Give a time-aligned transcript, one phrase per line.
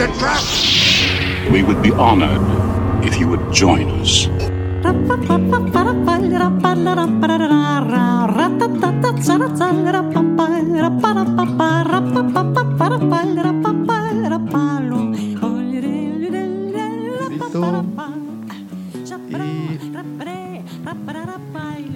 [0.00, 1.52] It's a trap!
[1.52, 2.40] We would be honored
[3.04, 4.28] if you would join us.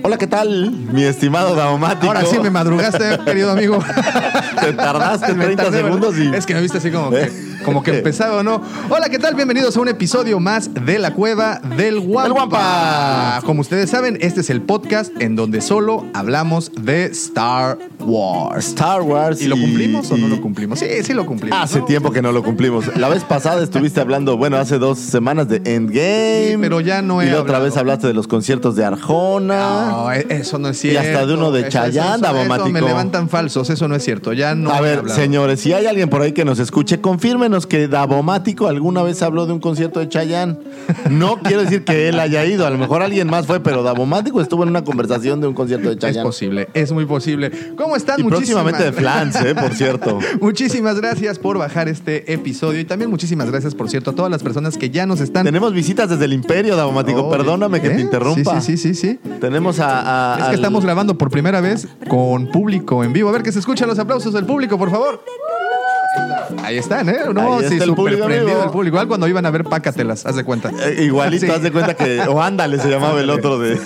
[0.02, 0.70] Hola, ¿qué tal?
[0.92, 2.08] Mi estimado Daumático.
[2.08, 3.78] Ahora sí me madrugaste, querido amigo.
[4.60, 6.34] Te tardaste Me 30 tardé, segundos y...
[6.34, 7.32] Es que me viste así como que,
[7.64, 8.62] como que empezaba o no.
[8.90, 9.34] Hola, ¿qué tal?
[9.34, 12.22] Bienvenidos a un episodio más de La Cueva del Guampa.
[12.24, 13.40] Del Guampa.
[13.44, 18.66] Como ustedes saben, este es el podcast en donde solo hablamos de Star Wars.
[18.68, 19.40] Star Wars.
[19.42, 20.78] ¿Y lo cumplimos o no y- lo cumplimos?
[20.78, 21.58] Sí, sí lo cumplimos.
[21.60, 21.84] Hace ¿no?
[21.86, 22.96] tiempo que no lo cumplimos.
[22.96, 26.48] La vez pasada estuviste hablando, bueno, hace dos semanas de Endgame.
[26.50, 29.86] Sí, pero ya no he Y la otra vez hablaste de los conciertos de Arjona.
[29.90, 31.00] No, e- eso no es Y cierto.
[31.08, 31.78] hasta de uno de eso
[32.20, 32.68] Davomático.
[32.70, 34.32] me levantan falsos, eso no es cierto.
[34.32, 35.18] Ya no A ver, hablado.
[35.18, 37.00] señores, si hay alguien por ahí que nos escuche,
[37.54, 40.56] confírmenos que Davomático alguna vez habló de un concierto de Chayanne.
[41.10, 44.40] No quiero decir que él haya ido, a lo mejor alguien más fue, pero Davomático
[44.40, 46.24] estuvo en una conversación de un concierto de Es Chayanne.
[46.24, 47.50] posible, es muy posible.
[47.76, 48.18] ¿Cómo están?
[48.20, 50.18] Y Muchísimas- próximamente de Flans, eh, por cierto.
[50.40, 54.42] Muchísimas gracias por bajar este episodio y también muchísimas gracias, por cierto, a todas las
[54.42, 55.44] personas que ya nos están.
[55.44, 57.20] Tenemos visitas desde el Imperio, Davomático.
[57.26, 57.96] Oh, Perdóname que ¿eh?
[57.96, 58.60] te interrumpa.
[58.60, 59.18] Sí, sí, sí, sí.
[59.22, 59.30] sí.
[59.40, 60.34] Tenemos a.
[60.34, 63.28] a- Es que al- estamos grabando por primera vez con público en vivo.
[63.28, 65.22] A ver que se escuchan los aplausos del público, por favor.
[66.62, 67.16] Ahí están, ¿eh?
[67.34, 68.64] No, Ahí sí, está el súper público, prendido amigo.
[68.64, 68.94] el público.
[68.94, 70.70] Igual cuando iban a ver Pácatelas, haz de cuenta.
[70.86, 71.52] Eh, igualito, Sí.
[71.52, 72.20] haz de cuenta que.
[72.28, 73.78] O ándale, se llamaba el otro de.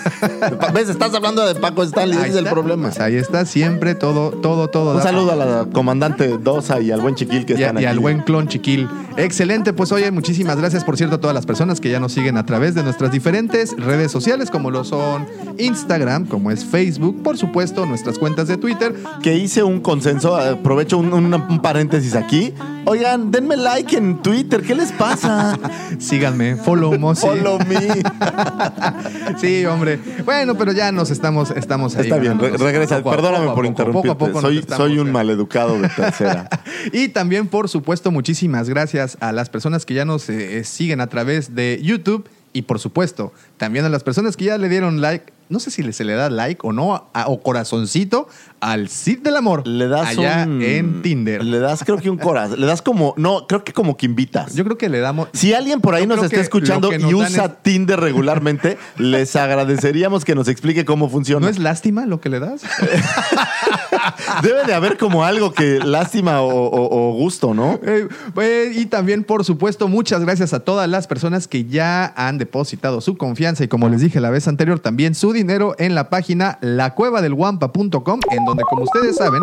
[0.74, 0.88] ¿Ves?
[0.88, 2.50] Estás hablando de Paco Stanley, ese es el está.
[2.50, 2.88] problema.
[2.88, 4.96] Pues ahí está siempre todo, todo, todo.
[4.96, 7.78] Un saludo a la comandante Dosa y al buen chiquil que y, a- están y
[7.78, 7.86] aquí.
[7.86, 8.88] al buen clon chiquil.
[9.16, 12.36] Excelente, pues oye, muchísimas gracias por cierto a todas las personas que ya nos siguen
[12.36, 15.26] a través de nuestras diferentes redes sociales, como lo son
[15.58, 18.94] Instagram, como es Facebook, por supuesto, nuestras cuentas de Twitter.
[19.22, 22.54] Que hice un consenso, aprovecho un, un- un paréntesis aquí.
[22.84, 25.58] Oigan, denme like en Twitter, ¿qué les pasa?
[25.98, 27.26] Síganme, follow Mosi.
[27.26, 27.78] Follow me.
[29.38, 29.98] Sí, hombre.
[30.24, 32.04] Bueno, pero ya nos estamos, estamos ahí.
[32.04, 33.02] Está bien, re- regresa.
[33.02, 34.08] Perdóname poco, por interrumpirte.
[34.16, 36.48] poco poco soy, estamos soy un maleducado de tercera.
[36.92, 41.08] Y también, por supuesto, muchísimas gracias a las personas que ya nos eh, siguen a
[41.08, 42.28] través de YouTube.
[42.52, 45.32] Y por supuesto, también a las personas que ya le dieron like.
[45.48, 48.28] No sé si se le da like o no, a- o corazoncito
[48.60, 49.66] al Cid del Amor.
[49.66, 51.42] Le das allá un- en Tinder.
[51.44, 52.60] Le das, creo que un corazón.
[52.60, 53.14] Le das como.
[53.16, 54.54] No, creo que como que invitas.
[54.54, 55.28] Yo creo que le damos.
[55.32, 60.34] Si alguien por ahí nos está escuchando y usa es- Tinder regularmente, les agradeceríamos que
[60.34, 61.46] nos explique cómo funciona.
[61.46, 62.62] ¿No es lástima lo que le das?
[64.42, 67.78] Debe de haber como algo que lástima o, o- o gusto, ¿no?
[67.82, 72.38] Eh, pues, y también, por supuesto, muchas gracias a todas las personas que ya han
[72.38, 76.10] depositado su confianza y, como les dije la vez anterior, también su dinero en la
[76.10, 79.42] página lacuevadelguampa.com, en donde, como ustedes saben,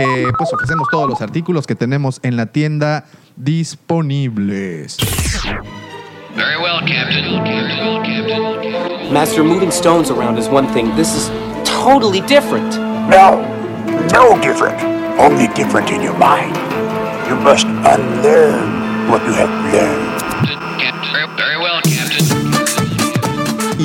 [0.00, 3.04] eh, pues ofrecemos todos los artículos que tenemos en la tienda
[3.36, 4.98] disponibles.
[6.34, 7.44] Very well, Captain.
[7.44, 9.12] Captain.
[9.12, 10.94] Master, moving stones around is one thing.
[10.96, 11.30] This is
[11.64, 12.78] totally different.
[13.10, 13.42] No,
[14.12, 14.80] no different.
[15.18, 16.56] Only different in your mind.
[17.28, 20.91] You must unlearn what you have learned.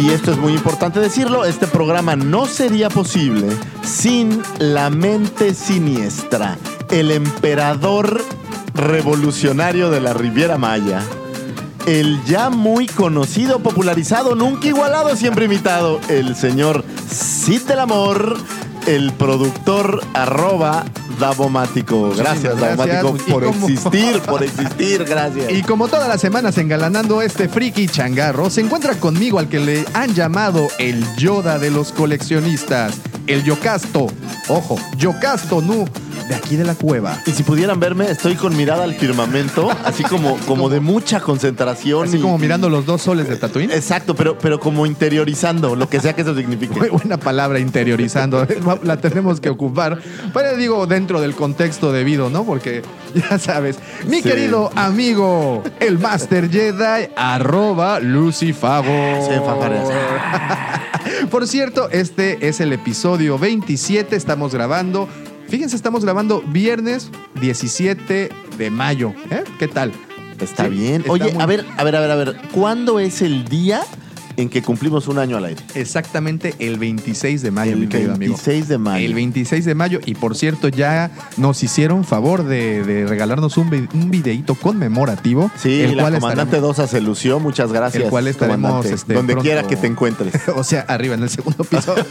[0.07, 3.49] Y esto es muy importante decirlo, este programa no sería posible
[3.83, 6.57] sin la mente siniestra,
[6.89, 8.23] el emperador
[8.73, 11.03] revolucionario de la Riviera Maya,
[11.87, 18.37] el ya muy conocido, popularizado, nunca igualado, siempre imitado, el señor Cid del Amor,
[18.87, 20.85] el productor arroba
[21.19, 22.11] Davomático.
[22.15, 23.03] Gracias, Muchísimas gracias.
[23.03, 25.51] Davomático, Y por como- existir, por existir, gracias.
[25.51, 29.85] Y como todas las semanas engalanando este friki changarro, se encuentra conmigo al que le
[29.93, 32.93] han llamado el Yoda de los coleccionistas,
[33.25, 34.07] el Yocasto.
[34.47, 35.85] Ojo, Yocasto Nu,
[36.29, 37.19] de aquí de la cueva.
[37.25, 42.07] Y si pudieran verme, estoy con mirada al firmamento, así como, como de mucha concentración.
[42.07, 43.71] Así y- como mirando los dos soles de Tatooine.
[43.73, 46.77] Exacto, pero, pero como interiorizando, lo que sea que eso signifique.
[46.79, 48.45] Muy buena palabra, interiorizando.
[48.83, 49.99] La tenemos que ocupar.
[50.33, 52.43] Pero digo, dentro del contexto debido, ¿no?
[52.45, 52.81] Porque
[53.13, 53.77] ya sabes.
[54.07, 54.29] Mi Sí.
[54.29, 58.87] querido amigo, el Master Jedi, arroba Lucifago.
[59.27, 59.33] Sí.
[61.31, 64.15] Por cierto, este es el episodio 27.
[64.15, 65.07] Estamos grabando.
[65.49, 67.09] Fíjense, estamos grabando viernes
[67.39, 69.13] 17 de mayo.
[69.29, 69.43] ¿eh?
[69.59, 69.91] ¿Qué tal?
[70.39, 71.01] Está Sí, bien.
[71.01, 72.37] está Oye, muy- a ver, a ver, a ver, a ver.
[72.51, 73.81] ¿Cuándo es el día
[74.37, 75.61] en que cumplimos un año al aire?
[75.75, 78.33] Exactamente el 26 de mayo, El mi querido amigo.
[78.35, 79.05] 26 de mayo.
[79.05, 79.99] El 26 de mayo.
[80.05, 85.51] Y por cierto, ya nos hicieron favor de, de regalarnos un, vi- un videíto conmemorativo.
[85.57, 87.39] Sí, el la cual comandante Dosa se lució.
[87.39, 88.03] Muchas gracias.
[88.05, 90.33] El cual estaremos, este, Donde pronto- quiera que te encuentres.
[90.55, 91.93] O sea, arriba en el segundo piso.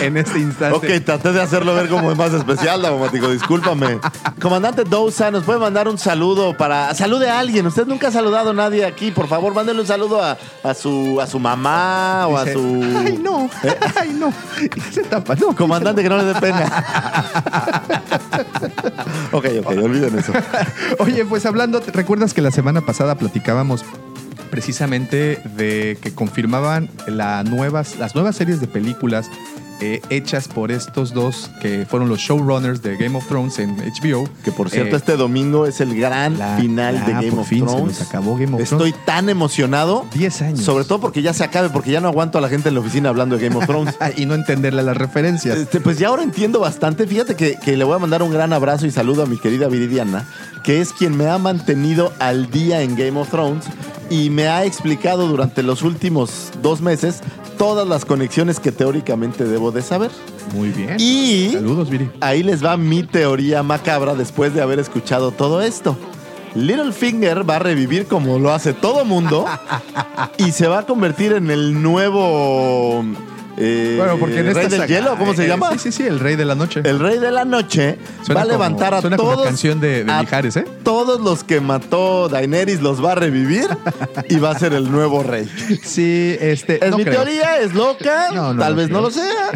[0.00, 0.76] en este instante.
[0.98, 3.98] Ok, traté de hacerlo ver como más especial, Daumático, discúlpame.
[4.40, 6.94] Comandante Dousa, ¿nos puede mandar un saludo para...
[6.94, 7.66] Salude a alguien.
[7.66, 9.10] Usted nunca ha saludado a nadie aquí.
[9.10, 12.82] Por favor, mándele un saludo a, a su, a su mamá o a su...
[12.96, 13.50] Ay, no.
[14.00, 14.32] Ay, no.
[14.62, 15.34] Y se tapa.
[15.34, 15.54] No.
[15.54, 16.64] Comandante, que no le dé pena.
[19.32, 20.32] ok, ok, olviden eso.
[20.98, 23.84] Oye, pues hablando, ¿te ¿recuerdas que la semana pasada platicábamos
[24.50, 29.30] precisamente de que confirmaban la nuevas, las nuevas series de películas
[29.84, 34.28] eh, hechas por estos dos que fueron los showrunners de Game of Thrones en HBO?
[34.44, 37.48] Que por cierto, Eh, este domingo es el gran la- final de Game por of
[37.48, 37.98] fin se Thrones.
[37.98, 40.06] nos acabó Game of Estoy tan emocionado.
[40.14, 40.60] 10 años.
[40.60, 42.80] Sobre todo porque ya se acabe, porque ya no aguanto a la gente en la
[42.80, 43.94] oficina hablando de Game of Thrones.
[44.16, 45.58] y no entenderle las referencias.
[45.58, 47.06] Este, pues ya ahora entiendo bastante.
[47.06, 49.66] Fíjate que, que le voy a mandar un gran abrazo y saludo a mi querida
[49.68, 50.26] Viridiana,
[50.62, 53.64] que es quien me ha mantenido al día en Game of Thrones
[54.10, 57.20] y me ha explicado durante los últimos dos meses
[57.62, 60.10] todas las conexiones que teóricamente debo de saber.
[60.52, 60.96] Muy bien.
[60.98, 62.10] Y Saludos, Viri.
[62.20, 65.96] ahí les va mi teoría macabra después de haber escuchado todo esto.
[66.56, 69.44] Littlefinger va a revivir como lo hace todo mundo
[70.38, 73.04] y se va a convertir en el nuevo
[73.56, 75.70] eh, Bueno, porque en rey esta del saga- hielo, ¿cómo se eh, llama?
[75.72, 76.80] Sí, sí, sí, el rey de la noche.
[76.84, 79.46] El rey de la noche Suena va a como- levantar a suena como todos.
[79.46, 80.64] canción de- Mijares, ¿eh?
[80.82, 83.66] Todos los que mató Daenerys los va a revivir
[84.28, 85.48] y va a ser el nuevo rey.
[85.82, 86.84] Sí, este.
[86.84, 87.22] Es no mi creo.
[87.22, 89.50] teoría, es loca, No, no tal vez no lo sea,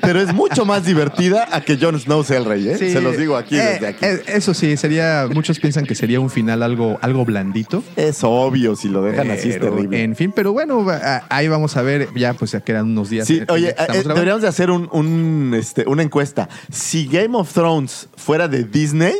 [0.00, 2.76] pero es mucho más divertida a que Jon Snow sea el rey, ¿eh?
[2.78, 4.06] Sí, Se los digo aquí eh, desde aquí.
[4.26, 5.28] eso sí, sería.
[5.32, 7.82] Muchos piensan que sería un final algo, algo blandito.
[7.96, 10.02] Es obvio, si lo dejan así es terrible.
[10.02, 10.84] En fin, pero bueno,
[11.28, 12.08] ahí vamos a ver.
[12.14, 13.26] Ya, pues ya quedan unos días.
[13.26, 16.48] Sí, oye, eh, deberíamos de hacer un, un, este, una encuesta.
[16.70, 19.14] Si Game of Thrones fuera de Disney,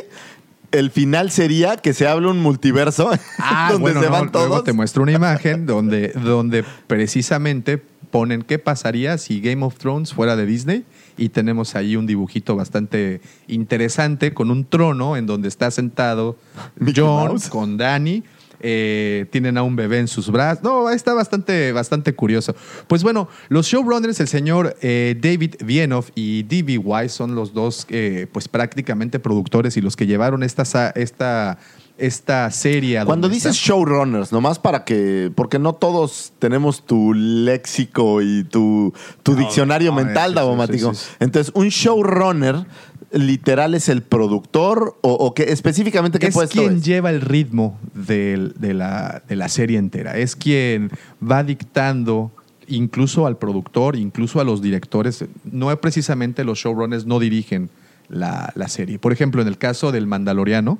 [0.71, 4.47] el final sería que se hable un multiverso Ah, donde bueno, se no, van luego
[4.49, 4.63] todos.
[4.63, 10.35] te muestro una imagen donde, donde precisamente ponen qué pasaría si Game of Thrones fuera
[10.35, 10.83] de Disney
[11.17, 16.37] y tenemos ahí un dibujito bastante interesante con un trono en donde está sentado
[16.75, 17.49] Mickey John Mouse.
[17.49, 18.23] con Danny.
[18.65, 20.63] Eh, tienen a un bebé en sus brazos.
[20.63, 22.55] No, está bastante, bastante curioso.
[22.87, 26.77] Pues bueno, los showrunners, el señor eh, David Vienov y D.B.
[26.77, 30.63] Wise son los dos, eh, pues prácticamente productores y los que llevaron esta,
[30.95, 31.57] esta,
[31.97, 33.03] esta serie.
[33.05, 33.67] Cuando dices está.
[33.67, 38.93] showrunners, nomás para que, porque no todos tenemos tu léxico y tu,
[39.23, 41.09] tu diccionario no, mental, sí, sí, sí.
[41.19, 42.65] Entonces, un showrunner
[43.13, 46.85] literal es el productor o, o qué específicamente qué es puesto quien es?
[46.85, 50.17] lleva el ritmo de, la, de la serie entera.
[50.17, 50.89] Es quien
[51.21, 52.31] va dictando
[52.67, 55.25] incluso al productor, incluso a los directores.
[55.43, 57.69] No es precisamente los showrunners no dirigen
[58.09, 58.99] la, la serie.
[58.99, 60.79] Por ejemplo, en el caso del Mandaloriano,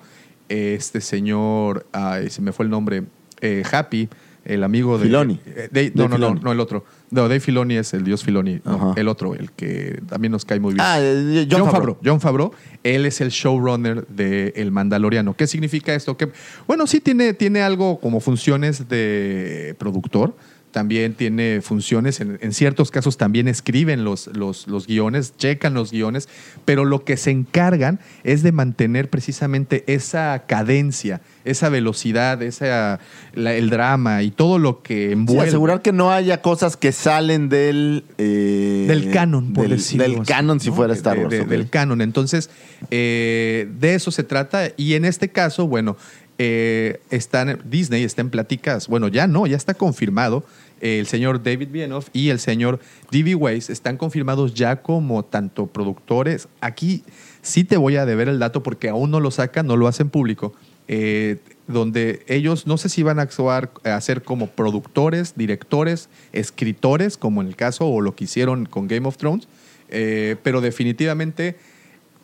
[0.49, 3.03] este señor, ay, se me fue el nombre,
[3.41, 4.09] eh, Happy,
[4.45, 5.05] el amigo de...
[5.05, 5.39] Filoni.
[5.45, 6.41] eh, Dave no, no, no, Filoni.
[6.43, 6.85] no, el otro.
[7.11, 8.59] No, Dave Filoni es el dios Filoni.
[8.65, 10.85] No, el otro, el que también nos cae muy bien.
[10.85, 11.95] Ah, eh, John, John, Favreau.
[11.95, 11.97] Favreau.
[12.03, 12.51] John Favreau,
[12.83, 15.35] él es el showrunner de El Mandaloriano.
[15.35, 16.17] ¿Qué significa esto?
[16.17, 16.29] Que,
[16.67, 20.35] bueno, sí tiene, tiene algo como funciones de productor.
[20.73, 25.91] También tiene funciones, en, en ciertos casos también escriben los, los, los guiones, checan los
[25.91, 26.27] guiones,
[26.65, 32.99] pero lo que se encargan es de mantener precisamente esa cadencia, esa velocidad, esa,
[33.35, 35.47] la- el drama y todo lo que Sí, envuelve.
[35.47, 38.03] asegurar que no haya cosas que salen del...
[38.17, 40.75] eh, del canon, por del, decirlo Del así, canon si ¿no?
[40.75, 41.29] fuera Star Wars.
[41.29, 41.45] de-.
[41.45, 42.01] Del canon.
[42.01, 42.49] Entonces,
[42.91, 44.69] eh, de eso se trata.
[44.75, 45.97] Y en este caso, bueno,
[46.39, 48.87] eh, están, Disney está en pláticas.
[48.87, 50.43] Bueno, ya no, ya está confirmado.
[50.83, 53.35] Eh, el señor David Bienoff y el señor D.B.
[53.35, 56.49] Weiss están confirmados ya como tanto productores.
[56.59, 57.05] Aquí
[57.41, 60.09] sí te voy a deber el dato porque aún no lo sacan, no lo hacen
[60.09, 60.53] público.
[60.89, 67.15] eh, donde ellos no sé si van a actuar, a ser como productores, directores, escritores,
[67.15, 69.47] como en el caso o lo que hicieron con Game of Thrones,
[69.87, 71.55] eh, pero definitivamente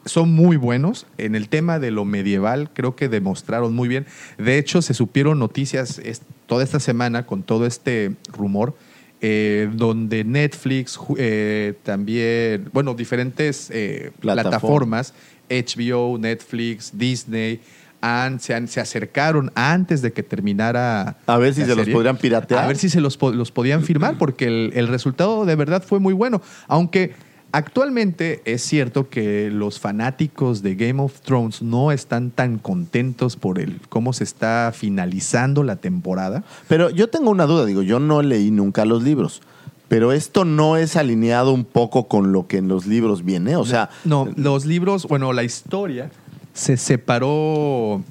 [0.04, 1.08] son muy buenos.
[1.18, 4.06] En el tema de lo medieval creo que demostraron muy bien.
[4.38, 6.01] De hecho, se supieron noticias
[6.50, 8.75] toda esta semana con todo este rumor.
[9.22, 15.13] eh, donde Netflix, eh, también, bueno, diferentes eh, Plataformas.
[15.50, 17.60] HBO, Netflix, Disney,
[18.00, 21.18] han, se, han- se acercaron antes de que terminara.
[21.27, 22.63] A ver si se los podrían piratear.
[22.63, 26.00] A ver si se los, los podían firmar, porque el, el resultado de verdad fue
[26.00, 26.41] muy bueno.
[26.70, 27.12] Aunque
[27.51, 33.58] Actualmente es cierto que los fanáticos de Game of Thrones no están tan contentos por
[33.60, 36.44] el cómo se está finalizando la temporada.
[36.68, 39.41] Pero yo tengo una duda, digo, yo no leí nunca los libros.
[39.88, 43.56] Pero esto no es alineado un poco con lo que en los libros viene.
[43.56, 46.12] O sea, No, los libros, bueno, la historia
[46.53, 48.03] se separó,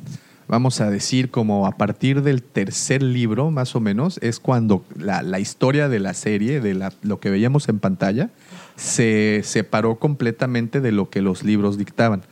[0.48, 5.22] vamos a decir, como a partir del tercer libro, más o menos, es cuando la,
[5.22, 8.30] la historia de la serie, de la- lo que veíamos en pantalla,
[8.78, 12.22] se separó completamente de lo que los libros dictaban.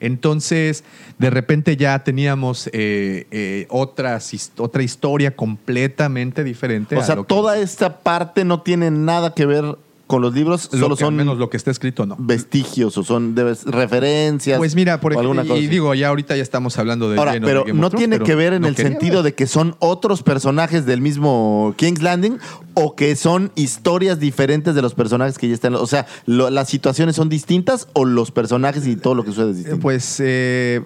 [0.00, 0.82] Entonces,
[1.18, 6.96] de repente ya teníamos eh, eh, otras otra historia completamente diferente.
[6.96, 9.76] o a sea lo que- toda esta parte no tiene nada que ver
[10.10, 12.16] con los libros, lo solo al son menos lo que está escrito, no.
[12.18, 14.58] vestigios o son debes- referencias.
[14.58, 15.66] Pues mira, por ejemplo, y así.
[15.68, 18.24] digo, ya ahorita ya estamos hablando de Ahora, lleno de pero no Thrones, tiene pero
[18.24, 22.02] que ver en no el quería sentido de que son otros personajes del mismo King's
[22.02, 22.38] Landing
[22.74, 25.76] o que son historias diferentes de los personajes que ya están.
[25.76, 29.50] O sea, lo- las situaciones son distintas o los personajes y todo lo que sucede
[29.50, 29.80] es Eh, distinto.
[29.82, 30.82] Pues eh,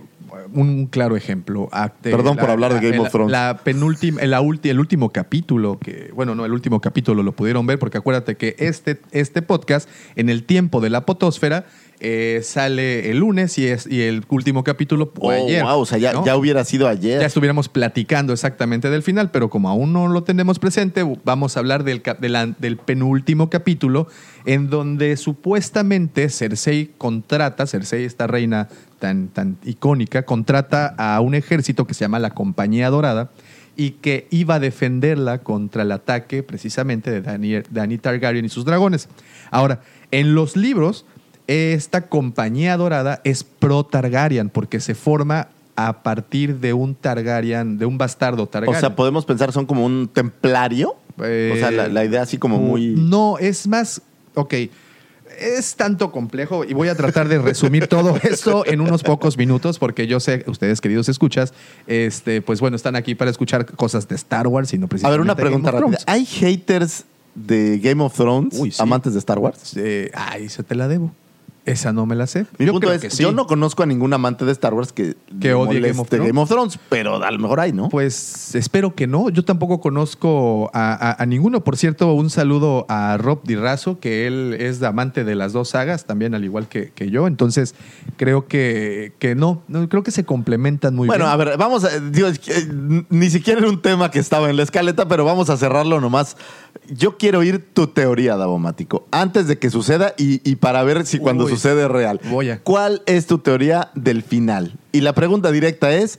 [0.54, 1.68] un claro ejemplo.
[1.72, 3.30] Acte- Perdón por hablar de Game la- of Thrones.
[3.32, 7.78] La penúltima, ulti- el último capítulo, que, bueno, no, el último capítulo lo pudieron ver,
[7.78, 11.66] porque acuérdate que este, este podcast, en el tiempo de la potosfera,
[12.00, 15.62] eh, sale el lunes y, es, y el último capítulo Oh, ayer.
[15.62, 16.24] wow, o sea, ya, ¿no?
[16.24, 17.20] ya hubiera sido ayer.
[17.20, 21.60] Ya estuviéramos platicando exactamente del final, pero como aún no lo tenemos presente, vamos a
[21.60, 24.08] hablar del, cap- de la- del penúltimo capítulo,
[24.44, 31.86] en donde supuestamente Cersei contrata, Cersei, esta reina tan, tan icónica, contrata a un ejército
[31.86, 33.30] que se llama la Compañía Dorada
[33.76, 39.08] y que iba a defenderla contra el ataque precisamente de Dany Targaryen y sus dragones.
[39.50, 41.06] Ahora, en los libros,
[41.46, 47.86] esta compañía dorada es pro Targaryen porque se forma a partir de un Targaryen, de
[47.86, 48.80] un bastardo o Targaryen.
[48.80, 50.96] sea, podemos pensar son como un templario.
[51.22, 52.94] Eh, o sea, la, la idea así como muy.
[52.96, 54.00] No, es más.
[54.34, 54.54] Ok.
[55.38, 59.80] Es tanto complejo y voy a tratar de resumir todo esto en unos pocos minutos
[59.80, 61.52] porque yo sé, ustedes queridos escuchas,
[61.88, 65.18] este, pues bueno, están aquí para escuchar cosas de Star Wars y no A precisamente
[65.18, 65.98] ver, una pregunta rápida.
[66.06, 68.80] ¿Hay haters de Game of Thrones, Uy, sí.
[68.80, 69.74] amantes de Star Wars?
[69.76, 71.10] Eh, ay, esa te la debo.
[71.66, 72.44] Esa no me la sé.
[72.58, 73.22] Mi yo punto creo es, que sí.
[73.22, 76.10] yo no conozco a ningún amante de Star Wars que, Que odie Game of.
[76.10, 77.88] Game of Thrones, pero a lo mejor hay, ¿no?
[77.88, 79.30] Pues espero que no.
[79.30, 81.64] Yo tampoco conozco a, a- a ninguno.
[81.64, 85.70] Por cierto, un saludo a Rob Di Razo, que él es amante de las dos
[85.70, 87.26] sagas, también al igual que, que yo.
[87.26, 87.74] Entonces,
[88.18, 91.32] creo que, que no, no, Creo que se complementan muy bueno, bien.
[91.32, 91.88] a ver, vamos a.
[91.88, 95.56] que, eh, ni siquiera era un tema que estaba en la escaleta, pero vamos a
[95.56, 96.36] cerrarlo nomás.
[96.94, 101.18] Yo quiero oír tu teoría, Davomático, antes de que suceda y, y para ver si
[101.18, 102.20] cuando Uy, sucede es real.
[102.30, 104.76] voy a- ¿Cuál es tu teoría del final?
[104.92, 106.18] Y la pregunta directa es: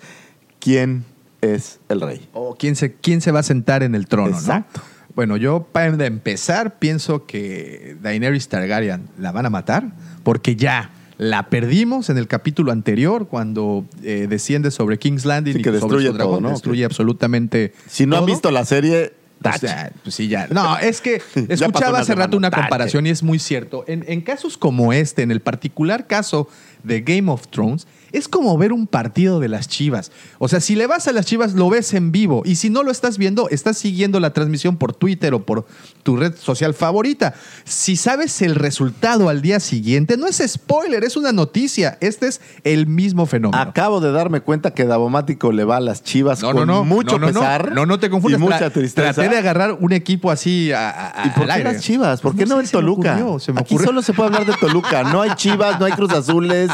[0.60, 1.04] ¿quién
[1.42, 2.28] es el rey?
[2.34, 4.82] O quién se, quién se va a sentar en el trono, Exacto.
[4.84, 4.96] ¿no?
[5.16, 9.94] Bueno, yo para empezar pienso que Daenerys Targaryen la van a matar
[10.24, 15.60] porque ya la perdimos en el capítulo anterior cuando eh, desciende sobre King's Landing Sí,
[15.60, 16.50] y que sobre destruye su dragón, todo, ¿no?
[16.50, 18.28] destruye absolutamente Si no han todo.
[18.34, 19.14] visto la serie,
[19.52, 19.74] Pues,
[20.04, 20.48] pues sí, ya.
[20.50, 23.84] No, es que escuchaba hace rato una comparación y es muy cierto.
[23.88, 26.48] En, en casos como este, en el particular caso
[26.84, 30.12] de Game of Thrones, es como ver un partido de las Chivas.
[30.40, 32.44] O sea, si le vas a las Chivas, lo ves en vivo.
[32.46, 35.66] Y si no lo estás viendo, estás siguiendo la transmisión por Twitter o por
[36.04, 37.34] tu red social favorita.
[37.66, 41.98] Si sabes el resultado al día siguiente, no es spoiler, es una noticia.
[42.00, 43.62] Este es el mismo fenómeno.
[43.62, 46.86] Acabo de darme cuenta que Davomático le va a las chivas No, con no, no.
[46.86, 47.40] mucho no, no, no.
[47.42, 47.72] pesar.
[47.74, 48.40] No, no te confundas.
[48.40, 49.14] Y mucha tristeza.
[49.14, 50.90] Traté de agarrar un equipo así a,
[51.22, 52.22] a- ¿Y por qué las chivas?
[52.22, 53.14] ¿Por qué no, el Toluca?
[53.16, 55.04] ocurrió, se me Aquí solo se puede hablar de Toluca.
[55.04, 56.70] No hay chivas, no hay Cruz Azules,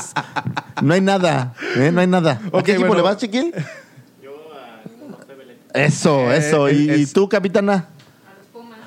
[0.82, 1.54] no hay nada.
[1.76, 1.92] ¿eh?
[1.92, 2.40] No hay nada.
[2.54, 2.96] ¿A qué equipo bueno.
[2.96, 3.54] le vas, chiquil?
[5.74, 6.68] Eso, Eh, eso.
[6.68, 7.86] eh, ¿Y, y tú, capitana?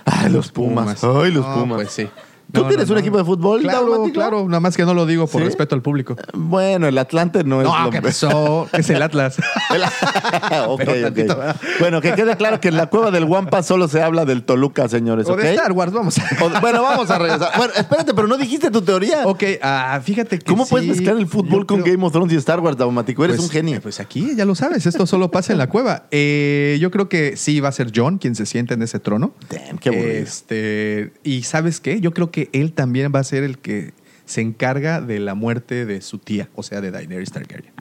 [0.04, 1.02] A los Pumas.
[1.02, 1.76] Ay, los No, Pumas.
[1.76, 2.10] Pues sí.
[2.54, 3.00] ¿Tú No, tienes no, un no.
[3.00, 4.46] equipo de fútbol, Claro, claro.
[4.48, 5.46] Nada más que no lo digo por ¿Sí?
[5.46, 6.16] respeto al público.
[6.32, 8.68] Bueno, el Atlante no es No, lo ¿qué pasó?
[8.72, 9.36] Es el Atlas.
[10.66, 11.00] Ok, Pero ok.
[11.02, 11.56] tantito, ¿verdad?
[11.80, 14.88] Bueno, que quede claro que en la cueva del Guampa solo se habla del Toluca,
[14.88, 16.16] señores, o de Star Wars, vamos.
[16.40, 17.50] O- bueno, vamos a regresar.
[17.56, 19.26] Bueno, espérate, pero no dijiste tu teoría.
[19.26, 22.32] ok, ah, fíjate que ¿Cómo sí, puedes mezclar el fútbol con creo- Game of Thrones
[22.32, 23.24] y Star Wars, Daumático?
[23.24, 23.80] Eres Pues, un genio.
[23.80, 26.04] Pues aquí ya lo sabes, esto solo pasa en la cueva.
[26.10, 29.32] Eh, yo creo que sí va a ser John quien se siente en ese trono.
[29.50, 30.10] Damn, qué aburrido.
[30.18, 32.00] Este, y ¿sabes qué?
[32.00, 33.92] Yo creo que él también va a ser el que
[34.26, 37.72] se encarga de la muerte de su tía, o sea, de Daenerys Targaryen.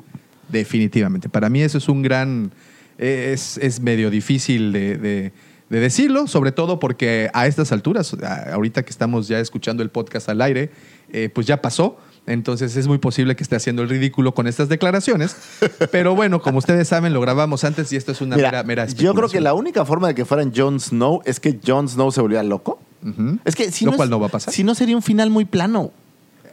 [0.49, 1.29] Definitivamente.
[1.29, 2.51] Para mí eso es un gran...
[2.97, 5.31] Es, es medio difícil de, de-
[5.69, 8.15] de decirlo, sobre todo porque a estas alturas,
[8.51, 10.69] ahorita que estamos ya escuchando el podcast al aire,
[11.11, 11.97] eh, pues ya pasó.
[12.25, 15.35] Entonces es muy posible que esté haciendo el ridículo con estas declaraciones.
[15.91, 18.85] Pero bueno, como ustedes saben, lo grabamos antes y esto es una Mira, mera, mera
[18.87, 22.11] yo creo que la única forma de que fueran Jon Snow es que Jon Snow
[22.11, 22.79] se volviera loco.
[23.43, 24.53] Es que si Lo no cual es- no va a pasar.
[24.53, 25.91] Si no sería un final muy plano.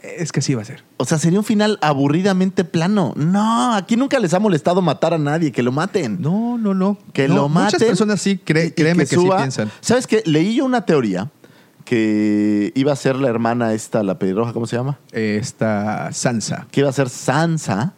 [0.03, 0.83] Es que sí va a ser.
[0.97, 3.13] O sea, sería un final aburridamente plano.
[3.15, 6.19] No, aquí nunca les ha molestado matar a nadie, que lo maten.
[6.19, 6.97] No, no, no.
[7.13, 7.65] Que No, lo maten.
[7.75, 9.37] Muchas personas sí, cre- y- y créeme que, sí suba.
[9.37, 9.71] piensan.
[9.79, 10.23] ¿Sabes qué?
[10.25, 11.29] Leí yo una teoría
[11.91, 14.97] que iba a ser la hermana esta, la pelirroja, ¿cómo se llama?
[15.11, 16.65] Esta Sansa.
[16.71, 17.95] Que iba a ser Sansa.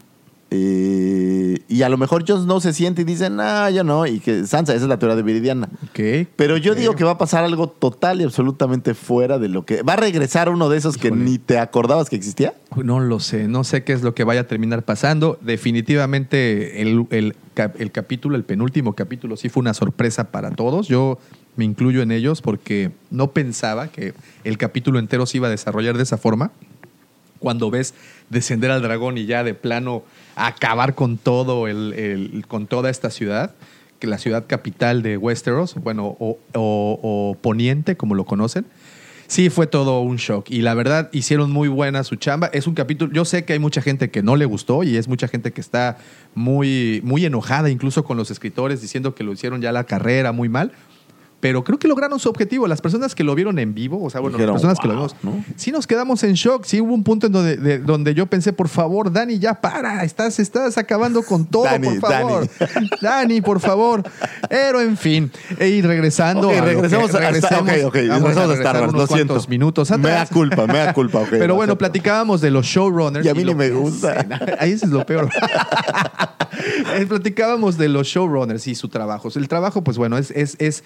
[0.50, 4.08] eh, y a lo mejor Jon Snow se siente y dice, no, yo no.
[4.08, 5.70] Y que Sansa, esa es la teoría de Viridiana.
[5.90, 6.28] Ok.
[6.36, 9.84] Pero yo digo que va a pasar algo total y absolutamente fuera de lo que.
[9.84, 12.56] Va a regresar uno de esos que ni te acordabas que existía.
[12.76, 15.38] No lo sé, no sé qué es lo que vaya a terminar pasando.
[15.42, 20.88] Definitivamente el, el capítulo, el penúltimo capítulo, sí fue una sorpresa para todos.
[20.88, 21.20] Yo
[21.55, 25.98] me incluyo en ellos porque no pensaba que el capítulo entero se iba a desarrollar
[25.98, 26.51] de esa forma.
[27.39, 27.93] Cuando ves
[28.29, 30.03] descender al dragón y ya de plano
[30.36, 33.53] acabar con todo el, el- con toda esta ciudad,
[34.00, 38.65] que la ciudad capital de Westeros, bueno, o, o- o Poniente, como lo conocen.
[39.27, 40.50] Sí, fue todo un shock.
[40.51, 42.48] Y la verdad, hicieron muy buena su chamba.
[42.53, 43.12] Es un capítulo.
[43.13, 45.62] Yo sé que hay mucha gente que no le gustó y es mucha gente que
[45.62, 45.98] está
[46.36, 50.50] muy, muy enojada, incluso con los escritores, diciendo que lo hicieron ya la carrera muy
[50.50, 50.72] mal.
[51.44, 52.68] Pero creo que lograron su objetivo.
[52.70, 54.94] Las personas que lo vieron en vivo, o sea, bueno, Dijeron, las personas que lo
[54.94, 55.44] vimos, ¿no?
[55.58, 56.64] sí nos quedamos en shock.
[56.64, 60.06] Sí hubo un punto en donde, de- donde yo pensé, por favor, Dani, ya para.
[60.06, 62.48] Estás, estás acabando con todo, Dani, por favor.
[63.02, 63.42] Dani.
[63.42, 64.04] por favor.
[64.50, 65.32] Pero en fin.
[65.60, 66.48] Y regresando.
[66.48, 68.94] Ok, a lo que- regresemos a- regresemos- ok, ok, vamos regresemos a Star regresar Wars,
[68.94, 69.40] unos lo siento.
[69.50, 71.20] minutos Me da culpa, me da culpa.
[71.20, 73.26] ok, Pero bueno, platicábamos de los showrunners.
[73.26, 74.26] Y a mí lo ni me gusta.
[74.62, 75.28] Ahí es lo peor.
[76.96, 79.28] Eh, platicábamos de los showrunners y su trabajo.
[79.36, 80.84] El trabajo, pues bueno, es, es, es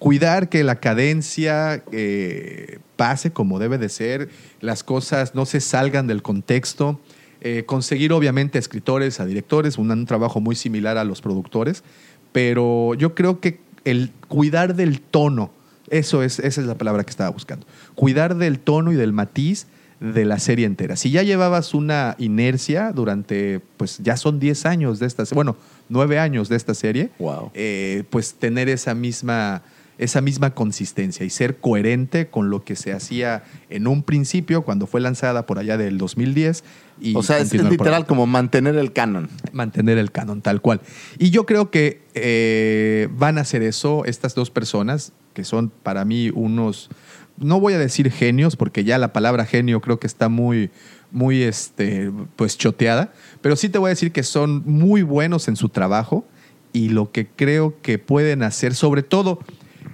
[0.00, 4.28] cuidar que la cadencia eh, pase como debe de ser,
[4.60, 6.98] las cosas no se salgan del contexto,
[7.42, 11.84] eh, conseguir obviamente a escritores, a directores, un, un trabajo muy similar a los productores,
[12.32, 15.50] pero yo creo que el cuidar del tono,
[15.88, 19.66] eso es, esa es la palabra que estaba buscando, cuidar del tono y del matiz
[20.00, 20.96] de la serie entera.
[20.96, 25.56] Si ya llevabas una inercia durante, pues ya son 10 años de esta, bueno,
[25.90, 27.50] 9 años de esta serie, Wow.
[27.52, 29.62] eh, pues tener esa misma,
[30.00, 34.86] esa misma consistencia y ser coherente con lo que se hacía en un principio cuando
[34.86, 36.64] fue lanzada por allá del 2010.
[37.02, 39.28] Y O sea, es, literal como mantener el canon.
[39.52, 40.80] mantener el canon tal cual.
[41.18, 46.06] Y yo creo que eh, van a hacer eso estas dos personas, que son para
[46.06, 46.88] mí unos,
[47.36, 50.70] no voy a decir genios, porque ya la palabra genio creo que está muy,
[51.10, 55.56] muy, este, pues choteada, pero sí te voy a decir que son muy buenos en
[55.56, 56.24] su trabajo
[56.72, 59.40] y lo que creo que pueden hacer, sobre todo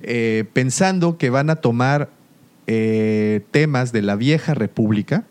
[0.06, 2.10] eh, pensando que van a tomar
[2.68, 5.24] eh, temas de la vieja república,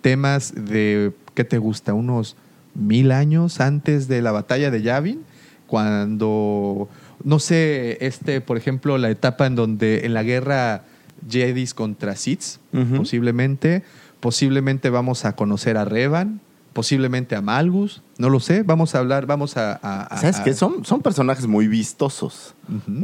[0.00, 1.92] temas de, ¿qué te gusta?
[1.92, 2.36] Unos
[2.74, 5.20] mil años antes de la batalla de Yavin,
[5.66, 6.88] cuando,
[7.22, 10.84] no sé, este, por ejemplo, la etapa en donde en la guerra
[11.30, 12.56] Jedis contra Sith,
[12.96, 13.82] posiblemente,
[14.20, 16.40] posiblemente vamos a conocer a Revan,
[16.72, 19.78] posiblemente a Malgus, no lo sé, vamos a hablar, vamos a...
[19.82, 20.54] a- a- ¿Sabes qué?
[20.54, 22.54] Son, son personajes muy vistosos.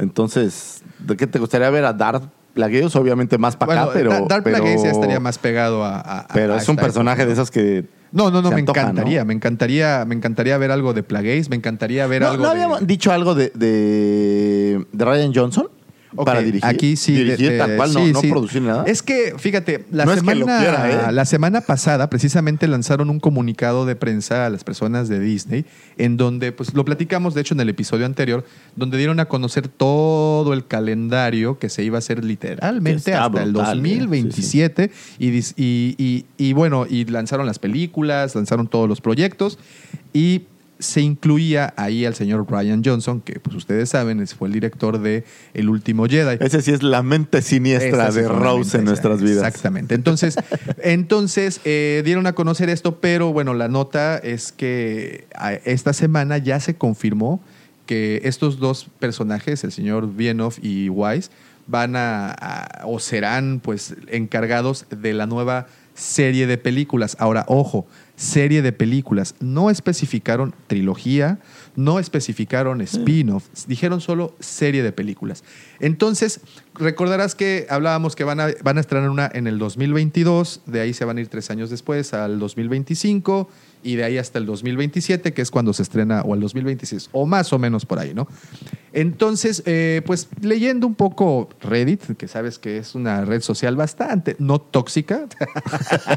[0.01, 2.95] Entonces, ¿de qué te gustaría ver a Darth Plagueis?
[2.97, 4.11] Obviamente más para Bueno, acá, pero.
[4.11, 6.27] Da- Darth pero- Plagueis ya estaría más pegado a...
[6.33, 7.27] Pero es un personaje época.
[7.27, 7.99] de esos que.
[8.11, 9.27] No, no, no, me antoja, encantaría, ¿no?
[9.27, 12.55] me encantaría, me encantaría ver algo de Plagueis, me encantaría ver ¿No, algo ¿no de...
[12.55, 15.69] habíamos dicho algo de, de, de Ryan Johnson?
[16.25, 16.65] Para dirigir.
[16.65, 17.13] Aquí sí.
[17.15, 18.29] Dirigir de- tal cual, no, sí, no sí.
[18.31, 18.85] producir nada.
[18.87, 21.13] Es que, fíjate, la, No es que lo semana, quiera, ¿eh?
[21.13, 25.65] la semana pasada precisamente lanzaron un comunicado de prensa a las personas de Disney,
[25.99, 28.45] en donde, pues lo platicamos, de hecho, en el episodio anterior,
[28.77, 33.53] donde dieron a conocer todo el calendario que se iba a hacer literalmente hasta el
[33.53, 33.99] brutal, ¿eh?
[33.99, 34.91] 2027.
[35.19, 39.59] Y, dis- y, y- y bueno, y lanzaron las películas, lanzaron todos los proyectos
[40.13, 40.43] y
[40.79, 45.25] se incluía ahí al señor Ryan Johnson, que pues ustedes saben, fue el director de
[45.55, 46.37] El Último Jedi.
[46.41, 49.45] Ese sí es la mente siniestra sí de Rose en nuestras vidas.
[49.47, 49.95] Exactamente.
[49.95, 50.37] Entonces,
[50.83, 55.27] entonces eh, dieron a conocer esto, pero bueno, la nota es que
[55.65, 57.41] esta semana ya se confirmó
[57.87, 61.31] que estos dos personajes, el señor Vienov y Wise,
[61.67, 67.17] van a, a- o serán pues encargados de la nueva serie de películas.
[67.19, 67.87] Ahora, ojo,
[68.19, 69.37] serie de películas.
[69.39, 71.39] No especificaron trilogía,
[71.77, 75.45] no especificaron spin-off, dijeron solo serie de películas.
[75.79, 76.41] Entonces,
[76.75, 80.93] recordarás que hablábamos que van a, van a estrenar una en el 2022, de ahí
[80.93, 83.49] se van a ir tres años después al 2025
[83.83, 87.27] y de ahí hasta el 2027, que es cuando se estrena, o el 2026, o
[87.27, 88.27] más o menos por ahí, ¿no?
[88.93, 94.35] Entonces, eh, pues leyendo un poco Reddit, que sabes que es una red social bastante
[94.39, 95.27] no tóxica,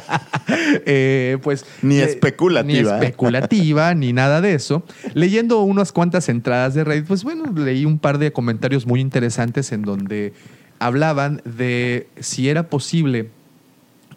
[0.85, 1.65] eh, pues...
[1.81, 4.83] Ni eh, especulativa, Ni especulativa, ni nada de eso.
[5.13, 9.71] Leyendo unas cuantas entradas de Reddit, pues bueno, leí un par de comentarios muy interesantes
[9.71, 10.33] en donde
[10.79, 13.29] hablaban de si era posible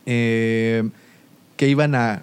[0.05, 0.93] que
[1.69, 2.23] iban a,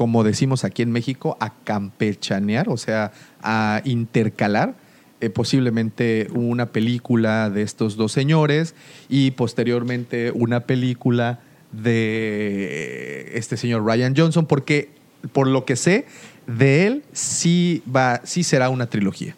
[0.00, 4.72] como decimos aquí en México, a campechanear, o sea, a intercalar
[5.20, 8.74] eh, posiblemente una película de estos dos señores
[9.10, 11.40] y posteriormente una película
[11.72, 14.88] de este señor Ryan Johnson, porque
[15.32, 16.06] por lo que sé,
[16.46, 19.36] de él sí va, sí será una trilogía.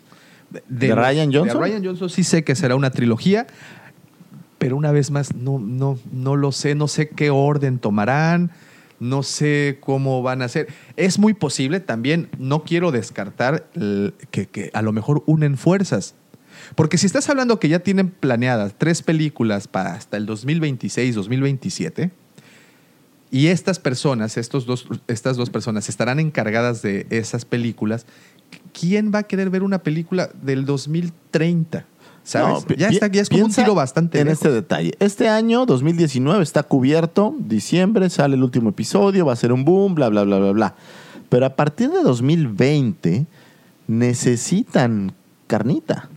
[0.69, 1.61] ¿De Ryan Johnson?
[1.61, 3.49] De Ryan Johnson sí sé que será una trilogía,
[4.59, 8.53] pero una vez más no, no, no lo sé, no sé qué orden tomarán,
[9.03, 10.69] no sé cómo van a hacer.
[10.97, 13.69] Es muy posible también, no quiero descartar
[14.31, 16.15] que, que a lo mejor unen fuerzas.
[16.77, 22.11] Porque si estás hablando que ya tienen planeadas tres películas para hasta el 2026, 2027,
[23.33, 28.07] y estas personas, estos dos, estas dos personas estarán encargadas de esas películas,
[28.79, 31.87] ¿quién va a querer ver una película del 2030?
[32.25, 32.55] ¿Sabes?
[32.55, 34.43] No, pi- ya, está, ya es como un tiro bastante en lejos.
[34.43, 34.93] este detalle.
[35.01, 37.35] Este año, 2019, está cubierto.
[37.39, 40.75] Diciembre sale el último episodio, va a ser un boom, bla, bla, bla, bla, bla.
[41.29, 43.27] Pero a partir de 2020
[43.89, 45.13] necesitan
[45.47, 46.09] carnita.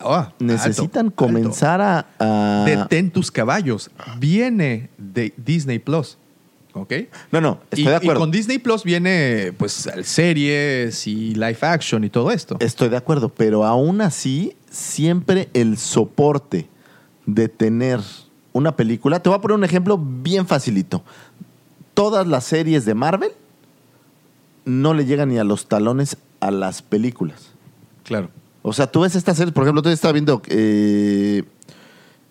[0.00, 2.06] Ah, Necesitan alto, comenzar a...
[2.18, 2.64] a-.
[2.66, 3.90] Detén tus caballos.
[4.18, 6.18] Viene de Disney Plus.
[6.74, 6.92] ¿Ok?
[7.32, 8.20] No, no, estoy y, de y acuerdo.
[8.20, 12.56] con Disney Plus viene pues series y live action y todo esto.
[12.60, 16.68] Estoy de acuerdo, pero aún así, siempre el soporte
[17.26, 18.00] de tener
[18.52, 19.20] una película.
[19.20, 21.02] Te voy a poner un ejemplo bien facilito.
[21.94, 23.32] Todas las series de Marvel
[24.64, 27.50] no le llegan ni a los talones a las películas.
[28.04, 28.30] Claro.
[28.62, 31.42] O sea, tú ves estas series, por ejemplo, tú estaba viendo eh,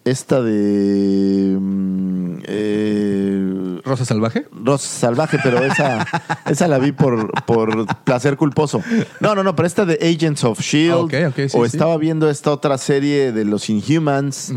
[0.06, 4.48] esta de mm, eh, Rosa Salvaje.
[4.52, 6.06] Rosa Salvaje, pero esa,
[6.50, 8.82] esa la vi por, por placer culposo.
[9.20, 11.12] No, no, no, pero esta de Agents of Shield.
[11.36, 11.68] Sí, o sí.
[11.76, 14.54] estaba viendo esta otra serie de los Inhumans.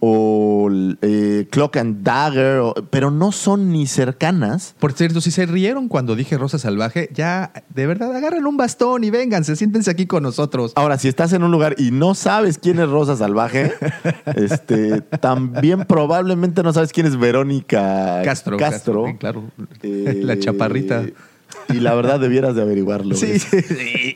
[0.00, 0.68] O
[1.02, 2.58] eh, Clock and Dagger.
[2.58, 4.74] o- pero no son ni cercanas.
[4.78, 9.04] Por cierto, si se rieron cuando dije Rosa Salvaje, ya de verdad agarren un bastón
[9.04, 10.72] y vénganse, siéntense aquí con nosotros.
[10.74, 13.72] Ahora, si estás en un lugar y no sabes quién es Rosa Salvaje,
[14.34, 18.56] este, también probablemente no sabes quién es Verónica Castro.
[18.56, 18.71] Castro.
[18.78, 19.44] Sí, claro.
[19.82, 21.04] Eh, La chaparrita.
[21.68, 23.14] Y la verdad debieras de averiguarlo.
[23.14, 23.34] Sí,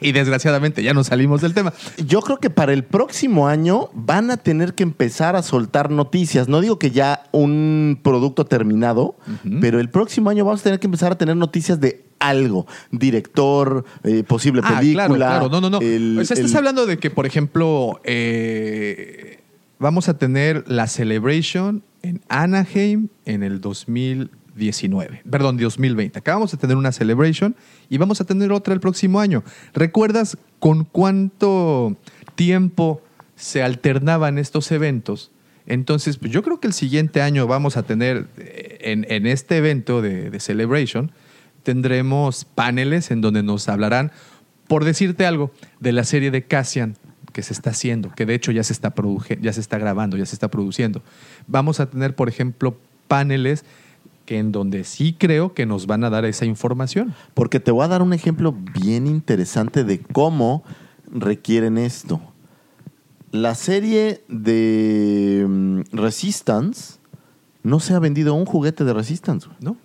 [0.01, 1.75] y desgraciadamente ya nos salimos del tema.
[2.07, 6.49] Yo creo que para el próximo año van a tener que empezar a soltar noticias.
[6.49, 9.17] No digo que ya un producto terminado,
[9.61, 12.67] pero el próximo año vamos a tener que empezar a tener noticias de algo.
[12.91, 15.07] Director, eh, posible Ah, película.
[15.07, 15.49] claro, claro.
[15.51, 15.81] No, no, no.
[15.83, 19.41] el- o sea, estás el- hablando de que, por ejemplo, eh,
[19.79, 23.61] vamos a tener la Celebration en Anaheim en el
[24.57, 25.23] 2019.
[25.31, 26.19] Perdón, 2020.
[26.19, 27.55] Acabamos de tener una Celebration
[27.89, 29.45] y vamos a tener otra el próximo año.
[29.75, 31.97] ¿Recuerdas con cuánto
[32.35, 33.03] tiempo
[33.37, 35.31] se alternaban estos eventos?
[35.67, 39.59] Entonces, pues yo creo que el siguiente año vamos a tener eh, en, en este
[39.59, 41.11] evento de, Celebration,
[41.63, 44.13] tendremos paneles en donde nos hablarán,
[44.69, 46.97] por decirte algo, de la serie de Cassian
[47.33, 48.95] que se está haciendo, que de hecho ya se está,
[49.41, 51.03] ya se está grabando, ya se está produciendo.
[51.47, 53.65] Vamos a tener, por ejemplo, paneles
[54.27, 57.15] que en donde sí creo que nos van a dar esa información.
[57.33, 60.63] Porque te voy a dar un ejemplo bien interesante de cómo
[61.11, 62.21] requieren esto.
[63.33, 66.99] La serie de mm, Resistance
[67.63, 69.49] no se ha vendido un juguete de Resistance.
[69.61, 69.77] ¿No?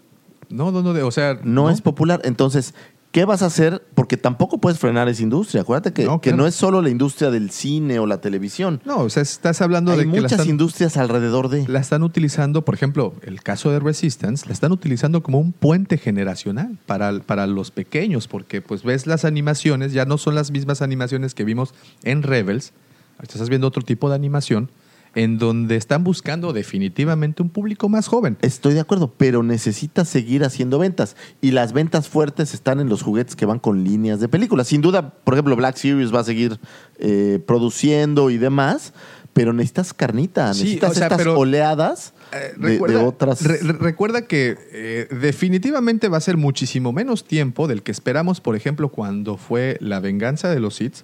[0.49, 2.21] No, no, no, de- o sea, No, es popular.
[2.25, 2.73] Entonces,
[3.11, 3.83] ¿qué vas a hacer?
[3.93, 5.61] Porque tampoco puedes frenar esa industria.
[5.61, 8.81] Acuérdate que No, que no, es solo la industria del cine o la televisión.
[8.85, 11.67] No, o sea, estás hablando Hay de que muchas están, industrias alrededor de.
[11.67, 15.97] la están utilizando, por ejemplo, el caso de Resistance, la están utilizando como un puente
[15.97, 20.81] generacional para, para los pequeños, porque pues ves las animaciones, ya no son las mismas
[20.81, 22.73] animaciones que vimos en Rebels,
[23.17, 24.69] ahorita estás viendo otro tipo de animación,
[25.13, 28.37] en donde están buscando definitivamente un público más joven.
[28.41, 31.15] Estoy de acuerdo, pero necesitas seguir haciendo ventas.
[31.41, 34.67] Y las ventas fuertes están en los juguetes que van con líneas de películas.
[34.67, 36.59] Sin duda, por ejemplo, Black Series va a seguir
[36.99, 38.93] eh, produciendo y demás,
[39.33, 43.41] pero necesitas carnita, Sí, necesitas o sea, estas pero- oleadas Eh, de, recuerda, de otras.
[43.43, 48.55] re- recuerda que eh, definitivamente va a ser muchísimo menos tiempo del que esperamos, por
[48.55, 50.99] ejemplo, cuando fue la venganza de los Sith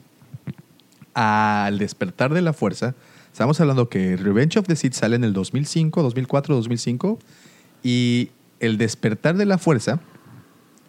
[1.13, 2.95] al despertar de la fuerza.
[3.37, 7.19] Estamos hablando que Revenge of the Sith sale en el 2005, 2004, 2005
[7.83, 9.99] y el despertar de la fuerza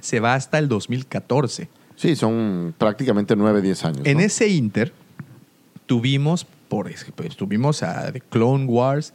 [0.01, 1.69] se va hasta el 2014.
[1.95, 4.01] Sí, son prácticamente 9, 10 años.
[4.05, 4.25] En ¿no?
[4.25, 4.95] ese inter
[5.85, 9.13] tuvimos, por pues, tuvimos a The Clone Wars,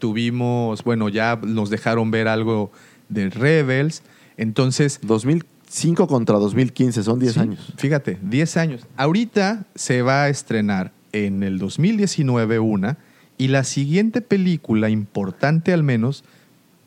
[0.00, 2.72] tuvimos, bueno, ya nos dejaron ver algo
[3.08, 4.02] de Rebels,
[4.36, 4.98] entonces...
[5.04, 7.74] 2005 contra 2015, son 10 sí, años.
[7.76, 8.86] Fíjate, 10 años.
[8.96, 12.98] Ahorita se va a estrenar en el 2019 una
[13.38, 16.24] y la siguiente película importante al menos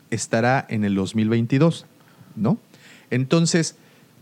[0.10, 1.86] estará en el 2022,
[2.36, 2.58] ¿no?
[3.10, 3.76] Entonces,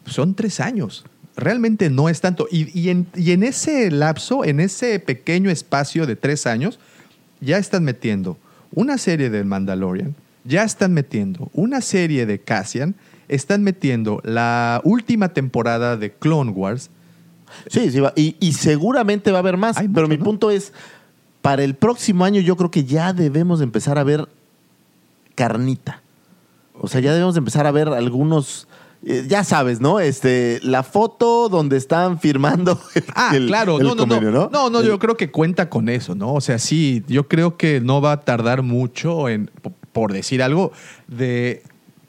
[0.05, 1.05] son tres años.
[1.35, 2.47] Realmente no es tanto.
[2.51, 6.79] Y, y en, ese lapso, en ese pequeño espacio de tres años,
[7.41, 8.37] ya están metiendo
[8.71, 12.95] una serie del Mandalorian, ya están metiendo una serie de Cassian,
[13.27, 16.89] están metiendo la última temporada de Clone Wars.
[17.67, 18.13] Sí, sí, va.
[18.15, 19.77] Y, y seguramente va a haber más.
[19.77, 20.23] Hay pero mucho, mi ¿no?
[20.25, 20.73] punto es,
[21.41, 24.27] para el próximo año yo creo que ya debemos de empezar a ver
[25.35, 26.01] carnita.
[26.79, 28.67] O sea, ya debemos de empezar a ver algunos...
[29.05, 29.99] eh, ya sabes, ¿no?
[29.99, 34.49] Este, la foto donde están firmando el, Ah, el- claro, el no, no, convenio, no,
[34.51, 36.33] no, no, yo creo que cuenta con eso, ¿no?
[36.33, 40.41] O sea, sí, yo creo que no va a tardar mucho en, po- por decir
[40.41, 40.71] algo,
[41.07, 41.61] de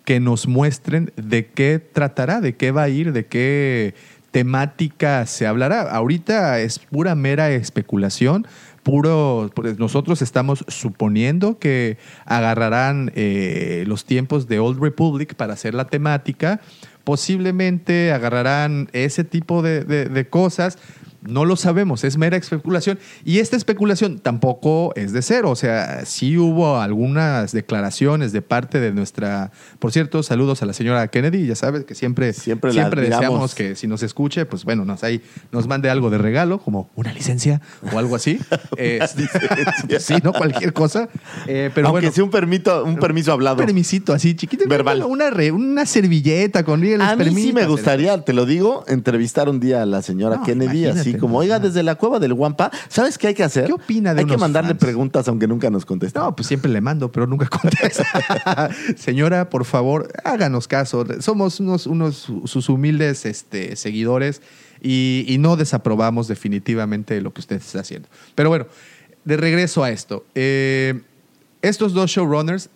[0.04, 3.94] que nos muestren de qué tratará, de qué va a ir, de qué
[4.34, 5.82] temática se hablará.
[5.82, 8.48] Ahorita es pura mera especulación,
[8.82, 15.72] puro, pues nosotros estamos suponiendo que agarrarán eh, los tiempos de Old Republic para hacer
[15.74, 16.60] la temática,
[17.04, 20.78] posiblemente agarrarán ese tipo de, de- de cosas.
[21.26, 22.98] No lo sabemos, es mera especulación.
[23.24, 25.50] Y esta especulación tampoco es de cero.
[25.50, 29.50] O sea, sí hubo algunas declaraciones de parte de nuestra.
[29.78, 31.46] Por cierto, saludos a la señora Kennedy.
[31.46, 35.22] Ya sabes que siempre, Siempre la deseamos que si nos escuche, pues bueno, nos, ahí,
[35.50, 37.60] nos mande algo de regalo, como una licencia
[37.92, 38.38] o algo así.
[38.76, 41.08] Este, sí, no cualquier cosa.
[41.46, 43.56] Eh, pero Aunque bueno, sea un, permito, un permiso hablado.
[43.60, 44.64] un permisito así chiquito.
[44.68, 44.98] Verbal.
[44.98, 49.48] Una, una, re- una servilleta con A mí sí me gustaría, te lo digo, entrevistar
[49.48, 52.70] un día a la señora No, Kennedy, así como, oiga, desde la cueva del Guampa,
[52.88, 53.66] ¿sabes qué hay que hacer?
[53.66, 54.80] ¿Qué opina de Hay que mandarle fans?
[54.80, 56.18] preguntas aunque nunca nos conteste.
[56.18, 58.70] No, pues siempre le mando, pero nunca contesta.
[58.96, 61.04] Señora, por favor, háganos caso.
[61.20, 64.42] Somos unos, unos sus humildes este, seguidores
[64.80, 68.08] y, y no desaprobamos definitivamente lo que usted está haciendo.
[68.34, 68.66] Pero bueno,
[69.24, 70.24] de regreso a esto.
[70.34, 71.00] Eh,
[71.62, 72.68] estos dos showrunners,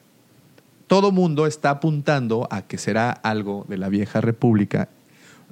[0.87, 4.89] todo mundo está apuntando a que será algo de la vieja república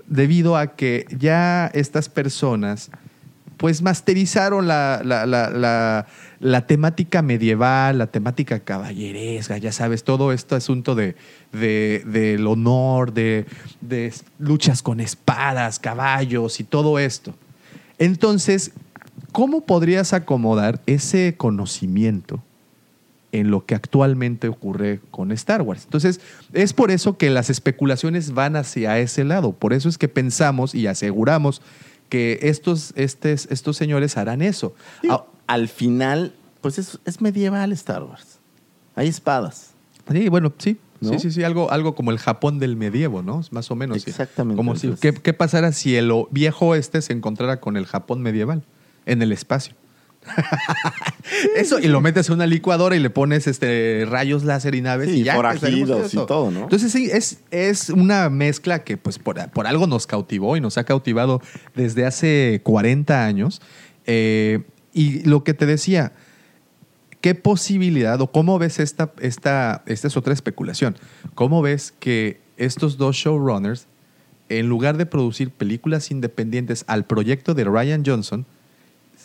[0.09, 2.91] debido a que ya estas personas
[3.57, 5.49] pues masterizaron la, la, la,
[6.41, 11.17] la- temática medieval, la temática caballeresca, ya sabes, todo este asunto de,
[11.53, 13.47] de- del honor, de,
[13.81, 17.35] de luchas con espadas, caballos y todo esto.
[17.99, 18.73] Entonces,
[19.33, 22.43] ¿cómo podrías acomodar ese conocimiento
[23.39, 25.85] en lo que actualmente ocurre con Star Wars.
[25.85, 26.21] Entonces,
[26.53, 29.53] es por eso que las especulaciones van hacia ese lado.
[29.53, 31.63] Por eso es que pensamos y aseguramos
[32.09, 34.75] que estos, estes- estos señores harán eso.
[35.09, 38.39] Ah, al final, pues es, es medieval Star Wars.
[38.95, 39.73] Hay espadas.
[40.11, 40.79] sí, bueno, sí.
[40.99, 41.11] ¿No?
[41.11, 43.43] Sí, sí, sí, algo, algo como el Japón del medievo, ¿no?
[43.51, 44.07] Más o menos.
[44.07, 48.23] Exactamente, Como si, ¿qué, qué pasara si el viejo este se encontrara con el Japón
[48.23, 48.63] medieval
[49.05, 49.75] en el espacio?
[51.57, 55.11] Eso, y lo metes en una licuadora y le pones este rayos láser y naves
[55.11, 55.35] Sí, y ya.
[55.35, 56.63] forajidos y todo, ¿no?
[56.65, 60.79] Entonces sí, es, es una mezcla que pues por, por algo nos cautivó y nos
[60.79, 61.41] ha cautivado
[61.75, 63.61] desde hace 40 años.
[64.07, 64.63] Eh,
[64.93, 66.13] y lo que te decía,
[67.21, 70.97] ¿qué posibilidad o cómo ves esta, esta, esta es otra especulación,
[71.35, 73.87] cómo ves que estos dos showrunners,
[74.49, 78.47] en lugar de producir películas independientes al proyecto de Ryan Johnson,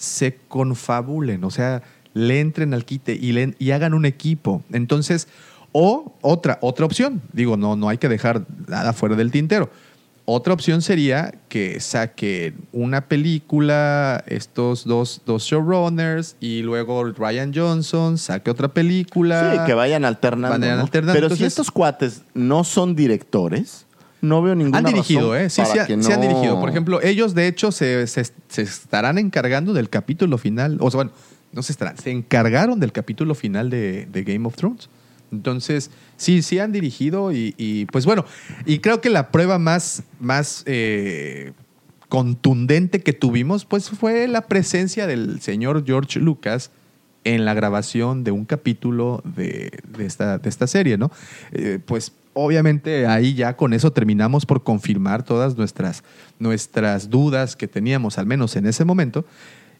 [0.02, 1.84] se confabulen, o sea,
[2.14, 4.64] le entren al quite y, le- y hagan un equipo.
[4.74, 5.28] Entonces,
[5.72, 9.70] o otra, otra opción, digo, no, no hay que dejar nada fuera del tintero.
[10.26, 18.18] Otra opción sería que saquen una película, estos dos, dos showrunners, y luego Ryan Johnson
[18.18, 19.54] saque otra película.
[19.54, 20.58] Sí, que vayan alternando.
[20.60, 20.84] Vayan ¿no?
[20.84, 21.20] alternando.
[21.20, 23.86] Pero si estos cuates no son directores,
[24.22, 25.50] no veo ninguna Han dirigido, razón ¿eh?
[25.50, 26.60] Sí, sí, ha- que sí han dirigido.
[26.60, 30.78] Por ejemplo, ellos de hecho se, se- se estarán encargando del capítulo final.
[30.80, 31.12] O sea, bueno,
[31.52, 34.90] no se estarán, se encargaron del capítulo final de, de Game of Thrones.
[35.32, 38.26] Entonces, sí, sí han dirigido y, y, pues bueno,
[38.66, 41.54] y creo que la prueba más, más eh,
[42.10, 46.72] contundente que tuvimos pues fue la presencia del señor George Lucas
[47.24, 51.12] en la grabación de un capítulo de, de esta, de esta serie, ¿no?
[51.54, 56.04] Eh, pues obviamente ahí ya con eso terminamos por confirmar todas nuestras,
[56.40, 59.26] nuestras dudas que teníamos, al menos en ese momento.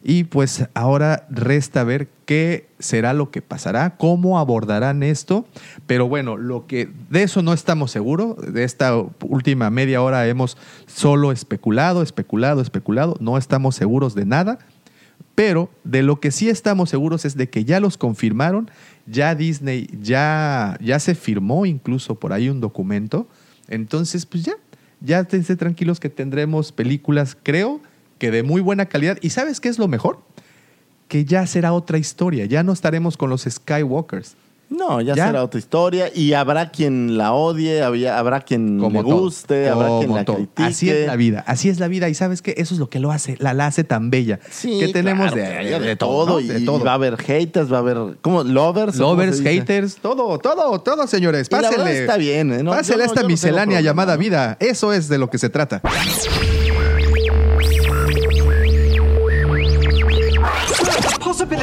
[0.04, 5.46] Y pues ahora resta ver qué será lo que pasará, cómo abordarán esto.
[5.86, 8.36] Pero bueno, lo que de eso no estamos seguros.
[8.52, 13.16] De esta última media hora hemos solo especulado, especulado, especulado.
[13.20, 14.58] No estamos seguros de nada.
[15.34, 18.70] Pero de lo que sí estamos seguros es de que ya los confirmaron,
[19.06, 23.26] ya Disney ya, ya se firmó incluso por ahí un documento.
[23.68, 24.54] Entonces, pues ya,
[25.00, 27.80] ya esténse tranquilos que tendremos películas, creo,
[28.18, 29.18] que de muy buena calidad.
[29.22, 30.20] ¿Y sabes qué es lo mejor?
[31.08, 34.36] Que ya será otra historia, ya no estaremos con los Skywalkers.
[34.76, 35.26] No, ya, ¿Ya?
[35.26, 39.88] será otra historia y habrá quien la odie, había- habrá quien le todo, guste, habrá
[39.88, 40.36] quien como la todo.
[40.36, 40.62] critique.
[40.64, 42.08] Así es la vida, así es la vida.
[42.08, 44.40] Y sabes que eso es lo que lo hace, la, la hace tan bella.
[44.50, 46.40] Sí, que tenemos claro, de, todo, todo, ¿no?
[46.40, 46.82] y, de y todo.
[46.84, 48.42] va a haber haters, va a haber ¿cómo?
[48.44, 51.48] lovers, ¿o cómo Lovers, haters, todo, todo, todo, señores.
[51.50, 52.00] Y la Pásenle.
[52.00, 52.62] está bien, ¿eh?
[52.62, 54.56] No, Pásenle no- esta miscelánea llamada vida.
[54.60, 55.80] Eso es de lo que se trata.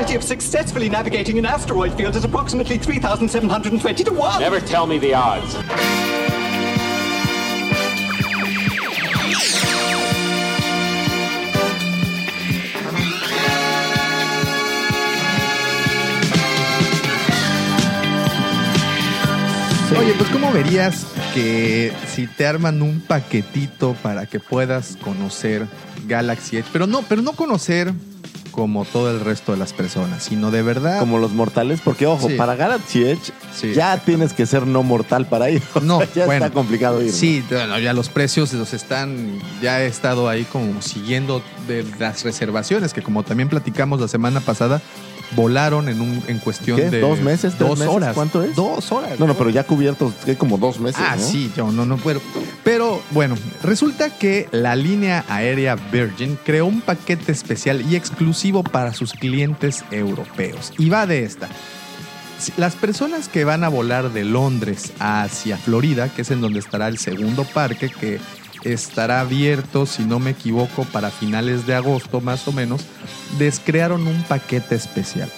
[0.10, 4.40] Possibility of successfully navigating an asteroid field is approximately 3,720 to 1.
[4.42, 5.56] Never tell me the odds.
[19.96, 25.68] Oye, pues ¿cómo verías que si te arman un paquetito para que puedas conocer
[26.08, 26.68] Galaxy Edge?
[26.74, 27.94] Pero no, pero no conocer
[28.52, 31.00] como todo el resto de las personas, sino de verdad.
[31.00, 32.36] Como los mortales, porque ojo, Sí.
[32.36, 33.74] para Galaxy Edge Sí.
[33.74, 35.62] ya tienes que ser no mortal para ir.
[35.76, 37.08] O No, sea, ya bueno, está complicado ir.
[37.12, 37.14] ¿no?
[37.14, 42.24] Sí, bueno, ya los precios los están, ya he estado ahí como siguiendo de las
[42.24, 44.82] reservaciones, que como también platicamos la semana pasada,
[45.36, 46.90] volaron en un en cuestión ¿Qué?
[46.90, 47.54] de ¿Dos meses?
[47.56, 47.94] ¿Tres dos meses?
[47.94, 48.14] horas.
[48.14, 48.56] ¿Cuánto es?
[48.56, 49.20] Dos horas.
[49.20, 51.02] No, no, pero ya cubiertos, que como dos meses.
[51.04, 51.24] Ah, ¿no?
[51.24, 52.22] sí, yo no, no puedo.
[52.64, 58.94] Pero bueno, resulta que la línea aérea Virgin creó un paquete especial y exclusivo para
[58.94, 60.74] sus clientes europeos.
[60.78, 61.50] Y va de esta.
[62.56, 66.88] Las personas que van a volar de Londres hacia Florida, que es en donde estará
[66.88, 68.20] el segundo parque, que
[68.64, 72.82] estará abierto, si no me equivoco, para finales de agosto más o menos,
[73.38, 75.30] descrearon un paquete especial.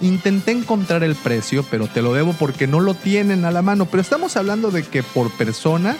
[0.00, 3.86] Intenté encontrar el precio, pero te lo debo porque no lo tienen a la mano.
[3.86, 5.96] Pero estamos hablando de que por persona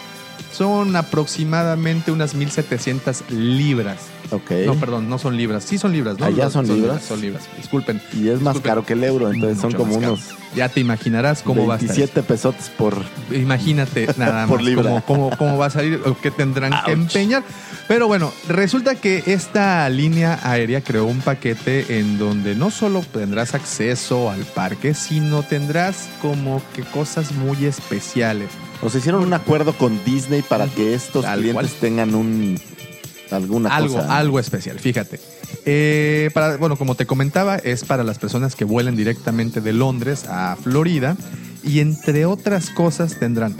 [0.53, 3.97] son aproximadamente unas 1700 libras.
[4.31, 5.63] No, perdón, no son libras.
[5.63, 6.25] Sí son libras, ¿no?
[6.25, 7.03] ¿Allá No, son libras?
[7.03, 7.43] Son libras.
[7.57, 8.01] Disculpen.
[8.13, 8.61] Y es más Disculpen.
[8.63, 10.19] caro que el euro, entonces son como más unos
[10.55, 11.95] Ya te imaginarás cómo va a estar.
[11.95, 12.95] 27 pesotes por...
[13.31, 14.83] Imagínate nada más Por libra.
[14.83, 17.43] Cómo, cómo- cómo va a salir o qué tendrán que empeñar.
[17.87, 23.55] Pero bueno, resulta que esta línea aérea creó un paquete en donde no solo tendrás
[23.55, 28.49] acceso al parque, sino tendrás como que cosas muy especiales.
[28.81, 31.79] O sea, hicieron un acuerdo con Disney para que estos Tal clientes cual.
[31.81, 32.59] tengan un...
[33.31, 34.17] Alguna algo, cosa.
[34.17, 35.19] algo especial, fíjate.
[35.65, 40.25] Eh, para, bueno, como te comentaba, es para las personas que vuelen directamente de Londres
[40.27, 41.15] a Florida
[41.63, 43.55] y entre otras cosas tendrán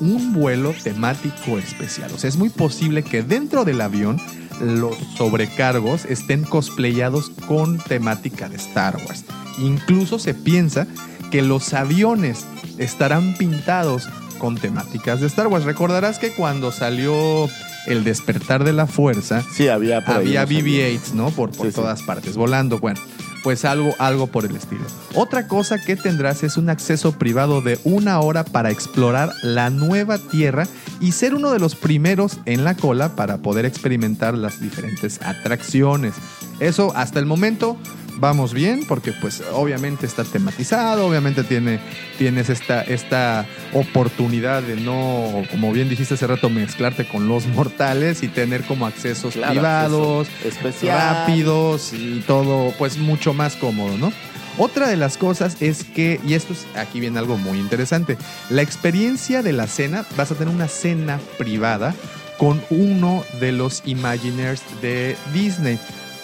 [0.00, 2.10] un vuelo temático especial.
[2.12, 4.20] O sea, es muy posible que dentro del avión
[4.60, 9.24] los sobrecargos estén cosplayados con temática de Star Wars.
[9.58, 10.86] Incluso se piensa
[11.30, 12.44] que los aviones
[12.78, 15.64] estarán pintados con temáticas de Star Wars.
[15.64, 17.48] Recordarás que cuando salió
[17.86, 21.30] El despertar de la fuerza, Sí, había por había unos BB-8, ¿no?
[21.30, 21.76] Por, por Sí, sí.
[21.80, 22.78] todas partes, volando.
[22.78, 23.00] Bueno,
[23.42, 24.84] pues algo, algo por el estilo.
[25.14, 30.18] Otra cosa que tendrás es un acceso privado de una hora para explorar la nueva
[30.18, 30.68] Tierra
[31.00, 36.14] y ser uno de los primeros en la cola para poder experimentar las diferentes atracciones.
[36.60, 37.76] Eso hasta el momento
[38.16, 41.80] vamos bien porque pues obviamente está tematizado, obviamente tiene,
[42.18, 48.22] tienes esta, esta oportunidad de no, como bien dijiste hace rato, mezclarte con los mortales
[48.22, 54.12] y tener como accesos Claro, privados, acceso rápidos y todo pues mucho más cómodo, ¿no?
[54.58, 58.18] Otra de las cosas es que, y esto es, aquí viene algo muy interesante,
[58.50, 61.94] la experiencia de la cena, vas a tener una cena privada
[62.38, 65.78] con uno de los Imagineers de Disney.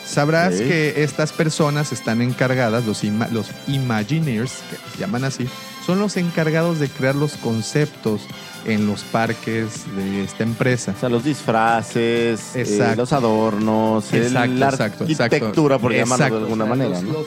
[0.09, 5.47] Sabrás que estas personas están encargadas, los, ima- los Imagineers, que se llaman así,
[5.85, 8.23] son los encargados de crear los conceptos
[8.65, 10.93] en los parques de esta empresa.
[10.97, 12.97] O sea, los disfraces, eh, Exacto.
[13.03, 15.23] los adornos, el- Exacto, la exacto, exacto.
[15.37, 17.19] arquitectura, por llamarlo Exacto, de alguna manera, los- ¿no?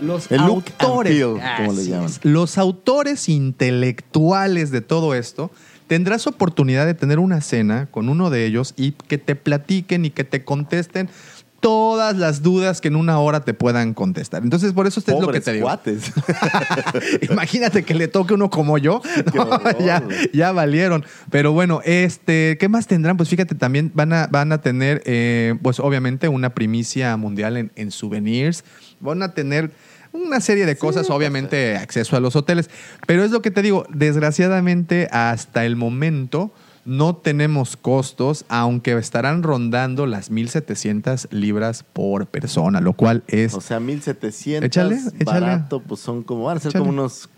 [0.00, 2.10] los- El autores, feel, como le llaman.
[2.22, 5.50] Los autores intelectuales de todo esto,
[5.86, 10.10] tendrás oportunidad de tener una cena con uno de ellos y que te platiquen y
[10.10, 11.08] que te contesten
[11.62, 14.42] todas las dudas que en una hora te puedan contestar.
[14.42, 15.66] Entonces, por eso esto es lo que te digo.
[15.66, 16.12] cuates.
[17.30, 19.00] Imagínate que le toque uno como yo.
[19.32, 19.48] No,
[20.32, 21.04] ya, valieron.
[21.30, 23.16] Pero bueno, este, ¿qué más tendrán?
[23.16, 27.70] Pues fíjate, también van a, van a tener, eh, pues obviamente, una primicia mundial en,
[27.76, 28.64] en souvenirs.
[28.98, 29.70] Van a tener
[30.12, 32.70] una serie de cosas, obviamente, acceso a los hoteles.
[33.06, 36.52] Pero es lo que te digo, desgraciadamente, hasta el momento.
[36.84, 43.60] No tenemos costos, aunque estarán rondando las 1.700 libras por persona, lo cual es O
[43.60, 45.40] sea, 1700 Échale, échale.
[45.40, 46.84] barato, pues son como, van a ser Échale.
[46.84, 47.28] como unos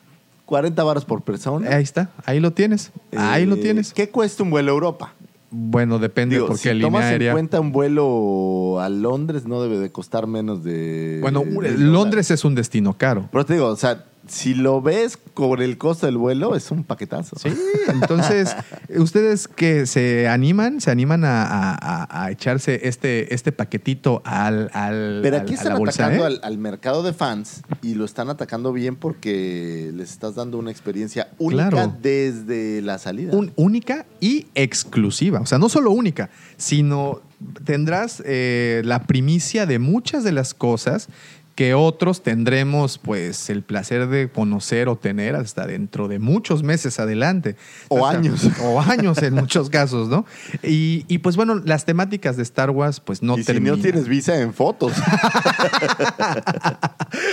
[0.47, 1.69] 40 baros por persona.
[1.77, 2.91] Ahí está, ahí lo tienes.
[3.17, 3.93] Ahí lo Eh, tienes.
[3.93, 5.15] ¿Qué cuesta un vuelo a Europa?
[5.51, 7.31] Bueno, depende Digo, porque si línea tomas aérea.
[7.31, 11.19] en cuenta un vuelo a Londres, no debe de costar menos de...
[11.23, 13.29] Bueno, de Londres es un destino caro.
[13.31, 16.85] Pero te digo, o sea, si lo ves por el costo del vuelo, es un
[16.85, 17.37] paquetazo.
[17.39, 17.53] Sí,
[17.89, 18.57] entonces,
[18.97, 20.81] ¿ustedes que se animan?
[20.81, 25.53] ¿Se animan a, a- a- a echarse este, este paquetito al, al Pero al- aquí
[25.53, 26.27] a están la bolsa, atacando eh?
[26.27, 30.71] al, al mercado de fans y lo están atacando bien porque les estás dando una
[30.71, 31.95] experiencia única Claro.
[32.01, 33.37] desde la salida.
[33.37, 35.41] Un- única y exclusiva.
[35.41, 37.21] O sea, no solo única, sino
[37.65, 41.09] tendrás eh, la primicia de muchas de las cosas
[41.55, 46.99] que otros tendremos pues el placer de conocer o tener hasta dentro de muchos meses
[46.99, 47.55] adelante.
[47.89, 48.49] O años.
[48.63, 50.27] O años en muchos casos, ¿no?
[50.65, 53.77] Y, y, pues bueno, las temáticas de Star Wars pues no y si terminan.
[53.77, 54.93] no tienes visa en fotos.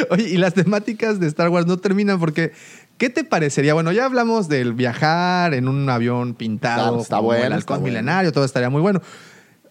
[0.09, 2.51] Oye, y las temáticas de Star Wars no terminan porque,
[2.97, 3.74] ¿qué te parecería?
[3.74, 7.93] Bueno, ya hablamos del viajar en un avión pintado, Está- bueno, el está halcón bueno.
[7.93, 9.01] milenario, todo estaría muy bueno.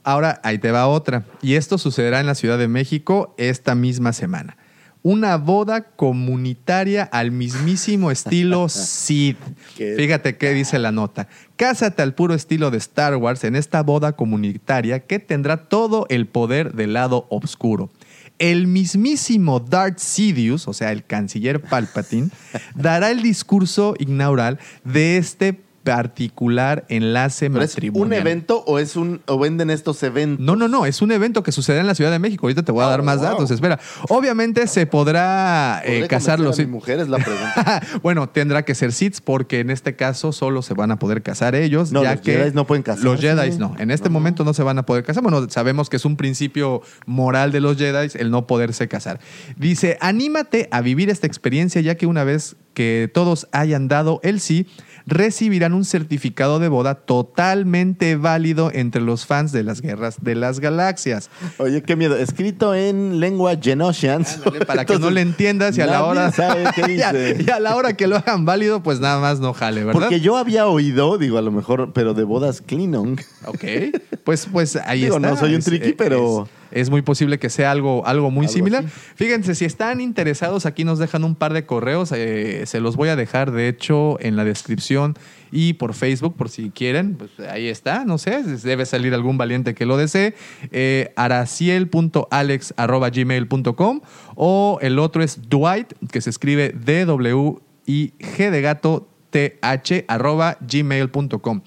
[0.05, 1.25] Ahora, ahí te va otra.
[1.43, 4.57] Y esto sucederá en la Ciudad de México esta misma semana.
[5.03, 9.37] Una boda comunitaria al mismísimo estilo Sid.
[9.77, 11.27] ¿Qué Fíjate qué dice la nota.
[11.57, 16.27] Cásate al puro estilo de Star Wars en esta boda comunitaria que tendrá todo el
[16.27, 17.91] poder del lado oscuro.
[18.39, 22.31] El mismísimo Darth Sidious, o sea, el canciller Palpatine,
[22.75, 28.21] dará el discurso inaugural de este particular enlace ¿Pero es un matrimonial.
[28.21, 30.45] evento o es un o venden estos eventos?
[30.45, 32.47] No, no, no, es un evento que sucederá en la Ciudad de México.
[32.47, 33.25] Ahorita te voy a Oh, dar más wow.
[33.31, 33.79] datos, espera.
[34.09, 36.59] Obviamente se podrá eh, ¿Podré casar los...
[36.59, 37.83] a mi mujer es la pregunta.
[38.03, 41.55] bueno, tendrá que ser SIDS porque en este caso solo se van a poder casar
[41.55, 41.93] ellos.
[41.93, 43.05] No, ya los que Jedis no pueden casarse.
[43.05, 43.75] Los Jedi no.
[43.79, 45.23] En este momento no se van a poder casar.
[45.23, 49.21] Bueno, sabemos que es un principio moral de los Jedi el no poderse casar.
[49.57, 54.41] Dice, anímate a vivir esta experiencia ya que una vez que todos hayan dado el
[54.41, 54.67] sí,
[55.07, 60.61] recibirán un certificado de boda totalmente válido entre los fans de las guerras de las
[60.61, 61.31] galaxias.
[61.59, 62.17] Oye, qué miedo.
[62.17, 64.37] Escrito en lengua Genosians.
[64.37, 67.45] Ándale, para que no le entiendas y a la hora sabe qué y a- dice.
[67.47, 70.01] y a la hora que lo hagan válido, pues nada más no jale, ¿verdad?
[70.01, 73.19] Porque yo había oído, digo, a lo mejor, pero de bodas Klingon.
[73.47, 73.65] Ok,
[74.25, 75.29] pues, pues ahí Digo, está.
[75.31, 78.53] no soy un triqui, es- pero- Es, muy posible que sea algo, algo muy Algo
[78.55, 78.85] similar.
[78.85, 78.95] así.
[79.17, 82.13] Fíjense, si están interesados, aquí nos dejan un par de correos.
[82.15, 85.17] eh, se los voy a dejar, de hecho, en la descripción
[85.51, 87.17] y por Facebook, por si quieren.
[87.17, 90.37] Pues ahí está, no sé, debe salir algún valiente que lo desee.
[90.71, 94.01] Eh, araciel.alex.gmail.com
[94.37, 101.63] o el otro es Dwight, que se escribe D-W-I-G de gato th arroba gmail.com.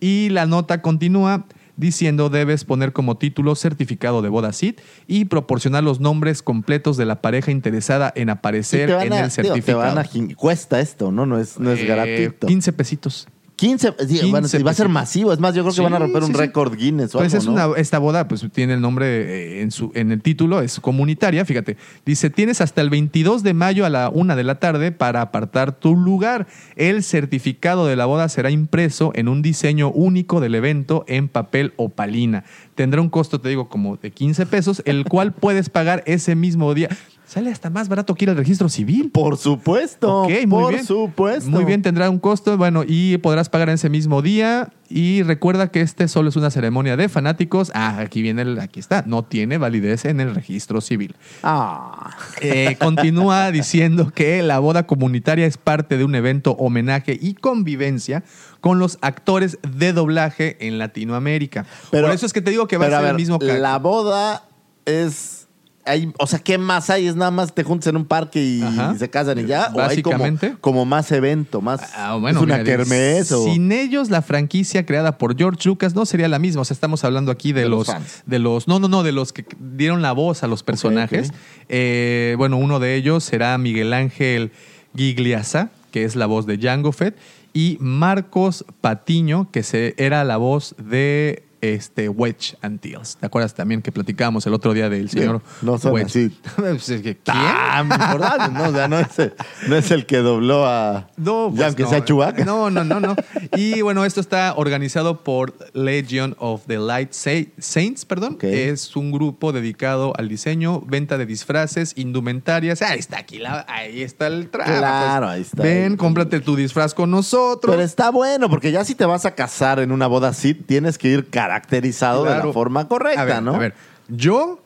[0.00, 1.46] Y la nota continúa
[1.76, 7.04] diciendo debes poner como título certificado de boda CID y proporcionar los nombres completos de
[7.06, 9.78] la pareja interesada en aparecer en a- el te certificado.
[9.78, 11.26] van a jin- cuesta esto, ¿no?
[11.26, 12.46] No es, no es Eh, gratuito.
[12.46, 13.26] 15 pesitos.
[13.56, 15.32] 15, sí, 15 bueno, sí, va a ser masivo.
[15.32, 17.34] Es más, yo creo que Sí, van a romper un sí, récord Guinness o Pues
[17.34, 17.68] algo, es ¿no?
[17.68, 21.44] una, esta boda, pues tiene el nombre eh, en, su, en el título, es comunitaria,
[21.44, 21.76] fíjate.
[22.04, 25.72] Dice, tienes hasta el 22 de mayo a la una de la tarde para apartar
[25.72, 26.46] tu lugar.
[26.74, 31.74] El certificado de la boda será impreso en un diseño único del evento en papel
[31.76, 32.44] opalina.
[32.74, 36.74] Tendrá un costo, te digo, como de 15 pesos, el cual puedes pagar ese mismo
[36.74, 36.88] día.
[37.34, 39.10] Sale hasta más barato que ir al registro civil.
[39.10, 40.22] Por supuesto.
[40.22, 40.84] Ok, muy por bien.
[40.86, 41.50] supuesto.
[41.50, 44.70] Muy bien, tendrá un costo, bueno, y podrás pagar en ese mismo día.
[44.88, 47.72] Y recuerda que este solo es una ceremonia de fanáticos.
[47.74, 51.16] Ah, aquí viene el, aquí está, no tiene validez en el registro civil.
[51.42, 52.14] Ah.
[52.40, 58.22] Eh, continúa diciendo que la boda comunitaria es parte de un evento homenaje y convivencia
[58.60, 61.66] con los actores de doblaje en Latinoamérica.
[61.90, 63.46] Pero- Por eso es que te digo que va a ser ver, el mismo ca-
[63.58, 64.44] La boda
[64.84, 65.43] es.
[65.86, 67.06] Hay, o sea, ¿qué más hay?
[67.06, 68.62] ¿Es nada más te juntas en un parque y,
[68.98, 69.70] se casan y ya?
[69.74, 70.54] ¿O hay como- Básicamente.
[70.60, 71.60] como, más evento?
[71.60, 73.44] Más, Ah, bueno, ¿Es una mira, kermés o...?
[73.44, 76.62] Sin ellos, la franquicia creada por George Lucas no sería la misma.
[76.62, 77.88] O sea, estamos hablando aquí de, De los
[78.24, 81.32] de los, no, no, no, de los que dieron la voz a los personajes.
[81.68, 84.52] Eh, bueno, uno de ellos será Miguel Ángel
[84.96, 87.16] Gigliasa, que es la voz de Jango Fett,
[87.52, 93.16] y Marcos Patiño, que se, era la voz de este Wedge Antilles.
[93.18, 96.06] ¿Te acuerdas también que platicábamos el otro día del señor no son Wedge?
[96.06, 96.38] así.
[96.56, 97.36] Pues, es que, ¿Quién?
[97.82, 98.68] Importante, ¿no?
[98.68, 99.32] O sea, no es, el-
[99.68, 101.08] no es el que dobló a...
[101.16, 101.88] No, ya pues aunque no.
[101.90, 102.44] sea Chewbacca.
[102.44, 103.16] No, no, no, no.
[103.56, 108.34] Y bueno, esto está organizado por Legion of the Light Sa- Saints, perdón.
[108.34, 108.44] Ok.
[108.44, 112.82] Es un grupo dedicado al diseño, venta de disfraces, indumentarias.
[112.82, 114.76] Ahí está aquí, la- ahí está el traje.
[114.78, 115.62] Claro, ahí está.
[115.62, 117.72] Ven, cómprate tu disfraz con nosotros.
[117.74, 120.98] Pero está bueno, porque ya si te vas a casar en una boda así, tienes
[120.98, 123.54] que ir caracterizado de la forma correcta, a ver, ¿no?
[123.54, 123.74] A ver,
[124.08, 124.62] yo,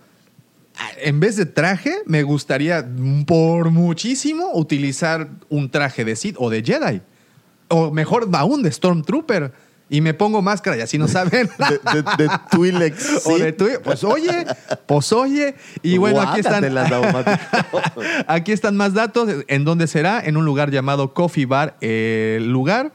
[1.02, 2.86] en vez de traje, me gustaría
[3.26, 7.00] por muchísimo utilizar un traje de Sith o de Jedi.
[7.68, 9.52] O mejor aún, de Stormtrooper.
[9.90, 11.48] y me pongo máscara y así no saben.
[11.58, 13.22] De, de, de Twilex.
[13.26, 14.46] O de Twi- Pues oye,
[14.86, 15.54] pues oye.
[15.82, 16.64] Y bueno, aquí están,
[18.26, 19.28] aquí están más datos.
[19.48, 20.20] ¿En dónde será?
[20.24, 21.76] En un lugar llamado Coffee Bar.
[21.82, 22.92] El lugar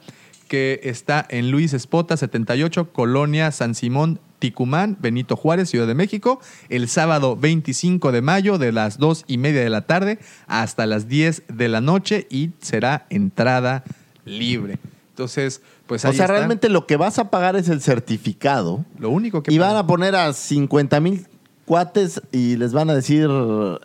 [0.53, 6.39] que está en Luis Espota 78, Colonia San Simón, Ticumán, Benito Juárez, Ciudad de México,
[6.69, 11.07] el sábado 25 de mayo de las 2 y media de la tarde hasta las
[11.07, 13.83] 10 de la noche y será entrada
[14.25, 14.77] libre.
[15.09, 16.35] Entonces, pues O ahí sea, está.
[16.37, 18.85] realmente lo que vas a pagar es el certificado.
[18.99, 21.25] lo único que Y van a poner a 50 mil
[21.65, 23.27] cuates y les van a decir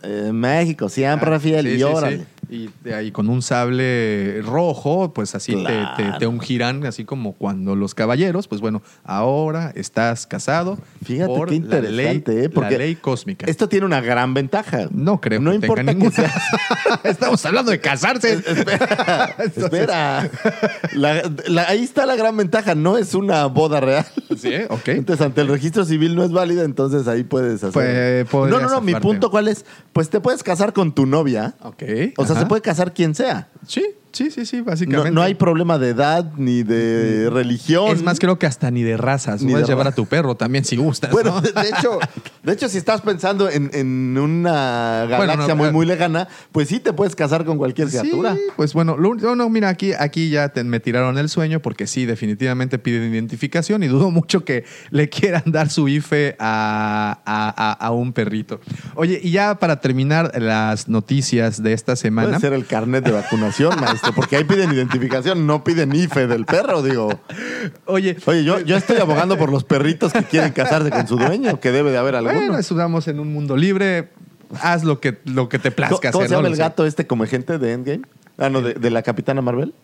[0.03, 2.19] eh, México, siempre Ah, fiel sí, y sí, órale.
[2.19, 2.25] sí.
[2.51, 7.77] Y de ahí con un sable rojo, pues así te- te, ungirán, así como cuando
[7.77, 12.49] los caballeros, pues bueno, ahora estás casado Fíjate por qué la ley, interesante, ¿eh?
[12.49, 13.45] Porque la ley cósmica.
[13.47, 14.89] Esto tiene una gran ventaja.
[14.91, 16.17] no creo No que importa tenga que ninguna.
[16.17, 16.43] seas
[17.05, 18.33] Estamos hablando de casarse.
[18.33, 20.31] Espera, espera.
[20.95, 24.07] La- la- ahí está la gran ventaja, no es una boda real.
[24.39, 24.89] Sí, ok.
[24.89, 28.27] Entonces, ante el registro civil no es válida, entonces ahí puedes hacer.
[28.27, 31.55] Pues, no, no, no, mi punto cuál es, pues te puedes casar con tu novia.
[31.63, 31.83] Ok.
[32.17, 32.38] O sea.
[32.39, 33.49] Se puede casar quien sea.
[33.67, 35.11] Sí, sí, sí, sí, No, básicamente.
[35.11, 37.89] no hay problema de edad ni de religión.
[37.89, 39.43] Es más, creo que hasta ni de razas.
[39.43, 41.11] Ni Puedes de llevar ra- a tu perro también si gustas.
[41.11, 41.41] Bueno, ¿no?
[41.41, 41.99] de, de hecho,
[42.43, 46.29] de hecho, si estás pensando en, en una Bueno, galaxia no, muy, eh, muy lejana,
[46.53, 48.35] pues sí te puedes casar con cualquier criatura.
[48.35, 51.61] Sí, pues bueno, lo, no, no, mira, aquí, aquí ya te- me tiraron el sueño
[51.61, 57.21] porque sí, definitivamente piden identificación y dudo mucho que le quieran dar su IFE a,
[57.25, 58.61] a- a- a un perrito.
[58.95, 62.29] Oye, y ya para terminar las noticias de esta semana.
[62.29, 66.45] Puede ser el carnet de vacunación, maestro, porque ahí piden identificación, no piden IFE del
[66.45, 67.21] perro, digo.
[67.87, 71.61] Oye, Oye, yo, yo estoy abogando por los perritos que quieren casarse con su dueño,
[71.61, 72.35] que debe de haber alguno.
[72.35, 74.11] bueno, estamos en un mundo libre.
[74.63, 76.55] Haz lo que, lo que te ¿Cómo, plazca cómo hacer, se llama ¿no?
[76.55, 78.03] el gato este como agente de Endgame?
[78.39, 79.75] Ah, no, de, de la Capitana Marvel.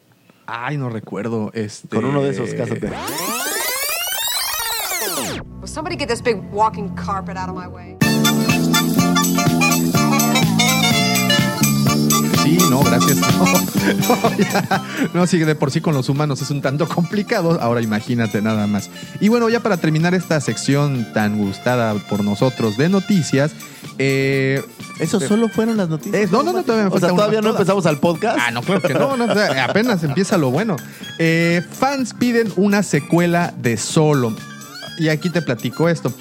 [0.47, 1.51] Ay, no recuerdo.
[1.55, 1.89] Este...
[1.89, 2.91] Con uno de esos, cásate.
[5.61, 7.97] Will somebody get this big walking carpet out of my way?
[12.45, 13.19] Sí, no, gracias.
[13.35, 14.83] No, no, ya.
[15.13, 17.59] No, sí, de por sí con los humanos es un tanto complicado.
[17.61, 18.89] Ahora imagínate nada más.
[19.21, 23.53] Y bueno, ya para terminar esta sección tan gustada por nosotros de noticias,
[23.99, 24.63] eh,
[24.99, 26.23] ¿Eso solo fueron las noticias?
[26.23, 28.39] Eh, no, no, no, todavía me O sea, todavía no empezamos al podcast.
[28.41, 30.77] Ah, no, claro que no, no, o sea, apenas empieza lo bueno.
[31.19, 34.35] Eh, fans piden una secuela de Solo.
[34.99, 36.13] Y aquí te platico esto.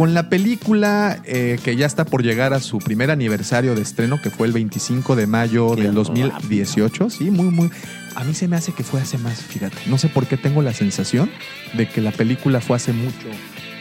[0.00, 4.18] Con la película eh, que ya está por llegar a su primer aniversario de estreno,
[4.18, 7.70] que fue el 25 de mayo Qué del 2018, sí, muy, muy.
[8.14, 9.76] A mí se me hace que fue hace más, fíjate.
[9.84, 11.30] No sé por qué tengo la sensación
[11.74, 13.28] de que la película fue hace mucho,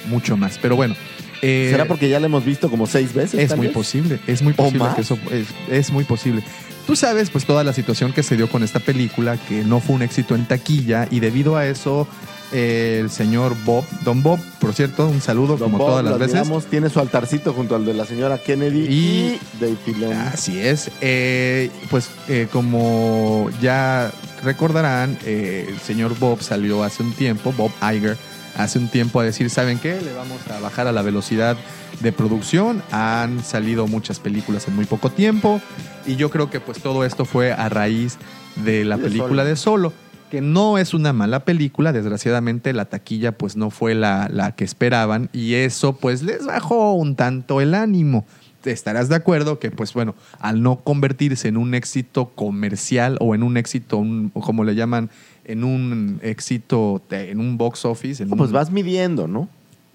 [0.10, 0.58] mucho más.
[0.58, 0.94] Pero bueno.
[1.42, 3.40] eh, ¿Será porque ya la hemos visto como seis veces?
[3.40, 3.74] es muy vez?
[3.74, 6.44] posible, es muy ¿O posible que eso es, es muy posible.
[6.90, 9.96] Tú sabes, pues toda la situación que se dio con esta película, que no fue
[9.96, 12.08] un éxito en taquilla y debido a eso
[12.52, 16.18] eh, el señor Bob, Don Bob, por cierto, un saludo Don como Bob, todas las
[16.18, 16.68] veces.
[16.68, 18.94] tiene su altarcito junto al de la señora Kennedy y,
[19.36, 20.14] Y- Dave Filoni.
[20.14, 20.90] Así es.
[21.02, 24.12] Eh, pues eh, como ya
[24.44, 28.18] recordarán, eh, el señor Bob salió hace un tiempo, Bob Iger,
[28.60, 30.00] hace un tiempo a decir, ¿saben qué?
[30.02, 31.58] Le vamos a bajar a la velocidad
[32.02, 32.84] de producción.
[32.92, 35.62] Han salido muchas películas en muy poco tiempo
[36.06, 38.18] y yo creo que pues todo esto fue a raíz
[38.64, 39.44] de la De película Solo.
[39.46, 39.94] de Solo
[40.30, 44.64] que no es una mala película, desgraciadamente la taquilla pues no fue la, la que
[44.64, 48.26] esperaban y eso pues les bajó un tanto el ánimo.
[48.64, 53.42] Estarás de acuerdo que pues bueno, al no convertirse en un éxito comercial o en
[53.42, 55.10] un éxito, un- como le llaman,
[55.50, 59.50] en un éxito, en un box office, en No, pues vas midiendo, ¿no?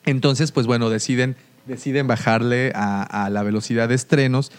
[0.04, 1.36] entonces, pues bueno, deciden,
[1.66, 4.52] deciden bajarle a, a la velocidad de estrenos,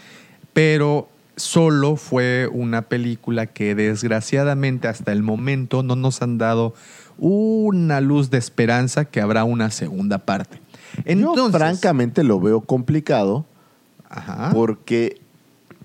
[0.54, 6.74] pero solo fue una película que desgraciadamente hasta el momento no nos han dado
[7.18, 10.60] una luz de esperanza que habrá una segunda parte.
[11.04, 13.46] Entonces, Yo francamente lo veo complicado
[14.10, 14.52] Ajá.
[14.54, 15.20] porque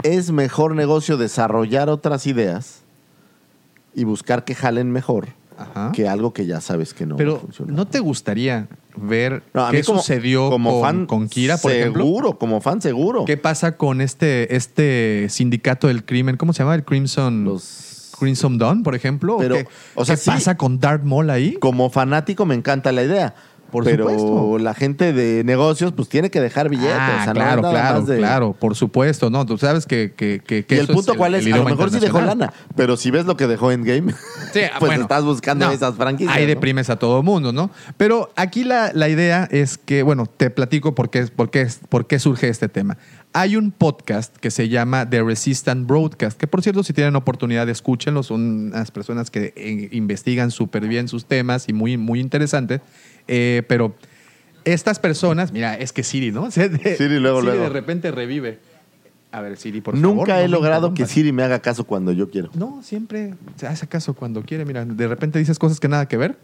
[0.05, 2.80] es mejor negocio desarrollar otras ideas
[3.95, 5.29] y buscar que jalen mejor
[5.59, 5.93] Ajá.
[5.93, 7.73] que algo que ya sabes que no pero funciona.
[7.73, 12.03] ¿no te gustaría ver No, qué como- sucedió como con, fan con Kira, por ejemplo?
[12.05, 13.25] Seguro, como fan seguro.
[13.25, 16.37] ¿Qué pasa con este, este sindicato del crimen?
[16.37, 16.75] ¿Cómo se llama?
[16.75, 17.45] El Crimson...
[17.45, 17.89] Los-
[18.19, 19.39] Crimson Dawn, por ejemplo.
[19.39, 20.29] Pero, ¿Qué, o sea, qué sí.
[20.31, 21.55] pasa con Darth Maul ahí?
[21.55, 23.35] Como fanático me encanta la idea.
[23.71, 24.59] Por pero supuesto.
[24.59, 26.93] la gente de negocios pues tiene que dejar billetes.
[26.99, 29.31] Ah, o sea, claro, nada claro, más de- claro, por supuesto.
[29.31, 31.65] No, tú sabes que, que, que- que Y el eso punto cuál es, a lo
[31.65, 34.13] mejor sí dejó lana, pero si ves lo que dejó Endgame,
[34.53, 36.37] Sí, pues bueno, estás buscando no, esas franquicias.
[36.37, 36.49] Ahí ¿no?
[36.49, 37.71] deprimes a todo mundo, ¿no?
[37.97, 42.07] Pero aquí la, la idea es que, bueno, te platico por qué, por, qué, por
[42.07, 42.97] qué surge este tema.
[43.33, 47.69] Hay un podcast que se llama The Resistant Broadcast, que por cierto, si tienen oportunidad,
[47.69, 48.25] escúchenlo.
[48.25, 52.81] Son unas personas que eh, investigan súper bien sus temas y muy, muy interesantes.
[53.29, 53.95] Eh, pero
[54.65, 56.51] estas personas, mira, es que Siri, ¿no?
[56.51, 57.63] Siri Siri luego, luego.
[57.63, 58.59] de repente revive.
[59.33, 60.17] A ver, Siri, por favor.
[60.17, 61.07] Nunca no he me logrado que.
[61.07, 62.51] Siri me haga caso cuando yo quiero.
[62.55, 64.65] No, siempre se hace caso cuando quiere.
[64.65, 66.37] Mira, de repente dices cosas que nada que ver,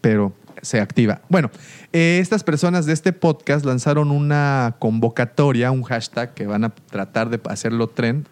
[0.00, 1.20] pero se activa.
[1.28, 1.50] Bueno,
[1.92, 7.30] eh, estas personas de este podcast lanzaron una convocatoria, un hashtag que van a tratar
[7.30, 8.26] de hacerlo trend,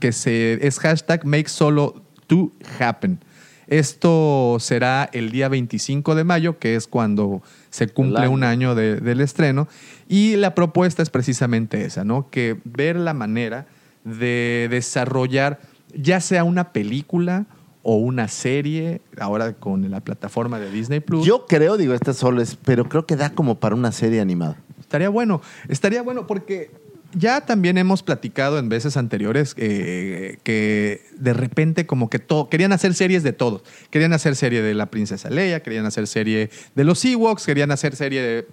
[0.00, 2.50] que se, es hashtag make solo to
[2.80, 3.20] happen.
[3.68, 8.96] Esto será el día 25 de mayo, que es cuando se cumple un año de-
[9.00, 9.66] del estreno.
[10.12, 12.28] Y la propuesta es precisamente esa, ¿no?
[12.28, 13.64] Que ver la manera
[14.04, 15.58] de desarrollar
[15.94, 17.46] ya sea una película
[17.82, 21.24] o una serie, ahora con la plataforma de Disney Plus.
[21.24, 24.58] Yo creo, digo, esta solo es, pero creo que da como para una serie animada.
[24.78, 26.70] Estaría bueno, estaría bueno porque
[27.14, 32.72] ya también hemos platicado en veces anteriores eh, que de repente como que todo, querían
[32.72, 33.62] hacer series de todos.
[33.88, 37.96] Querían hacer serie de la princesa Leia, querían hacer serie de los Ewoks, querían hacer
[37.96, 38.46] serie de...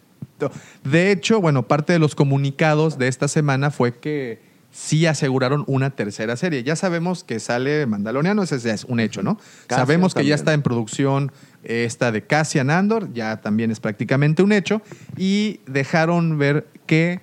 [0.84, 4.40] De hecho, bueno, parte de los comunicados de esta semana fue que
[4.72, 6.64] sí aseguraron una tercera serie.
[6.64, 9.38] Ya sabemos que sale Mandaloriano, ese ya es un hecho, ¿no?
[9.68, 11.32] Cassian sabemos que ya está en producción
[11.64, 14.82] esta de Cassian Andor, ya también es prácticamente un hecho,
[15.18, 17.20] y dejaron ver que,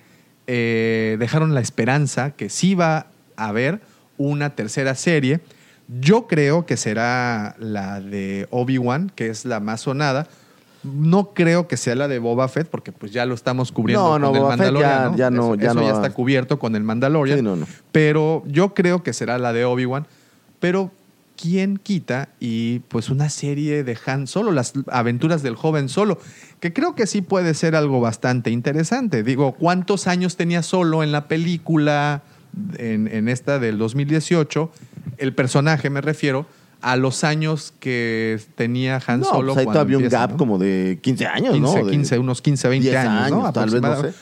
[0.47, 3.81] eh, dejaron la esperanza que sí va a haber
[4.17, 5.39] una tercera serie.
[5.87, 10.27] Yo creo que será la de Obi-Wan, que es la más sonada.
[10.87, 14.11] No creo que sea la de Boba Fett, porque pues ya lo estamos cubriendo No,
[14.13, 15.15] con no, el Boba Fett ya- Mandalorian.
[15.17, 15.95] ya no- Eso, ya eso no ya va.
[16.03, 17.37] está cubierto con el Mandalorian.
[17.39, 17.67] Sí, no, no.
[17.91, 20.07] Pero yo creo que será la de Obi-Wan.
[20.59, 20.91] Pero
[21.39, 26.17] quién quita y pues una serie de Han Solo, las aventuras del joven Solo,
[26.59, 29.21] que creo que sí puede ser algo bastante interesante.
[29.21, 32.23] Digo, ¿cuántos años tenía Solo en la película,
[32.79, 34.71] en, en esta del 2018?
[35.19, 36.47] El personaje, me refiero,
[36.81, 39.53] a los años que tenía Han no, Solo.
[39.53, 40.37] pues ahí cuando todavía un empieza, gap ¿no?
[40.37, 41.85] como de 15 años, 15, ¿no?
[41.85, 43.41] De 15, unos 15, 20 10 años, ¿no?
[43.41, 44.13] años, tal vez, no sé.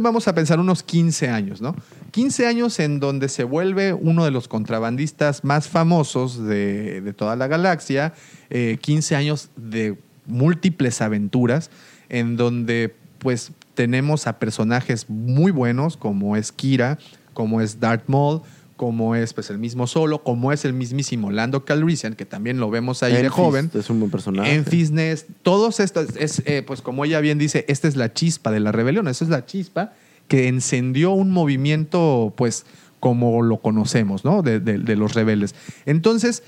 [0.00, 1.74] Vamos a pensar unos 15 años, ¿no?
[2.12, 7.34] 15 años en donde se vuelve uno de los contrabandistas más famosos de, de toda
[7.34, 8.14] la galaxia,
[8.50, 11.70] eh, 15 años de múltiples aventuras,
[12.08, 16.98] en donde pues tenemos a personajes muy buenos como es Kira,
[17.34, 18.42] como es Darth Maul,
[18.82, 22.68] como es pues el mismo Solo, como es el mismísimo Lando Calrissian, que también lo
[22.68, 23.70] vemos ahí de Enfys joven.
[23.74, 24.52] Es un buen personaje.
[24.52, 28.50] En Fisnes, todos estos, es, eh, pues como ella bien dice, esta es la chispa
[28.50, 29.92] de la rebelión, esa es la chispa
[30.26, 32.66] que encendió un movimiento, pues,
[32.98, 34.42] como lo conocemos, ¿no?
[34.42, 35.54] De, de- de los rebeldes.
[35.86, 36.42] Entonces,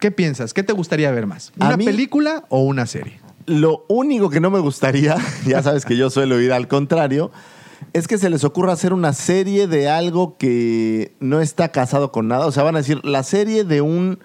[0.00, 0.52] ¿qué piensas?
[0.54, 1.52] ¿Qué te gustaría ver más?
[1.56, 3.20] ¿Una mí- película o una serie?
[3.46, 5.16] Lo único que no me gustaría,
[5.46, 7.30] ya sabes que yo suelo ir al contrario,
[7.92, 12.28] es que se les ocurra hacer una serie de algo que no está casado con
[12.28, 12.46] nada.
[12.46, 14.18] O sea, van a decir, la serie de un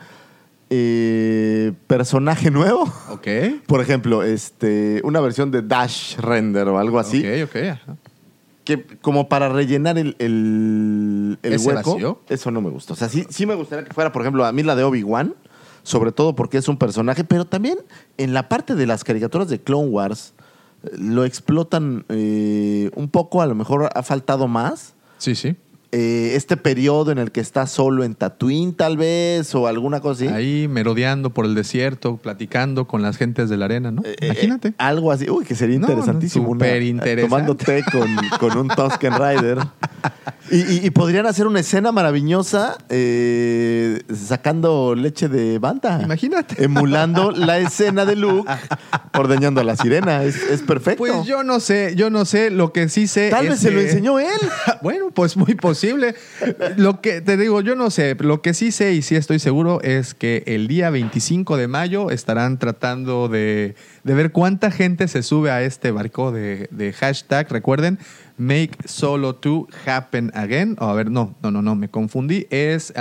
[0.70, 2.84] eh, personaje nuevo.
[3.10, 3.28] Ok.
[3.68, 7.20] Por ejemplo, este, una versión de Dash Render o algo así.
[7.20, 7.56] Ok, ok.
[7.72, 7.96] ajá.
[8.64, 11.94] Que como para rellenar el, el, el ¿Ese hueco.
[11.94, 12.20] vacío?
[12.28, 12.94] Eso no me gusta.
[12.94, 15.36] O sea, sí, sí me gustaría que fuera, por ejemplo, a mí la de Obi-Wan.
[15.84, 17.78] Sobre todo porque es un personaje, pero también
[18.18, 20.34] en la parte de las caricaturas de Clone Wars
[20.98, 24.94] lo explotan eh, un poco, a lo mejor ha faltado más.
[25.18, 25.56] Sí, sí.
[25.92, 30.26] Eh, este periodo en el que está solo en Tatooine, tal vez, o alguna cosa
[30.26, 30.34] así.
[30.34, 34.02] Ahí merodeando por el desierto, platicando con las gentes de la arena, ¿no?
[34.06, 34.68] Eh, Imagínate.
[34.70, 35.30] eh, algo así.
[35.30, 36.50] Uy, que sería No, no, interesantísimo.
[36.50, 37.30] una- súper interesante.
[37.30, 39.60] Tomando té con, con un Tusken Rider.
[40.52, 42.78] Y, y- y podrían hacer una escena maravillosa
[44.14, 46.00] sacando leche de banda.
[46.04, 46.64] Imagínate.
[46.64, 48.50] Emulando la escena de Luke
[49.14, 50.24] ordeñando a la sirena.
[50.24, 50.98] Es, es perfecto.
[51.00, 53.72] Pues yo no sé, yo no sé, lo que sí sé Tal es vez se
[53.72, 54.28] lo enseñó él.
[54.82, 55.77] Bueno, pues muy posible.
[56.78, 58.16] Lo que te digo, yo no sé.
[58.20, 62.12] Lo que sí sé y sí estoy seguro es que el día 25 de mayo
[62.12, 67.52] estarán tratando de, de ver cuánta gente se sube a este barco de, de hashtag.
[67.52, 68.00] Recuerden,
[68.38, 70.76] make solo to happen again.
[70.80, 72.48] O a ver, no, no, no, no, me confundí.
[72.50, 72.94] Es,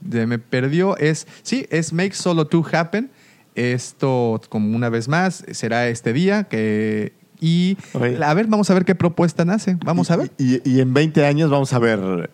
[0.00, 3.10] me perdió, es, sí, es make solo to happen.
[3.54, 7.17] Esto, como una vez más, será este día que...
[7.40, 8.22] Y Oye.
[8.22, 9.76] a ver, vamos a ver qué propuesta nace.
[9.84, 10.30] Vamos a ver.
[10.38, 12.30] Y, y en 20 años vamos a ver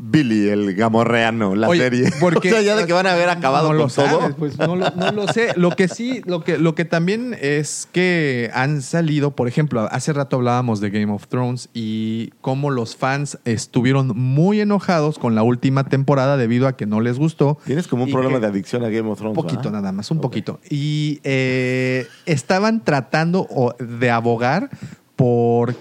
[0.00, 2.10] Billy, el gamorreano, la Oye, serie.
[2.20, 4.36] Porque, o sea, ya de que van a haber acabado no con lo sabes, todo.
[4.36, 5.52] pues, no, lo, no lo sé.
[5.56, 10.12] Lo que sí, lo que, lo que también es que han salido, por ejemplo, hace
[10.12, 15.42] rato hablábamos de Game of Thrones y cómo los fans estuvieron muy enojados con la
[15.42, 17.58] última temporada debido a que no les gustó.
[17.66, 19.36] Tienes como un Y problema que- de adicción a Game of Thrones.
[19.36, 19.80] Un poquito ¿verdad?
[19.80, 20.60] nada más, un poquito.
[20.70, 23.48] Y eh, estaban tratando
[23.80, 24.70] de abogar
[25.16, 25.74] por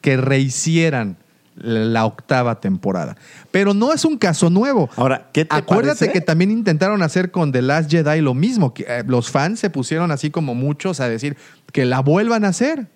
[0.00, 1.16] que rehicieran
[1.60, 3.16] la octava temporada.
[3.50, 4.88] Pero no es un caso nuevo.
[4.96, 6.12] Ahora, ¿qué te Acuérdate parece?
[6.12, 8.74] que también intentaron hacer con The Last Jedi lo mismo.
[8.74, 11.36] Que, eh, los fans se pusieron así como muchos a decir
[11.72, 12.88] que la vuelvan a hacer,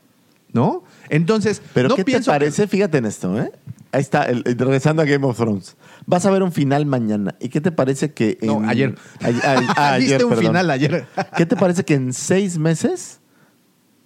[0.52, 0.82] ¿no?
[1.08, 2.66] Entonces, Pero no ¿qué te que- parece?
[2.66, 3.52] Fíjate en esto, ¿eh?
[3.92, 5.76] Ahí está, el- el- regresando a Game of Thrones.
[6.06, 7.36] Vas a ver un final mañana.
[7.40, 8.96] ¿Y qué te parece que en- No, ayer.
[9.20, 10.46] Ay- ay- ah, Viste ayer, un perdón.
[10.46, 11.06] final ayer.
[11.36, 13.20] ¿Qué te parece que en seis meses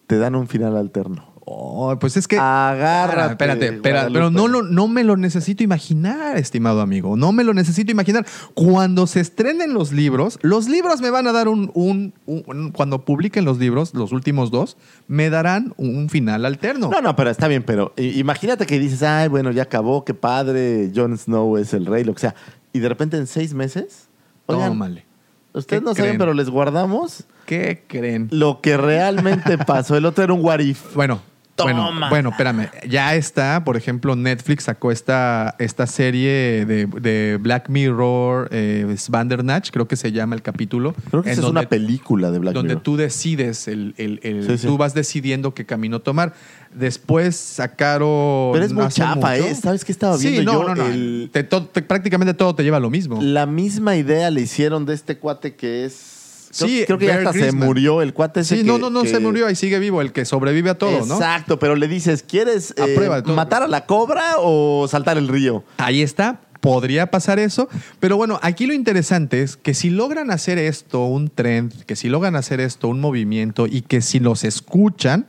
[0.07, 1.28] te dan un final alterno?
[1.51, 2.37] Oh, pues es que.
[2.39, 7.17] Agárrate, Ah, espérate, pero no, lo- no me lo necesito imaginar, estimado amigo.
[7.17, 8.27] No me lo necesito imaginar.
[8.55, 13.05] Cuando se estrenen los libros, los libros me van a dar un, un- un- Cuando
[13.05, 14.77] publiquen los libros, los últimos dos,
[15.07, 16.91] me darán un final alterno.
[16.91, 20.91] No, no, pero está bien, pero imagínate que dices, ay, bueno, ya acabó, qué padre,
[20.95, 22.35] Jon Snow es el rey, lo que sea.
[22.75, 24.09] Y de repente en seis meses,
[24.47, 25.07] oigan, Tómale.
[25.55, 28.29] ustedes ¿Qué no saben, pero les guardamos ¿Qué creen?
[28.31, 29.97] lo que realmente pasó.
[29.97, 30.95] El otro era un what if.
[30.95, 31.23] Bueno, bueno,
[31.59, 32.09] Toma.
[32.09, 32.69] bueno, espérame.
[32.89, 39.71] Ya está, por ejemplo, Netflix sacó esta, esta serie de, de Black Mirror, eh, Vandernatch,
[39.71, 40.95] creo que se llama el capítulo.
[41.11, 42.83] Creo que en esa es donde- una película de Black donde Mirror.
[42.83, 44.67] tú decides, el, el- el- Sí, sí.
[44.67, 46.33] tú vas decidiendo qué camino tomar.
[46.75, 48.53] Después sacaron.
[48.53, 49.55] Pero es muy mucho- ¿eh?
[49.55, 50.69] ¿Sabes qué estaba Sí, viendo no, yo?
[50.69, 50.87] no, no.
[50.87, 53.21] El- Te- to- te- prácticamente todo te lleva a lo mismo.
[53.23, 56.18] La misma idea le hicieron de este cuate que es...
[56.57, 58.89] Creo, Sí, creo que ya hasta se murió el cuate ese Sí, que- no, no,
[58.91, 61.15] no que- se murió y sigue vivo, el que sobrevive a todo, ¿no?
[61.15, 65.63] Exacto, pero le dices, ¿quieres eh, matar a la cobra o saltar el río?
[65.77, 67.69] Ahí está, podría pasar eso.
[68.01, 72.09] Pero bueno, aquí lo interesante es que si logran hacer esto un trend, que si
[72.09, 75.27] logran hacer esto un movimiento y que si los escuchan,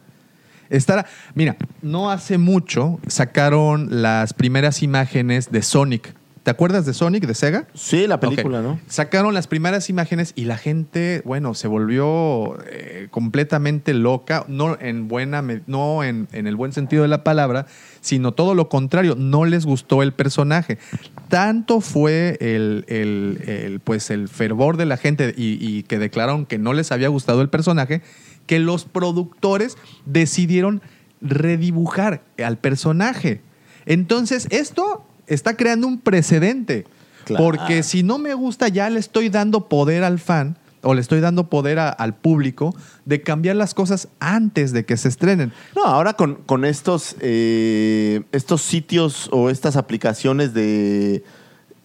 [0.69, 1.05] estará.
[1.35, 6.13] Mira, no hace mucho sacaron las primeras imágenes de Sonic.
[6.49, 7.67] ¿Te acuerdas de Sonic, de Sega?
[7.75, 8.63] Sí, la película.
[8.63, 8.79] ¿no?
[8.87, 15.07] Sacaron las primeras imágenes y la gente, bueno, se volvió eh, completamente loca, no en
[15.07, 17.67] buena, no en, en el buen sentido de la palabra,
[18.01, 20.79] sino todo lo contrario, no les gustó el personaje.
[21.27, 26.47] Tanto fue el, el- el, pues el fervor de la gente y, y que declararon
[26.47, 28.01] que no les había gustado el personaje,
[28.47, 29.77] que los productores
[30.07, 30.81] decidieron
[31.21, 33.41] redibujar al personaje.
[33.85, 36.85] Entonces, esto está creando un precedente.
[37.25, 37.43] Claro.
[37.45, 41.19] Porque si no me gusta, ya le estoy dando poder al fan o le estoy
[41.19, 42.73] dando poder a- al público
[43.05, 45.51] de cambiar las cosas antes de que se estrenen.
[45.75, 51.23] No, ahora con, con estos, eh, estos sitios o estas aplicaciones de,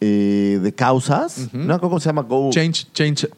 [0.01, 1.80] eh, de causas, ¿no?
[1.80, 2.22] ¿Cómo se llama?
[2.22, 3.28] Go, Change, change,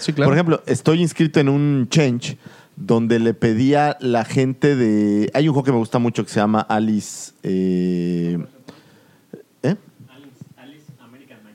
[0.00, 0.28] sí, claro.
[0.28, 2.36] Por ejemplo, estoy inscrito en un Change
[2.74, 5.30] donde le pedía la gente de...
[5.34, 7.32] Hay un juego que me gusta mucho que se llama Alice...
[7.42, 8.38] ¿eh?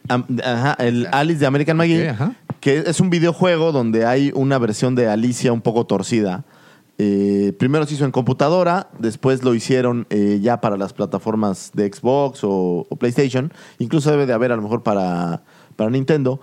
[0.09, 2.33] Am- ajá, el Alice de American Maggie, Ok, ajá.
[2.59, 6.43] que es un videojuego donde hay una versión de Alicia un poco torcida.
[6.99, 11.91] Eh, primero se hizo en computadora, después lo hicieron eh, ya para las plataformas de
[11.93, 13.53] Xbox o, o PlayStation.
[13.79, 15.43] Incluso debe de haber a lo mejor para,
[15.75, 16.39] para Nintendo.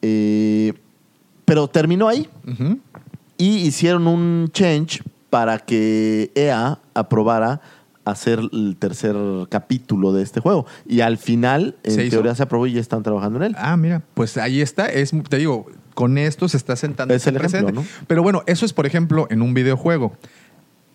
[0.00, 0.72] Eh,
[1.44, 2.78] pero terminó ahí Ujú.
[3.36, 7.60] y hicieron un change para que EA aprobara
[8.10, 9.16] hacer el tercer
[9.50, 10.66] capítulo de este juego.
[10.86, 12.16] Y al final, en Se hizo.
[12.16, 13.56] teoría, se aprobó y ya están trabajando en él.
[13.58, 14.86] Ah, mira, pues ahí está.
[14.86, 17.72] Es, te digo, con esto se está sentando Es el ejemplo, precedente.
[17.80, 18.04] ¿no?
[18.06, 20.12] Pero bueno, eso es, por ejemplo, en un videojuego.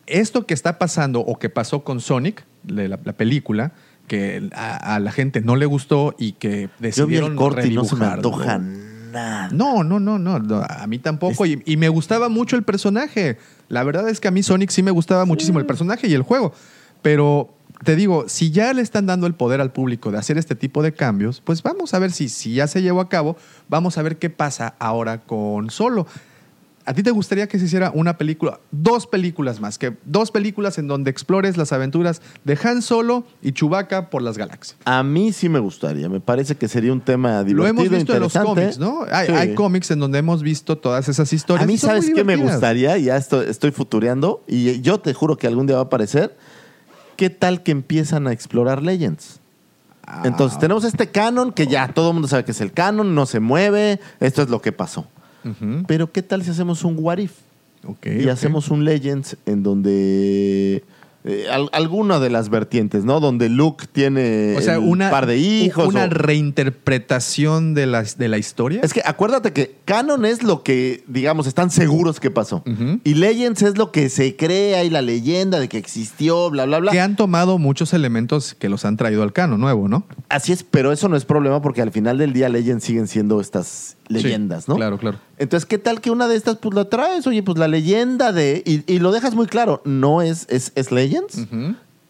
[0.05, 3.71] Esto que está pasando o que pasó con Sonic, la, la película,
[4.07, 7.67] que a, a la gente no le gustó y que Yo vi decidieron el corte
[7.67, 8.59] y no se me antoja
[9.13, 9.49] nada.
[9.51, 11.45] No, no, no, no, no, a mí tampoco.
[11.45, 13.37] Y, y me gustaba mucho el personaje.
[13.69, 16.23] La verdad es que a mí Sonic sí me gustaba muchísimo el personaje y el
[16.23, 16.53] juego.
[17.03, 20.55] Pero te digo, si ya le están dando el poder al público de hacer este
[20.55, 23.37] tipo de cambios, pues vamos a ver si, si ya se llevó a cabo,
[23.69, 26.07] vamos a ver qué pasa ahora con Solo.
[26.85, 30.77] ¿A ti te gustaría que se hiciera una película, dos películas más, que dos películas
[30.77, 34.77] en donde explores las aventuras de Han Solo y Chewbacca por las galaxias?
[34.83, 36.09] A mí sí me gustaría.
[36.09, 39.05] Me parece que sería un tema divertido, Lo hemos visto en los cómics, ¿no?
[39.09, 39.33] Hay, Sí.
[39.33, 41.63] hay cómics en donde hemos visto todas esas historias.
[41.63, 42.97] A mí, ¿sabes qué me gustaría?
[42.97, 46.35] Ya estoy, estoy futureando y yo te juro que algún día va a aparecer.
[47.15, 49.39] ¿Qué tal que empiezan a explorar Legends?
[50.05, 53.15] Ah, Entonces, tenemos este canon que ya todo el mundo sabe que es el canon,
[53.15, 55.07] no se mueve, esto es lo que pasó.
[55.87, 57.33] Pero ¿qué tal si hacemos un what if?
[58.05, 60.83] Y hacemos un Legends en donde
[61.25, 63.19] eh, al- alguna de las vertientes, ¿no?
[63.19, 65.87] Donde Luke tiene O sea, el una, par de hijos.
[65.87, 68.81] una o- reinterpretación de la, de la historia.
[68.83, 72.63] Es que acuérdate que canon es lo que, digamos, están seguros que pasó.
[73.03, 76.79] Y Legends es lo que se crea y la leyenda de que existió, bla, bla,
[76.79, 76.91] bla.
[76.91, 80.05] que han tomado muchos elementos que los han traído al cano nuevo, ¿no?
[80.29, 83.39] Así es, pero eso no es problema porque al final del día Legends siguen siendo
[83.39, 84.77] estas leyendas, Sí, ¿no?
[84.77, 85.19] Claro, claro.
[85.37, 87.27] Entonces, ¿qué tal que una de estas pues la traes?
[87.27, 88.63] Oye, pues la leyenda de...
[88.65, 91.39] Y, y lo dejas muy claro, no es, es, es Legends,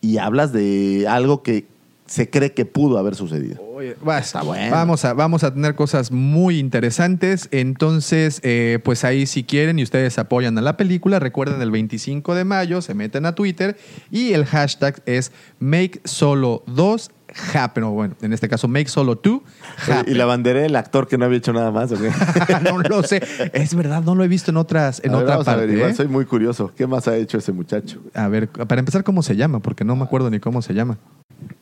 [0.02, 1.66] y hablas de algo que
[2.06, 3.60] se cree que pudo haber sucedido.
[4.08, 4.72] Va, Está bueno.
[4.72, 7.48] Vamos a, vamos a tener cosas muy interesantes.
[7.52, 12.36] Entonces, eh, pues ahí si quieren y ustedes apoyan a la película, recuerden el 25
[12.36, 13.78] de mayo, se meten a Twitter
[14.12, 17.10] y el hashtag es Make Solo 2
[17.54, 17.84] Happen.
[17.84, 19.42] O bueno, en este caso, Make Solo 2
[19.88, 21.92] Eh, Y la bandera el actor que no había hecho nada más.
[21.92, 22.10] ¿o qué?
[22.64, 23.22] no lo sé.
[23.54, 25.90] Es verdad, no lo he visto en otras, en A ver, otra a parte.
[25.90, 25.94] ¿eh?
[25.94, 26.72] Soy muy curioso.
[26.76, 28.00] ¿Qué más ha hecho ese muchacho?
[28.14, 29.60] A ver, para empezar, ¿cómo se llama?
[29.60, 30.98] Porque no me acuerdo ni cómo se llama.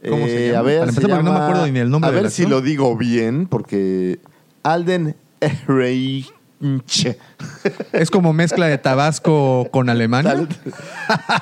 [0.07, 0.59] ¿Cómo se Eh, llama?
[0.59, 2.45] A ver, Para empezar, porque no me acuerdo ni el nombre A del ver si
[2.45, 4.19] lo digo bien, porque
[4.63, 7.17] Alden Ehrenche.
[7.93, 10.47] Es como mezcla de Tabasco con alemán.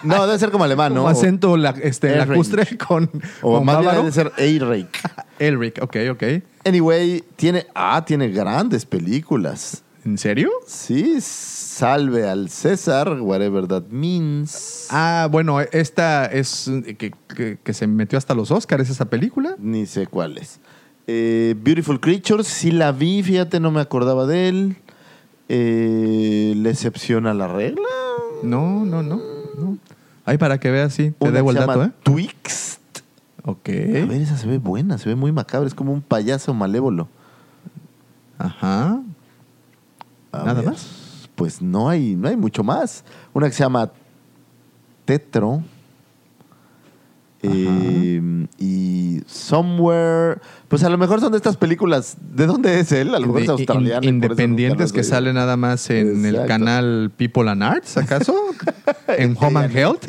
[0.03, 1.01] No, debe ser como alemán, ¿no?
[1.01, 3.09] Como acento la, este, lacustre con,
[3.41, 3.99] O con más bien bávaro.
[4.03, 4.89] debe ser Eirreich.
[5.39, 6.24] Elric, ok, ok.
[6.65, 9.84] Anyway, tiene, ah, tiene grandes películas.
[10.05, 10.49] ¿En serio?
[10.65, 14.88] Sí, Salve al César, whatever that means.
[14.89, 19.55] Ah, bueno, esta es que, que- que se metió hasta los Oscars esa película.
[19.59, 20.59] Ni sé cuál es.
[21.07, 24.76] Eh, Beautiful Creatures, sí la vi, fíjate, no me acordaba de él.
[25.50, 27.88] Eh, ¿La excepción a la regla?
[28.43, 29.20] No, no, no.
[29.58, 29.78] no.
[30.24, 31.12] Ahí para que veas, sí.
[31.20, 31.91] Te debo el dato, ¿eh?
[32.04, 32.80] Twixt.
[33.43, 33.70] Ok.
[33.70, 37.08] A ver, esa se ve buena, se ve muy macabra, es como un payaso malévolo.
[38.38, 39.02] Ajá.
[40.32, 41.30] A ¿Nada ver, más?
[41.36, 43.04] Pues no hay, no hay mucho más.
[43.34, 43.91] Una que se llama
[45.06, 45.64] Tetro.
[47.42, 50.40] Eh, y Somewhere.
[50.68, 52.18] Pues a lo mejor son de estas películas.
[52.36, 53.14] ¿De dónde es él?
[53.16, 54.08] A lo mejor es De- australiano.
[54.08, 58.36] independientes que salen nada más en el canal People and Arts, ¿acaso?
[59.18, 60.06] en Home and Health,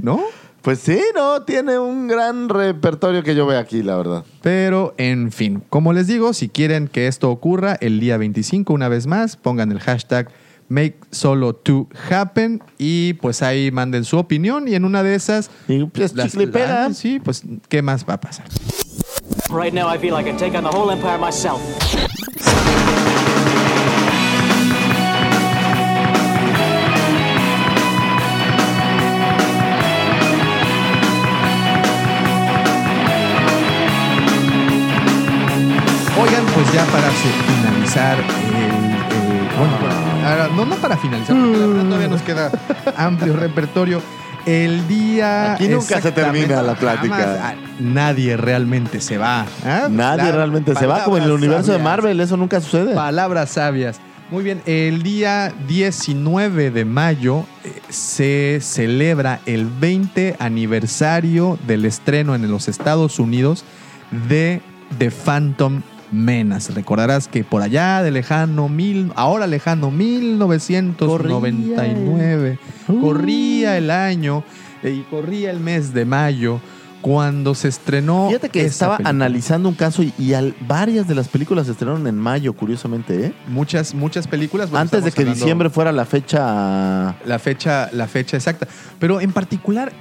[0.00, 0.20] ¿no?
[0.62, 4.24] Pues sí, no, tiene un gran repertorio que yo veo aquí, la verdad.
[4.42, 8.88] Pero, en fin, como les digo, si quieren que esto ocurra el día 25, una
[8.88, 10.28] vez más, pongan el hashtag
[10.70, 15.50] Make Solo to Happen y pues ahí manden su opinión y en una de esas...
[15.68, 16.88] Y pues las- chicle y pega.
[16.88, 18.46] la- Sí, pues, ¿qué más va a pasar?
[19.50, 21.60] Right now, I feel I can take on the whole empire myself.
[36.20, 38.69] Oigan, pues ya para finalizar el...
[39.60, 42.50] bueno, ahora, no, no para finalizar, porque la verdad todavía nos queda
[42.96, 44.02] amplio repertorio.
[44.46, 45.52] El día...
[45.52, 47.54] Aquí nunca se termina la plática.
[47.78, 49.44] Nadie realmente se va.
[49.66, 49.88] ¿ah?
[49.90, 51.78] Nadie La- realmente se va como en el universo de.
[51.78, 52.94] Marvel, eso nunca sucede.
[52.94, 54.00] Palabras sabias.
[54.30, 62.34] Muy bien, el día 19 de mayo eh, se celebra el 20 aniversario del estreno
[62.36, 63.64] en los Estados Unidos
[64.28, 64.62] de
[64.98, 65.82] The Phantom
[66.12, 66.72] Menace.
[66.72, 72.58] Recordarás que por allá de lejano, mil, ahora lejano 1999,
[73.00, 74.44] corría el año
[74.82, 76.60] eh, y corría el mes de mayo
[77.00, 78.26] cuando se estrenó.
[78.28, 79.08] Fíjate que estaba película.
[79.10, 83.26] analizando un caso y, y al- varias de las películas se estrenaron en mayo, curiosamente,
[83.26, 83.32] ¿eh?
[83.48, 84.68] Muchas, muchas películas.
[84.70, 87.14] bueno, Antes de que hablando- diciembre fuera la fecha.
[87.24, 88.68] La fecha, la fecha exacta.
[88.98, 89.92] Pero en particular,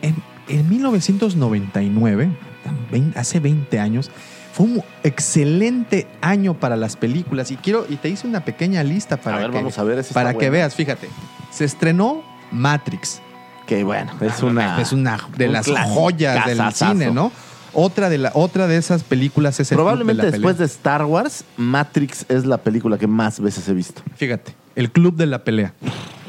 [0.00, 0.14] en,
[0.48, 2.30] en 1999,
[2.64, 4.10] tan vein- hace 20 años,
[4.56, 7.50] fue un excelente año para las películas.
[7.50, 10.02] Y quiero, y te hice una pequeña lista para A ver, que, vamos a ver,
[10.14, 10.50] para que buena.
[10.50, 10.74] veas.
[10.74, 11.10] Fíjate,
[11.52, 13.20] se estrenó Matrix.
[13.66, 14.80] Que bueno, es una.
[14.80, 17.32] Es una de un las joyas del cine, ¿no?
[17.74, 20.66] Otra de, la, otra de esas películas es el Club Probablemente de la después Pelea.
[20.66, 24.00] de Star Wars, Matrix es la película que más veces he visto.
[24.16, 25.74] Fíjate, el Club de la Pelea.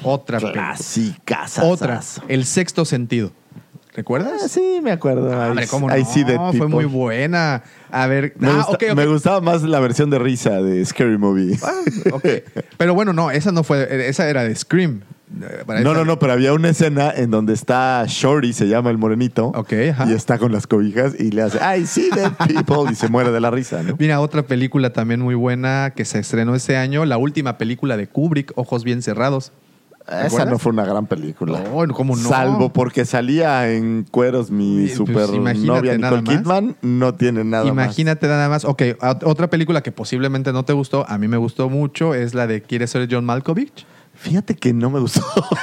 [0.04, 0.74] Otra película.
[0.74, 1.46] Clásica.
[1.62, 3.32] Otra, El Sexto Sentido.
[3.98, 4.42] ¿Recuerdas?
[4.46, 5.30] Ah, sí, me acuerdo.
[5.34, 6.06] Ah, I- hombre, ¿cómo I no?
[6.10, 7.64] see dead Fue muy buena.
[7.92, 11.58] A ver, Me, ah, gusta- me gustaba más la versión de risa de Scary Movie.
[11.64, 11.82] Ah.
[12.78, 15.02] Pero bueno, no, esa no fue, esa era de Scream.
[15.66, 18.92] Para No, esa- no, no, pero había una escena en donde está Shorty, se llama
[18.92, 20.06] el morenito, Ok, ajá.
[20.08, 23.32] y está con las cobijas y le hace, I see dead people, y se muere
[23.32, 23.96] de la risa, ¿no?
[24.00, 28.08] Mira, otra película también muy buena que se estrenó ese año, la última película de
[28.08, 29.52] Kubrick, Ojos Bien Cerrados.
[30.26, 31.60] Esa no fue una gran película.
[31.60, 32.30] No, ¿cómo no?
[32.30, 36.38] Salvo porque salía en cueros mi Pues, super novia nada Nicole más.
[36.38, 38.64] Kidman, no tiene nada Imagínate nada más.
[38.66, 38.84] Ok,
[39.24, 42.62] otra película que posiblemente no te gustó, a mí me gustó mucho, es la de
[42.62, 43.86] ¿Quieres ser John Malkovich?
[43.86, 43.98] más.
[44.18, 45.22] Fíjate que no me gustó.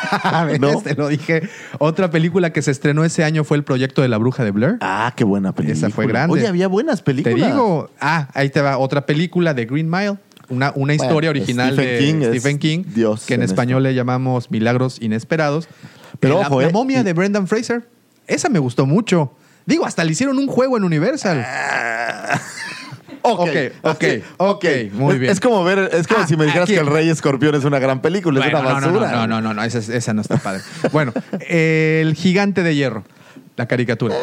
[0.61, 0.81] ¿No?
[0.81, 1.49] Te lo dije.
[1.79, 4.77] Otra película que se estrenó ese año fue El proyecto de la bruja de Blair.
[4.81, 5.77] Ah, qué buena película.
[5.89, 6.35] Esa fue grande.
[6.35, 7.51] Oye, había buenas Te películas.
[7.51, 10.19] digo, ah, ahí te va otra película de Green Mile.
[10.49, 13.83] Una, una historia original Stephen de King es Stephen King, Dios que en en español
[13.83, 15.69] le llamamos Milagros Inesperados.
[16.21, 17.89] Pero Eh, la, ojo, la eh, momia de Brendan Fraser,
[18.27, 19.33] esa me gustó mucho.
[19.67, 21.45] Digo, hasta le hicieron un juego en Universal.
[23.23, 23.49] Ok,
[23.83, 24.05] ok,
[24.37, 25.33] ok, muy Es- bien.
[25.33, 27.65] Es como ver, es como Ah, si me dijeras aquí- que El Rey Escorpión es
[27.65, 29.13] una gran película, es Bueno, una no, no, basura.
[29.13, 30.61] no, no, no, no, esa, esa no está padre.
[30.93, 31.15] bueno,
[31.49, 33.05] El Gigante de Hierro.
[33.57, 34.15] La caricatura.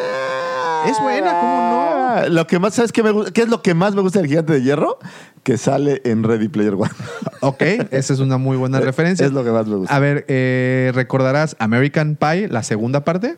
[0.86, 1.82] Es buena, ¿cómo no?
[2.14, 4.28] Ah, Lo que más, ¿sabes qué, me qué es lo que más me gusta del
[4.28, 4.98] gigante de hierro?
[5.42, 6.90] Que sale en Ready Player One.
[7.44, 9.26] Ok, esa es una muy buena referencia.
[9.26, 9.96] Es lo que más me gusta.
[9.96, 13.36] A ver, eh, ¿recordarás American Pie, la segunda parte?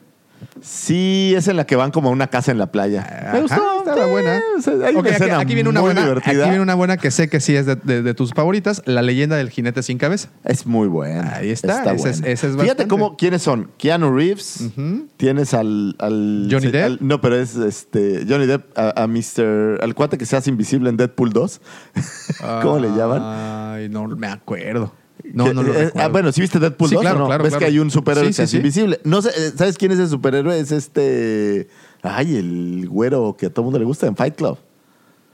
[0.67, 3.31] Sí, es en la que van como a una casa en la playa.
[3.35, 3.55] Me gustó.
[3.57, 4.41] Ajá, estaba sí, buena.
[4.59, 6.01] o sea, hay Ok, una aquí, viene una muy buena.
[6.03, 6.31] divertida.
[6.33, 9.03] Aquí viene una buena que sé que sí es de, de- de tus favoritas, La
[9.03, 10.31] leyenda del jinete sin cabeza.
[10.43, 11.35] Es muy buena.
[11.37, 13.71] Ahí está, ese es- ese es Fíjate cómo, quiénes son.
[13.77, 14.71] Keanu Reeves,
[15.19, 16.85] tienes al, al- Johnny sí, Depp.
[16.87, 19.81] al- no, pero es este Johnny Depp, a, a Mr.
[19.83, 21.61] al cuate que se hace invisible en Deadpool 2.
[22.63, 23.21] ¿Cómo le llaman?
[23.23, 24.93] Ay, no me acuerdo.
[25.33, 26.01] No, Que- no lo eh, recuerdo.
[26.01, 27.27] ah, bueno, ¿sí viste Deadpool Sí, 2 claro, o no?
[27.27, 27.61] claro, ¿Ves claro.
[27.61, 29.01] que hay un superhéroe Sí, que sí, es invisible?
[29.05, 30.59] No sé, eh, ¿sabes quién es el superhéroe?
[30.59, 31.69] Es este...
[32.03, 34.59] Ay, el güero que a todo mundo le gusta en Fight Club.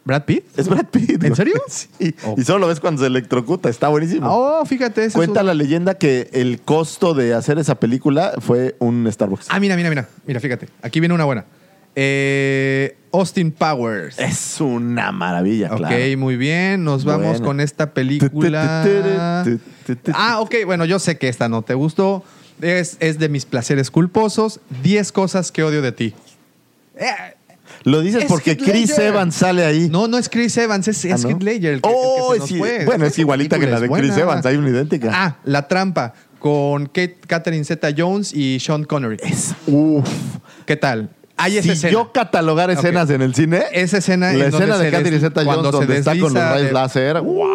[0.05, 0.45] ¿Brad Pitt?
[0.57, 1.22] Es Brad Pitt.
[1.24, 1.55] ¿En serio?
[1.68, 2.14] Sí.
[2.37, 3.68] Y solo lo ves cuando se electrocuta.
[3.68, 4.28] Está buenísimo.
[4.31, 5.05] Oh, fíjate.
[5.05, 9.47] es Cuenta un- la leyenda que el costo de hacer esa película fue un Starbucks.
[9.51, 10.09] Ah, mira, mira, mira.
[10.26, 10.68] Mira, fíjate.
[10.83, 11.45] Aquí viene una buena.
[11.97, 14.18] Eh, Austin Powers.
[14.18, 16.18] Es una maravilla, Ok, claro.
[16.18, 16.84] muy bien.
[16.84, 19.45] Nos vamos con esta película.
[20.14, 20.55] Ah, ok.
[20.66, 22.22] Bueno, yo sé que esta no te gustó.
[22.61, 24.61] Es, es de mis placeres culposos.
[24.82, 26.14] 10 cosas que odio de ti.
[27.84, 29.07] Lo dices Es porque Heath Chris Ledger.
[29.07, 29.88] Evans sale ahí.
[29.91, 31.30] No, no es Chris Evans, es, es Ah, ¿no?
[31.30, 31.74] Heath Ledger.
[31.74, 32.59] el que- Oh, el que se sí.
[32.61, 32.84] nos fue.
[32.84, 34.18] Bueno, es igualita que la de Chris buena.
[34.22, 34.47] Evans.
[34.47, 35.11] Hay una idéntica.
[35.12, 39.16] Ah, La Trampa con Kate, Catherine Zeta Jones y Sean Connery.
[39.22, 40.07] Es, uf.
[40.66, 41.09] ¿Qué tal?
[41.41, 41.93] Hay esa si escena.
[41.93, 45.70] yo catalogar escenas en el cine, Esa escena la escena de Catherine Zeta Jones se
[45.72, 47.20] donde está con los rayos de- láser.
[47.20, 47.49] ¡wow!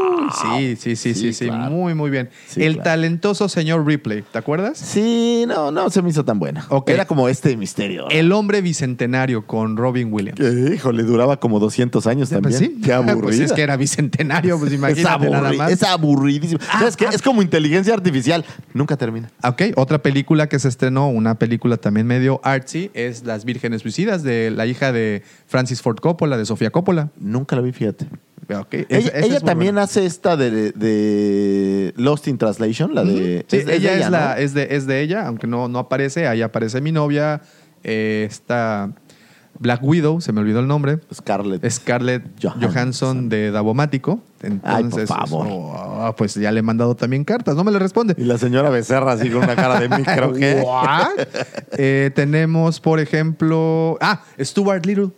[0.57, 1.69] Sí, sí, sí, sí, sí, claro.
[1.71, 2.29] muy, muy bien.
[2.47, 2.83] Sí, el claro.
[2.91, 4.77] talentoso señor Ripley, ¿te acuerdas?
[4.77, 6.65] Sí, no, no se me hizo tan buena.
[6.69, 6.89] Ok.
[6.89, 8.09] Era como este misterio.
[8.09, 10.39] El hombre bicentenario con Robin Williams.
[10.73, 12.57] Híjole, duraba como 200 años también.
[12.57, 12.81] Pues sí.
[12.83, 13.15] Qué aburrida.
[13.25, 15.71] Pues es que era bicentenario, pues es, imagínate nada aburri- más.
[15.71, 16.59] es aburridísimo.
[16.71, 17.05] ¿Sabes qué?
[17.05, 18.43] Es como inteligencia artificial.
[18.73, 19.29] Nunca termina.
[19.43, 24.23] Ok, otra película que se estrenó, una película también medio artsy, es Las Vírgenes Suicidas,
[24.23, 27.09] de la hija de Francis Ford Coppola, de Sofía Coppola.
[27.17, 28.07] Nunca la vi, fíjate.
[28.47, 28.55] Ella,
[28.89, 29.83] esa- esa ella es muy también buena.
[29.83, 33.43] hace esta de, de Lost in Translation, la de...
[33.47, 34.41] Sí, es de- es de ella, es, la, ¿no?
[34.41, 36.27] es, de, es de ella, aunque no, no aparece.
[36.27, 37.41] Ahí aparece mi novia,
[37.83, 38.91] eh, esta
[39.59, 40.99] Black Widow, se me olvidó el nombre.
[41.13, 41.69] Scarlett.
[41.69, 42.61] Scarlett Johansson.
[42.71, 44.19] Johansson, de Davomático.
[44.41, 45.47] Entonces, Ay, por favor.
[45.49, 48.15] oh, pues ya le he mandado también cartas, no me le responde.
[48.17, 50.33] Y la señora Becerra así con una cara de micro.
[51.77, 53.97] Eh, tenemos, por ejemplo.
[54.01, 55.09] Ah, Stuart Little.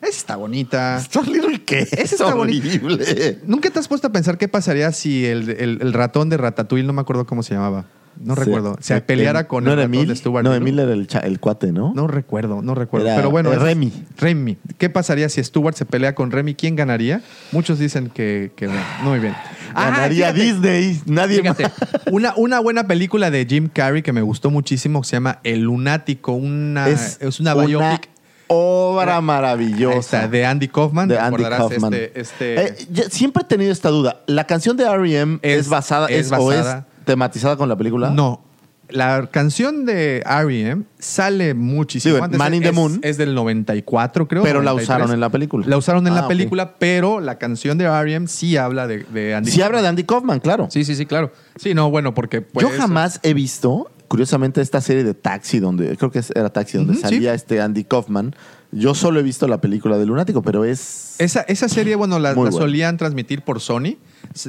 [0.00, 1.00] Esa está bonita.
[1.00, 1.80] Stuart Little, ¿qué?
[1.80, 2.66] Esa Es está bonita.
[2.68, 3.38] horrible.
[3.46, 6.86] ¿Nunca te has puesto a pensar qué pasaría si el, el- el ratón de Ratatouille,
[6.86, 7.86] no me acuerdo cómo se llamaba?
[8.20, 8.40] No Sí.
[8.44, 8.76] recuerdo.
[8.80, 10.08] Se Eh, peleara con ¿No el era Emil?
[10.08, 10.68] de Stuart No, Little.
[10.70, 10.78] Emil
[11.10, 11.92] era el, cuate, ¿no?
[11.94, 13.06] No recuerdo, no recuerdo.
[13.06, 13.92] Era- Pero bueno, es- Remy.
[14.18, 14.56] Remy.
[14.78, 16.54] ¿Qué pasaría si Stuart se pelea con Remy?
[16.54, 17.22] ¿Quién ganaría?
[17.52, 18.78] Muchos dicen que, que Remy.
[19.02, 19.34] Muy bien.
[19.74, 20.40] Ah, Ganaría fíjate.
[20.80, 21.00] Disney.
[21.06, 21.72] Nadie Fíjate, más.
[22.10, 26.32] una, una buena película de Jim Carrey que me gustó muchísimo se llama El Lunático.
[26.32, 28.08] Una, es, una biopic.
[28.48, 29.98] obra maravillosa.
[29.98, 31.08] está, de Andy Kaufman.
[31.08, 31.42] de ¿te Andy?
[31.44, 31.92] Kaufman.
[31.92, 32.76] Este, este- Eh,
[33.10, 34.20] siempre he tenido esta duda.
[34.26, 35.38] ¿La canción de R.E.M.
[35.42, 36.86] es, Es- basada, es es, o es basada.
[37.06, 38.10] Tematizada con la película?
[38.10, 38.42] No.
[38.88, 40.84] La canción de R.E.M.
[40.98, 42.38] sale muchísimo Sí, antes.
[42.38, 43.00] Man in es, the Moon.
[43.02, 44.44] Es del 94, creo.
[44.44, 44.84] Pero la 93.
[44.88, 45.66] usaron en la película.
[45.66, 46.28] La usaron en Ah, la ok.
[46.28, 48.28] película, pero la canción de R.E.M.
[48.28, 50.68] sí habla de, de Andy Sí habla de Andy Kaufman, claro.
[50.70, 51.32] Sí, sí, sí, claro.
[51.56, 52.42] Sí, no, bueno, porque...
[52.42, 56.78] pues, Yo jamás he visto, curiosamente, esta serie de Taxi, donde creo que era Taxi,
[56.78, 57.36] donde salía sí.
[57.36, 58.34] este Andy Kaufman.
[58.72, 61.14] Yo solo he visto la película de Lunático, pero es.
[61.18, 63.96] Esa, esa serie, bueno, la, solían transmitir por Sony.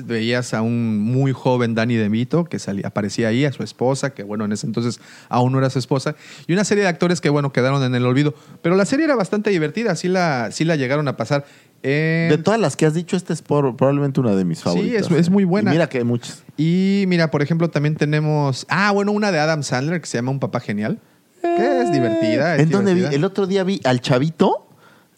[0.03, 4.23] Veías a un muy joven Danny DeVito que salía, aparecía ahí, a su esposa, que
[4.23, 4.99] bueno, en ese entonces
[5.29, 6.15] aún no era su esposa,
[6.47, 8.33] y una serie de actores que bueno, quedaron en el olvido.
[8.61, 11.45] Pero la serie era bastante divertida, sí la, sí la llegaron a pasar.
[11.83, 15.09] Eh, De todas las que has dicho, esta es por- probablemente una de mis favoritas.
[15.09, 15.71] es- es muy buena.
[15.71, 16.43] Y mira que hay muchas.
[16.57, 18.65] y mira, por ejemplo, también tenemos.
[18.69, 20.99] Ah, bueno, una de Adam Sandler que se llama Un Papá Genial.
[21.41, 22.55] Que es divertida.
[22.55, 22.75] es ¿En vi?
[22.77, 23.09] divertida.
[23.11, 24.66] El otro día vi al Chavito.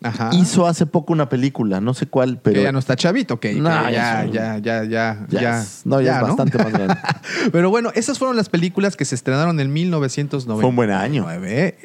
[0.01, 0.29] Ajá.
[0.33, 2.55] Hizo hace poco una película, no sé cuál, pero.
[2.55, 5.61] que ya no está chavito, que, que No, ya, ya ya, ya, ya, Ya ya,
[5.61, 6.95] es- no, ya es bastante más grande.
[7.51, 10.61] Pero bueno, esas fueron las películas que se estrenaron en 1999.
[10.61, 11.27] Fue un buen año.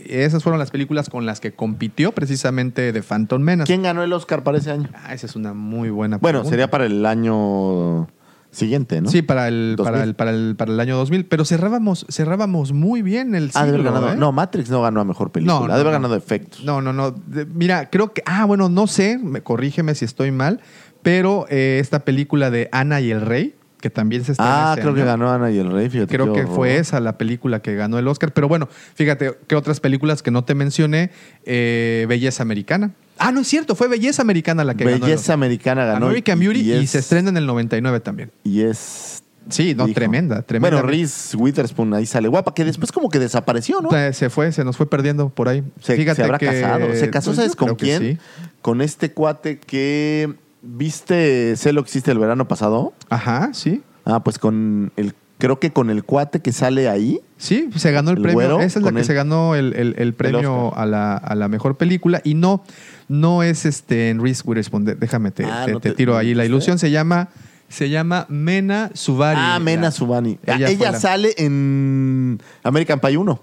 [0.07, 3.67] Esas fueron las películas con las que compitió precisamente de Phantom Menace.
[3.67, 4.89] ¿Quién ganó el Oscar para ese año?
[4.95, 6.51] Ah, esa es una muy buena Bueno, pregunta.
[6.51, 8.09] sería para el año
[8.55, 9.11] siguiente, ¿no?
[9.11, 9.93] Sí, para el, 2000.
[9.93, 11.27] para, el, para, el, para el año 2000.
[11.27, 14.13] Pero cerrábamos, cerrábamos muy bien el Ah, de haber siglo, ganado.
[14.13, 14.17] ¿eh?
[14.17, 15.61] No, Matrix no ganó a mejor película.
[15.61, 15.99] No, no, ha de haber no.
[15.99, 16.65] ganado efectos.
[16.65, 17.11] No, no, no.
[17.11, 18.23] De- mira, creo que.
[18.27, 20.61] Ah, bueno, no sé, me, corrígeme si estoy mal.
[21.03, 24.81] Pero eh, esta película de Ana y el Rey, que también se estrena Ah, este
[24.83, 26.15] creo que ganó Ana y el Rey, fíjate.
[26.15, 28.33] Creo que fue esa la película que ganó el Oscar.
[28.33, 31.11] Pero bueno, fíjate que otras películas que no te mencioné,
[31.45, 32.93] eh, Belleza Americana.
[33.19, 34.97] Ah, no es cierto, fue Belleza Americana la que ganó.
[34.97, 35.33] el Belleza.
[35.33, 36.07] Americana ganó.
[36.07, 38.31] American Beauty y, es- se estrena en el 99 también.
[38.43, 40.77] Y es Sí, no, tremenda, tremenda.
[40.79, 43.91] Bueno, Reese Witherspoon ahí sale guapa, que después como que desapareció, ¿no?
[44.15, 45.63] Se fue, se nos fue perdiendo por ahí.
[45.83, 46.95] Se, Fíjate se habrá que- casado.
[46.95, 48.01] ¿Se casó, pues, sabes con quién?
[48.01, 48.19] sí.
[48.63, 52.95] Con este cuate que viste Sé lo que hiciste el verano pasado.
[53.11, 53.83] Ajá, sí.
[54.07, 57.21] Ah, pues con el, creo que con el cuate que sale ahí.
[57.37, 58.35] Sí, se ganó el, El premio.
[58.39, 61.35] güero Esa es la que el- se ganó el, el- el premio a la, a
[61.35, 62.21] la mejor película.
[62.25, 62.65] Y no,
[63.09, 64.85] no es este en Reese Witherspoon.
[64.85, 66.79] De- Déjame, te, Ah, te- ¿no te te- tiro ahí la ilusión.
[66.79, 67.29] Se llama,
[67.69, 69.39] se llama Mena Subari.
[69.41, 70.39] ah, Mena Subani.
[70.47, 73.41] Ah, ella Ella, fue la- sale en American Pie 1.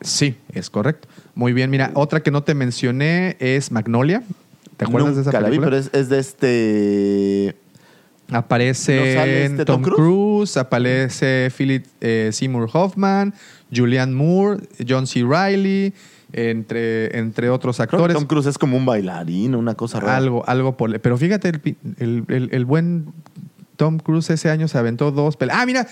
[0.00, 1.08] Sí, es correcto.
[1.34, 1.70] Muy bien.
[1.70, 4.22] Mira, otra que no te mencioné es Magnolia.
[4.76, 5.66] ¿Te acuerdas de esa Nunca la vi, película?
[5.70, 7.56] pero es, es de este...
[8.30, 10.56] Aparece ¿No sale este Tom, Tom Cruise?
[10.58, 13.32] aparece Philip eh, Seymour Hoffman,
[13.74, 15.24] Julianne Moore, John C.
[15.24, 15.94] Reilly,
[16.32, 18.16] entre, entre otros Creo que actores.
[18.16, 20.16] Tom Cruise es como un bailarín, una cosa rara.
[20.16, 20.98] Algo, algo por.
[21.00, 23.12] Pero fíjate, el, el- el- el buen
[23.76, 25.86] Tom Cruise ese año se aventó dos pel- Ah, mira,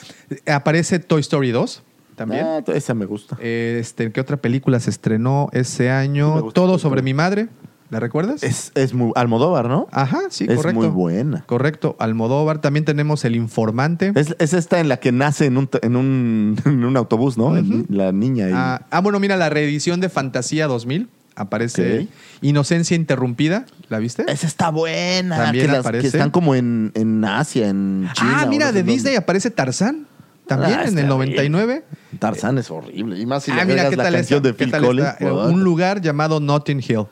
[0.47, 1.83] aparece Toy Story 2
[2.17, 2.45] también.
[2.45, 3.37] Ah, esa me gusta.
[3.41, 6.51] Este, ¿Qué otra película se estrenó ese año?
[6.53, 7.49] Todo sobre mi madre.
[7.91, 8.43] ¿La recuerdas?
[8.43, 9.13] Es, es muy...
[9.15, 9.87] Almodóvar, ¿no?
[9.93, 10.81] Ajá, sí, es correcto.
[10.81, 11.45] muy buena.
[11.47, 11.95] Correcto.
[12.01, 12.61] Almodóvar.
[12.61, 14.13] También tenemos El Informante.
[14.17, 17.55] Es, es esta en la que nace en un, en un, en un autobús, ¿no?
[17.89, 18.53] La niña ahí.
[18.55, 21.09] Ah, ah, bueno, mira, la reedición de Fantasía 2000.
[21.39, 22.09] Aparece.
[22.41, 23.67] Inocencia Interrumpida.
[23.89, 24.25] ¿La viste?
[24.27, 25.37] Esa está buena.
[25.37, 26.03] También que, las- aparece.
[26.03, 28.39] que están como en, en Asia, en China.
[28.41, 28.93] ah, mira, no sé de dónde.
[28.93, 30.07] Disney aparece Tarzán.
[30.49, 31.09] También Ah, en el bien.
[31.09, 31.85] 99.
[32.19, 33.19] Tarzán es horrible.
[33.19, 34.49] Y más si le ah, mira, agregas ¿qué la tal canción esta?
[34.49, 35.09] de ¿Qué Phil Collins.
[35.53, 37.05] Un lugar llamado Notting Hill.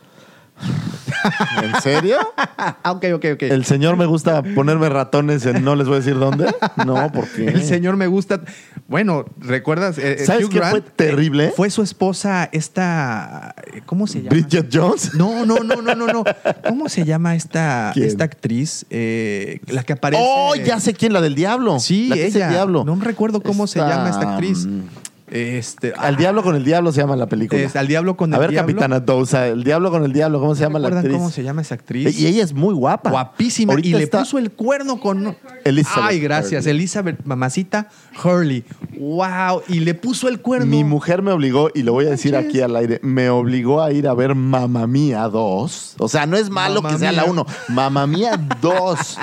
[1.62, 2.18] ¿En serio?
[2.36, 3.42] Ah, ok, ok, ok.
[3.44, 6.46] El señor me gusta ponerme ratones en no les voy a decir dónde.
[6.84, 8.40] No, porque El señor me gusta.
[8.88, 9.96] Bueno, ¿recuerdas?
[9.98, 11.46] Eh, eh, ¿Sabes Hugh qué fue Grant, terrible?
[11.46, 13.54] eh, Fue su esposa, esta.
[13.86, 14.30] ¿Cómo se llama?
[14.30, 15.14] Bridget Jones.
[15.14, 16.24] No, no, no, no, no, no.
[16.68, 18.06] ¿Cómo se llama esta, ¿Quién?
[18.06, 18.84] esta actriz?
[18.90, 20.22] Eh, la que aparece.
[20.24, 21.78] Oh, ya sé quién, la del diablo.
[21.80, 22.46] Sí, la que hace ella.
[22.48, 22.84] el diablo.
[22.84, 24.66] No recuerdo cómo se Esta, llama esta actriz.
[24.66, 24.80] mm,
[25.26, 27.60] Este, Al ah, diablo con el diablo se llama la película.
[27.62, 28.72] es Al diablo con a el ver, diablo.
[28.72, 31.16] Capitana Dousa, el diablo con el diablo, ¿cómo se llama la ¿Recuerdan actriz?
[31.18, 32.18] cómo se llama esa actriz?
[32.18, 33.08] Y ella es muy guapa.
[33.10, 33.72] Guapísima.
[33.72, 35.34] Ahorita y le puso el cuerno con.
[35.64, 36.64] Elizabeth Ay, gracias.
[36.64, 36.76] Hurley.
[36.76, 37.88] Elizabeth Mamacita
[38.22, 38.64] Hurley.
[38.98, 39.62] Wow.
[39.68, 40.66] Y le puso el cuerno.
[40.66, 43.92] Mi mujer me obligó, y lo voy a decir aquí al aire, me obligó a
[43.92, 45.94] ir a ver Mamma Mía 2.
[45.98, 47.30] O sea, no es malo Mamma que sea la Mía.
[47.32, 47.46] 1.
[47.68, 49.18] Mamma Mía 2.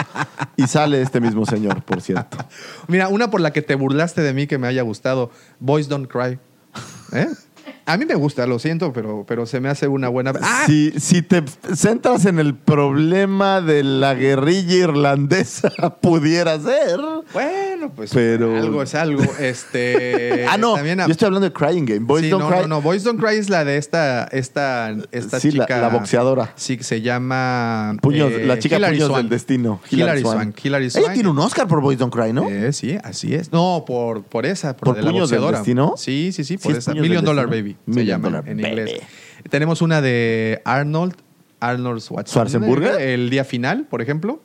[0.58, 2.38] y sale este mismo señor, por cierto.
[2.88, 5.30] Mira, una por la que te burlaste de mí que me haya gustado.
[5.60, 6.40] Boys Don't Cry.
[7.12, 7.28] ¿Eh?
[7.92, 10.32] A mí me gusta, lo siento, pero, pero se me hace una buena.
[10.42, 10.64] ¡Ah!
[10.66, 11.44] Si, si te
[11.76, 15.70] centras en el problema de la guerrilla irlandesa,
[16.02, 17.00] pudiera ser.
[17.34, 19.24] Bueno, pues Pero- algo es algo.
[19.40, 20.76] Este, ah, no.
[20.76, 22.00] también a- Yo estoy hablando de Crying Game.
[22.02, 22.62] Boys Sí, Don't no, Cry.
[22.62, 22.82] no, no.
[22.82, 25.82] Boys Don't Cry es la de esta, esta, esta Sí, la- chica.
[25.82, 26.54] la boxeadora.
[26.56, 27.96] Sí, que se llama.
[28.02, 29.22] Puños, eh, la chica Hilary Puños Swank.
[29.24, 29.82] del Destino.
[29.90, 30.66] Hilary Swank.
[30.66, 31.14] Hilary Ella Swank.
[31.14, 32.48] tiene un Oscar por Boys Don't Cry, ¿no?
[32.50, 33.52] Eh, sí, así es.
[33.52, 35.58] No, por, por esa, por, ¿Por de la Puños del boxeadora.
[35.60, 35.94] Destino?
[35.98, 36.94] Sí, sí, sí, Sí, por es esa.
[36.94, 37.48] Del Million Dollar.
[37.48, 38.68] Baby se llama en Baby.
[38.68, 39.02] inglés.
[39.50, 41.16] Tenemos una de Arnold,
[41.60, 42.60] Arnold Schwarzenegger.
[42.60, 43.02] ¿Schwarzenegger?
[43.02, 44.42] El día final, por ejemplo.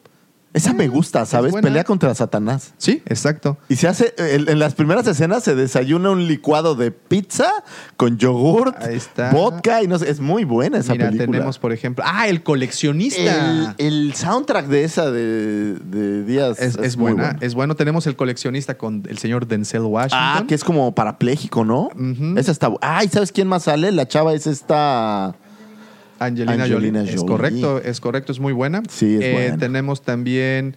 [0.56, 1.52] Esa me gusta, ¿sabes?
[1.52, 1.66] buena.
[1.68, 2.72] Pelea contra Satanás.
[2.78, 3.58] Sí, exacto.
[3.68, 7.50] Y se hace, el- en las primeras escenas se desayuna un licuado de pizza
[7.96, 9.30] con yogurt, Ahí está.
[9.32, 11.30] vodka y no sé, es muy buena esa Mira, película.
[11.30, 12.02] tenemos, por ejemplo.
[12.06, 13.74] Ah, el coleccionista.
[13.78, 17.38] el, el soundtrack de esa de, de Díaz es, buena, bueno.
[17.42, 17.74] es bueno.
[17.76, 20.18] Tenemos el coleccionista con el señor Denzel Washington.
[20.20, 21.90] Ah, que es como parapléjico, ¿no?
[22.36, 23.92] Esa está bu- Ah, ¿y sabes quién más sale?
[23.92, 25.34] La chava es esta...
[26.18, 27.14] Angelina, Angelina Jolie.
[27.14, 28.82] Es correcto, es correcto, es muy buena.
[28.88, 29.56] Sí, es Eh, buena.
[29.58, 30.76] Tenemos también.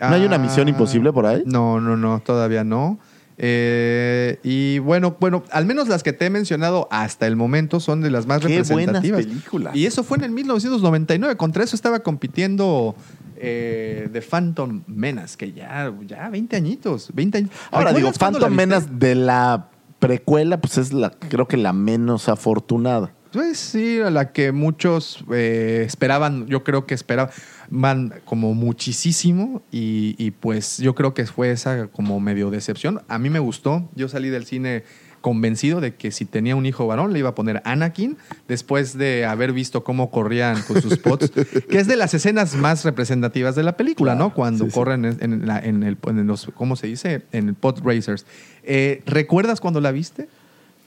[0.00, 1.42] ¿No hay una ah, misión imposible por ahí?
[1.44, 2.98] No, no, no, todavía no.
[3.42, 8.02] Eh, y bueno, bueno, al menos las que te he mencionado hasta el momento son
[8.02, 9.24] de las más Qué buenas representativas.
[9.24, 9.74] películas.
[9.76, 11.36] Y eso fue en el 1999.
[11.36, 12.94] Contra eso estaba compitiendo
[13.36, 17.10] eh, The Phantom Menace, que ya, ya 20 añitos.
[17.14, 17.50] 20 años.
[17.70, 18.56] Ahora digo, ¿Recuerdas cuándo la Phantom?
[18.56, 23.12] Menace de la precuela, pues es la, creo que la menos afortunada.
[23.32, 30.16] Pues sí, a la que muchos eh, esperaban, yo creo que esperaban como muchísimo y,
[30.18, 33.02] y pues yo creo que fue esa como medio decepción.
[33.08, 34.82] A mí me gustó, yo salí del cine
[35.20, 38.16] convencido de que si tenía un hijo varón le iba a poner Anakin
[38.48, 41.30] después de haber visto cómo corrían con sus pots,
[41.70, 44.34] que es de las escenas más representativas de la película, Claro, ¿no?
[44.34, 47.22] Cuando sí, corren en, en la- en el, en los, ¿cómo se dice?
[47.32, 48.24] En el pot racers.
[48.64, 50.26] Eh, ¿Recuerdas cuando la viste?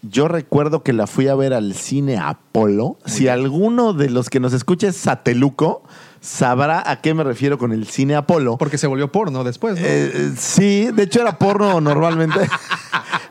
[0.03, 2.97] Yo recuerdo que la fui a ver al cine Apolo.
[3.05, 5.84] Si alguno de los que nos escucha es sateluco,
[6.19, 8.57] sabrá a qué me refiero con el cine Apolo.
[8.57, 9.85] Porque se volvió porno después, ¿no?
[9.85, 12.39] Eh, eh, sí, de hecho era porno normalmente.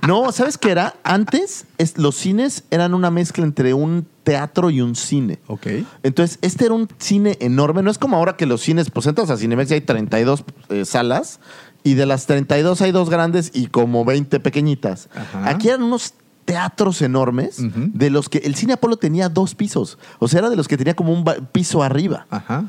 [0.06, 0.96] No, ¿sabes qué era?
[1.04, 5.38] Antes es- los cines eran una mezcla entre un teatro y un cine.
[5.46, 5.68] Ok.
[6.02, 7.82] Entonces, este era un cine enorme.
[7.84, 10.84] No es como ahora que los cines, pues entras a Cinemex y hay 32 eh,
[10.84, 11.38] salas.
[11.84, 15.08] Y de las 32 hay dos grandes y como 20 pequeñitas.
[15.14, 15.48] Ajá.
[15.48, 16.14] Aquí eran unos
[16.44, 19.98] teatros enormes de los que el cine Apolo tenía dos pisos.
[20.18, 22.26] O sea, era de los que tenía como un piso arriba.
[22.30, 22.64] Ajá.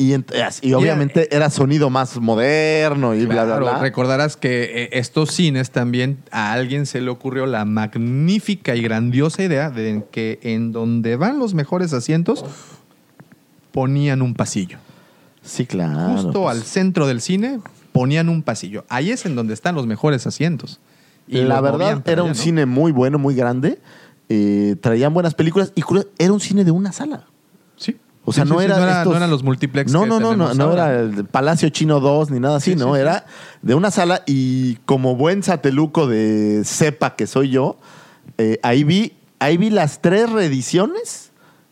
[0.00, 0.32] Y, ent-
[0.62, 3.78] y obviamente era sonido más moderno y bla, bla, Claro, bla.
[3.80, 9.42] recordarás que eh, estos cines también a alguien se le ocurrió la magnífica y grandiosa
[9.42, 12.44] idea de que en donde van los mejores asientos
[13.72, 14.78] ponían un pasillo.
[15.42, 16.12] Sí, claro.
[16.12, 16.56] Justo pues.
[16.56, 17.58] al centro del cine
[17.92, 18.84] ponían un pasillo.
[18.88, 20.78] Ahí es en donde están los mejores asientos.
[21.28, 22.34] Y la verdad era un ¿no?
[22.34, 23.78] cine muy bueno, muy grande.
[24.28, 25.82] Eh, traían buenas películas y
[26.18, 27.26] era un cine de una sala.
[27.76, 27.96] Sí.
[28.24, 30.08] O sea, Sí, no, sí, era no era- estos- no eran los multiplex No, que
[30.08, 32.94] no, no, no, no era el Palacio Chino 2 ni nada así, Sí, ¿no?
[32.96, 33.24] Era
[33.62, 37.78] de una sala y como buen sateluco de cepa que soy yo,
[38.36, 41.30] eh, ahí vi ahí vi las tres reediciones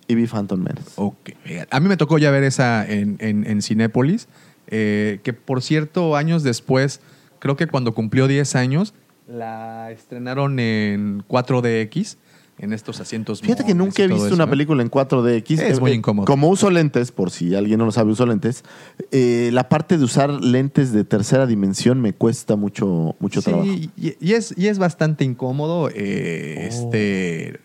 [0.08, 0.92] y vi Phantom Menace.
[0.96, 1.30] Ok.
[1.70, 4.28] A mí me tocó ya ver esa en, en, en Cinépolis,
[4.68, 7.00] eh, que por cierto, años después,
[7.40, 8.94] creo que cuando cumplió 10 años,
[9.28, 12.16] la estrenaron en 4DX,
[12.58, 13.42] en estos asientos.
[13.42, 14.50] Fíjate que nunca he visto eso, una ¿no?
[14.50, 15.50] película en 4DX.
[15.60, 16.24] Es Eh, muy incómodo.
[16.26, 18.64] Como uso lentes, por si alguien no lo sabe, uso lentes,
[19.10, 23.68] eh, la parte de usar lentes de tercera dimensión me cuesta mucho, mucho Sí, trabajo.
[23.70, 25.90] y, y es, y es bastante incómodo.
[25.92, 27.60] eh, Este.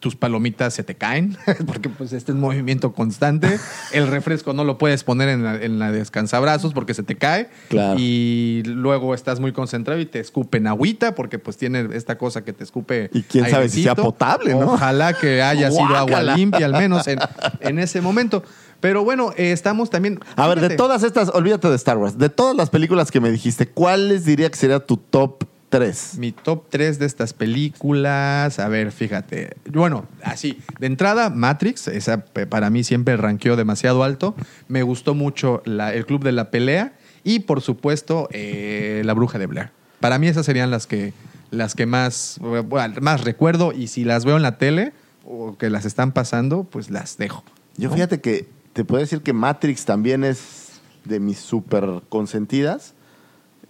[0.00, 1.36] Tus palomitas se te caen
[1.66, 3.58] porque pues este es movimiento constante.
[3.92, 7.48] El refresco no lo puedes poner en la, en la descansabrazos porque se te cae.
[7.68, 7.98] Claro.
[7.98, 12.52] y luego estás muy concentrado y te escupen agüita porque pues tiene esta cosa que
[12.52, 14.72] te escupe Y quién sabe si sea potable, ¿no?
[14.72, 17.18] ojalá que haya sido agua limpia al menos en,
[17.60, 18.42] en ese momento.
[18.80, 22.28] Pero bueno eh, estamos también A ver, de todas estas, olvídate de Star Wars, de
[22.28, 26.18] todas las películas que me dijiste, ¿cuáles diría que sería tu top 3?
[26.18, 28.58] Mi top 3 de estas películas.
[28.58, 29.56] A ver, fíjate.
[29.70, 30.58] Bueno, así.
[30.78, 31.88] De entrada, Matrix.
[31.88, 34.34] Esa para mí siempre ranqueó demasiado alto.
[34.68, 36.92] Me gustó mucho la- el Club de la Pelea.
[37.24, 39.70] Y por supuesto, eh, La Bruja de Blair.
[40.00, 41.12] Para mí esas serían las que,
[41.50, 43.72] las que más, bueno, más recuerdo.
[43.72, 44.92] Y si las veo en la tele
[45.24, 47.42] o que las están pasando, pues las dejo.
[47.76, 47.94] Yo ¿no?
[47.96, 52.94] fíjate que te puedo decir que Matrix también es de mis súper consentidas.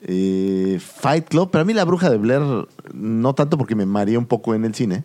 [0.02, 2.42] Eh, Fight Club, pero a mí la bruja de Blair
[2.92, 5.04] no tanto porque me mareé un poco en el cine.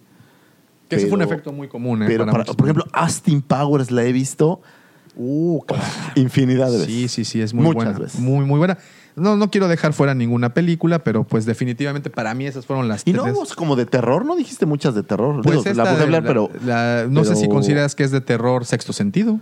[0.89, 2.03] Que ese fue un efecto muy común.
[2.03, 2.05] ¿eh?
[2.07, 4.61] Pero, para para- por ejemplo, Austin Powers la he visto
[6.15, 6.87] infinidad de veces.
[6.93, 7.99] Sí, sí, sí, es muy Muchas buena.
[7.99, 8.19] veces.
[8.19, 8.77] Muy, muy buena.
[9.15, 13.03] No, no quiero dejar fuera ninguna película, pero pues definitivamente para mí esas fueron las
[13.05, 14.35] Y no vamos como de terror, ¿no?
[14.35, 15.41] Dijiste muchas de terror.
[15.43, 16.49] Pues Digo, esta la la- pero.
[16.65, 19.39] la- no sé si consideras que es de terror sexto sentido.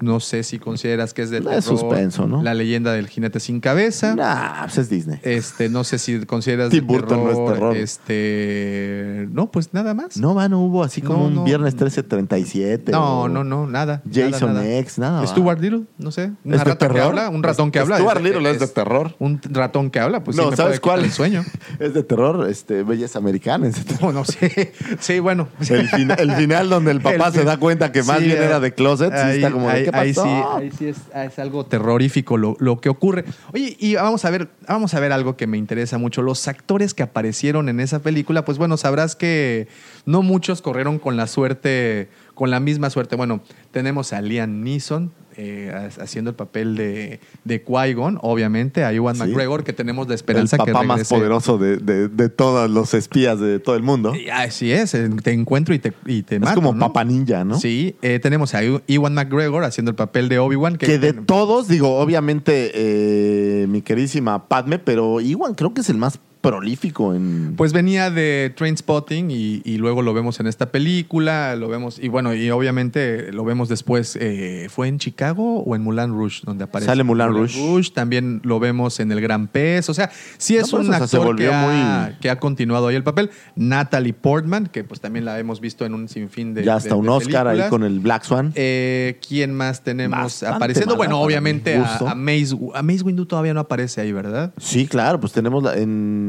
[0.00, 1.62] No sé si consideras que es de Es terror.
[1.62, 2.42] suspenso, ¿no?
[2.42, 4.14] La leyenda del jinete sin cabeza.
[4.14, 5.18] Nah, pues es Disney.
[5.22, 7.76] Este, no sé si consideras Tim Burton no es terror, terror.
[7.76, 10.16] Este, no, pues nada más.
[10.16, 11.44] No, va, no hubo así como No, un no.
[11.44, 12.92] viernes 1337.
[12.92, 14.02] No, o no, no, nada.
[14.10, 14.78] Jason nada, nada.
[14.78, 15.26] X, nada.
[15.26, 16.32] Stuart Little, no sé.
[16.44, 17.08] Una ¿Es de rata que terror?
[17.08, 17.96] habla, un ratón que habla.
[17.98, 19.07] Stuart Little es de terror.
[19.18, 21.04] Un ratón que habla, pues sí no, me ¿sabes puede cuál?
[21.04, 21.44] el sueño.
[21.78, 23.66] Es de terror, este, Belleza Americana.
[23.66, 24.12] es de terror.
[24.14, 24.72] No, no sé.
[25.00, 25.48] Sí, bueno.
[25.68, 28.42] El, fin- el final donde el papá El se da cuenta que más Sí, bien
[28.42, 30.00] era de closet, sí ahí- está como ahí- ¿qué pasó?
[30.00, 33.24] Ahí sí, ahí sí es, es algo terrorífico lo, lo que ocurre.
[33.52, 36.22] Oye, y vamos a ver, vamos a ver algo que me interesa mucho.
[36.22, 39.68] Los actores que aparecieron en esa película, pues bueno, sabrás que
[40.06, 43.16] no muchos corrieron con la suerte, con la misma suerte.
[43.16, 43.40] Bueno,
[43.70, 45.12] tenemos a Liam Neeson.
[45.38, 49.22] Eh, ha- haciendo el papel de, de Qui-Gon, obviamente, a Ewan Sí.
[49.22, 52.92] McGregor, que tenemos la el esperanza que papá más poderoso de, de- de todos los
[52.92, 54.14] espías de todo el mundo.
[54.14, 56.80] Y Así es, te encuentro y te, y te es mato, como ¿no?
[56.88, 57.58] Papa Ninja, ¿no?
[57.58, 60.76] Sí, eh, tenemos a Ewan McGregor haciendo el papel de Obi-Wan.
[60.76, 65.88] Que, Que de todos, digo, obviamente eh, mi queridísima Padme, pero Iwan creo que es
[65.90, 67.54] el más prolífico en...
[67.56, 72.08] Pues venía de Trainspotting y, y luego lo vemos en esta película, lo vemos, y
[72.08, 76.64] bueno, y obviamente lo vemos después, eh, ¿fue en Chicago o en Mulan Rouge donde
[76.64, 76.86] aparece?
[76.90, 77.90] Sale Moulin Rouge.
[77.92, 80.94] También lo vemos en El Gran Pez, o sea, sí es No, por un eso,
[80.94, 83.30] o sea, se actor que ha, muy- que ha continuado ahí el papel.
[83.56, 86.94] Natalie Portman, que pues también la hemos visto en un sinfín de ya hasta de-
[86.94, 88.52] un de Oscar ahí con el Black Swan.
[88.54, 90.96] Eh, ¿Quién más tenemos Bastante apareciendo?
[90.96, 94.52] Bueno, obviamente a, a Mace, a Mace Windu todavía no aparece ahí, ¿verdad?
[94.58, 96.27] Sí, claro, pues tenemos la- en...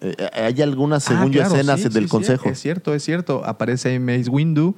[0.00, 2.48] eh, hay algunas, según Ah, yo, claro, escenas sí, del sí, sí, consejo.
[2.48, 3.42] es cierto, es cierto.
[3.44, 4.74] Aparece ahí Mace Windu.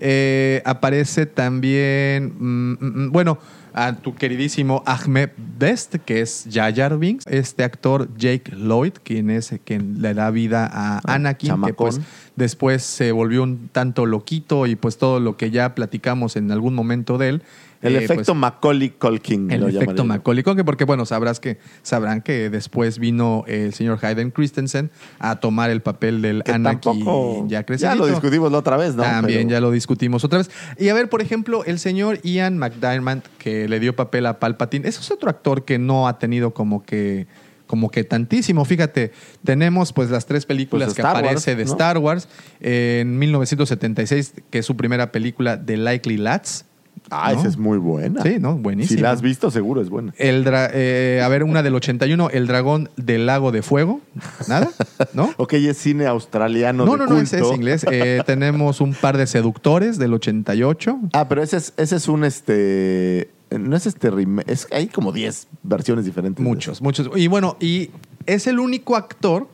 [0.00, 2.76] Eh, aparece también, mm, mm,
[3.06, 3.38] mm, bueno,
[3.74, 7.24] a tu queridísimo Ahmed Best, que es Jar Binks.
[7.28, 12.00] Este actor Jake Lloyd, quien es quien le da vida a Anakin, que pues
[12.36, 16.74] después se volvió un tanto loquito y pues todo lo que ya platicamos en algún
[16.74, 17.42] momento de él.
[17.86, 19.50] El eh, efecto pues, Macaulay Culkin.
[19.50, 20.04] el lo efecto.
[20.04, 25.36] Macaulay Culkin, porque bueno, sabrás que, sabrán que después vino el señor Hayden Christensen a
[25.36, 29.02] tomar el papel del Que Anakin ya Ya lo discutimos la otra vez, ¿no?
[29.02, 30.50] También Pero- ya lo discutimos otra vez.
[30.78, 34.88] Y a ver, por ejemplo, el señor Ian McDiarmid, que le dio papel a Palpatine,
[34.88, 37.26] ese es otro actor que no ha tenido como que
[37.66, 38.64] como que tantísimo.
[38.64, 39.12] Fíjate,
[39.44, 41.72] tenemos pues las tres películas Pues que Wars, aparece de ¿no?
[41.72, 42.28] Star Wars.
[42.60, 46.65] En 1976, que es su primera película, The Likely Lads.
[47.10, 47.38] Ah, ¿no?
[47.38, 48.22] esa es muy buena.
[48.22, 48.56] Sí, ¿no?
[48.56, 48.96] Buenísimo.
[48.96, 50.12] Si la has visto, seguro es buena.
[50.18, 54.00] El dra- eh, a ver, una del 81, El dragón del lago de fuego.
[54.48, 54.70] ¿Nada?
[55.12, 55.30] ¿No?
[55.36, 56.84] Ok, es cine australiano.
[56.84, 57.56] No, de no, no, ese es culto.
[57.56, 57.86] inglés.
[57.90, 60.98] Eh, tenemos un par de seductores del 88.
[61.12, 63.30] Ah, pero ese es, ese es un este.
[63.50, 64.50] No es este remake.
[64.50, 66.44] Es, hay como 10 versiones diferentes.
[66.44, 67.08] Muchos, muchos.
[67.14, 67.90] Y bueno, y
[68.26, 69.48] es el único actor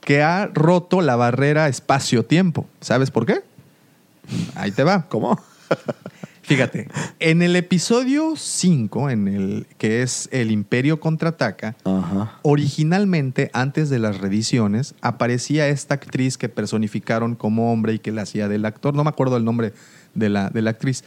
[0.00, 2.66] que ha roto la barrera espacio-tiempo.
[2.80, 3.40] ¿Sabes por qué?
[4.54, 5.06] Ahí te va.
[5.08, 5.40] ¿Cómo?
[6.44, 6.88] Fíjate,
[7.20, 12.38] en el episodio 5, en el que es El Imperio contraataca, Ajá.
[12.42, 18.22] originalmente, antes de las reediciones, aparecía esta actriz que personificaron como hombre y que la
[18.22, 18.94] hacía del actor.
[18.94, 19.72] No me acuerdo el nombre
[20.14, 21.02] de la, de la actriz.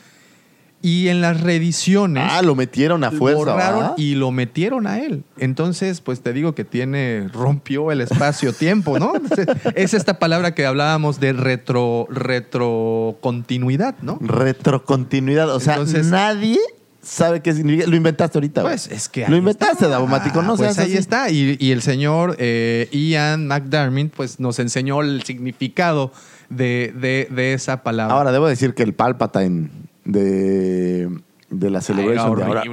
[0.81, 2.23] Y en las reediciones.
[2.31, 3.39] Ah, lo metieron a fuerza.
[3.39, 3.93] borraron ¿verdad?
[3.97, 5.23] y lo metieron a él.
[5.37, 9.13] Entonces, pues te digo que tiene, rompió el espacio-tiempo, ¿no?
[9.75, 14.17] es esta palabra que hablábamos de retro, retrocontinuidad, ¿no?
[14.21, 15.49] Retrocontinuidad.
[15.53, 16.59] O sea, Entonces- nadie
[17.01, 17.87] sabe qué significa.
[17.87, 18.61] Lo inventaste ahorita.
[18.61, 18.73] güey.
[18.73, 19.87] Pues es que Lo inventaste.
[19.87, 20.41] Davomático.
[20.41, 20.97] No pues seas ahí así.
[20.97, 21.29] está.
[21.29, 26.11] Y, y el señor eh, Ian McDermott pues nos enseñó el significado
[26.49, 28.15] de, de- de esa palabra.
[28.15, 29.69] Ahora, debo decir que el Palpatine
[30.11, 31.09] de,
[31.49, 32.63] de la Celebration de ahora.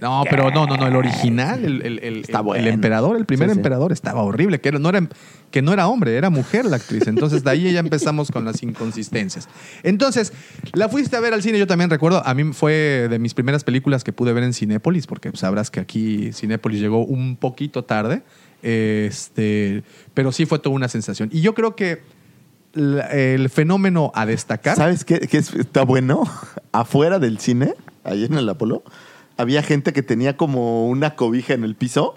[0.00, 2.62] No, pero no, no, no, el original, el, el- el- Está el- bueno.
[2.66, 3.58] el emperador, el primer Sí, sí.
[3.58, 5.08] emperador estaba horrible, que no, era,
[5.50, 7.06] que no era hombre, era mujer la actriz.
[7.06, 9.48] Entonces de ahí ya empezamos con las inconsistencias.
[9.82, 10.32] Entonces,
[10.72, 13.64] la fuiste a ver al cine, yo también recuerdo, a mí fue de mis primeras
[13.64, 18.22] películas que pude ver en Cinépolis, porque sabrás que aquí Cinépolis llegó un poquito tarde,
[18.62, 19.82] este,
[20.14, 21.28] pero sí fue toda una sensación.
[21.32, 22.02] Y yo creo que
[22.76, 24.76] el fenómeno a destacar...
[24.76, 26.24] ¿Sabes qué, qué es- está bueno?
[26.72, 27.74] Afuera del cine,
[28.04, 28.82] ahí en el Apolo,
[29.36, 32.14] había gente que tenía como una cobija en el piso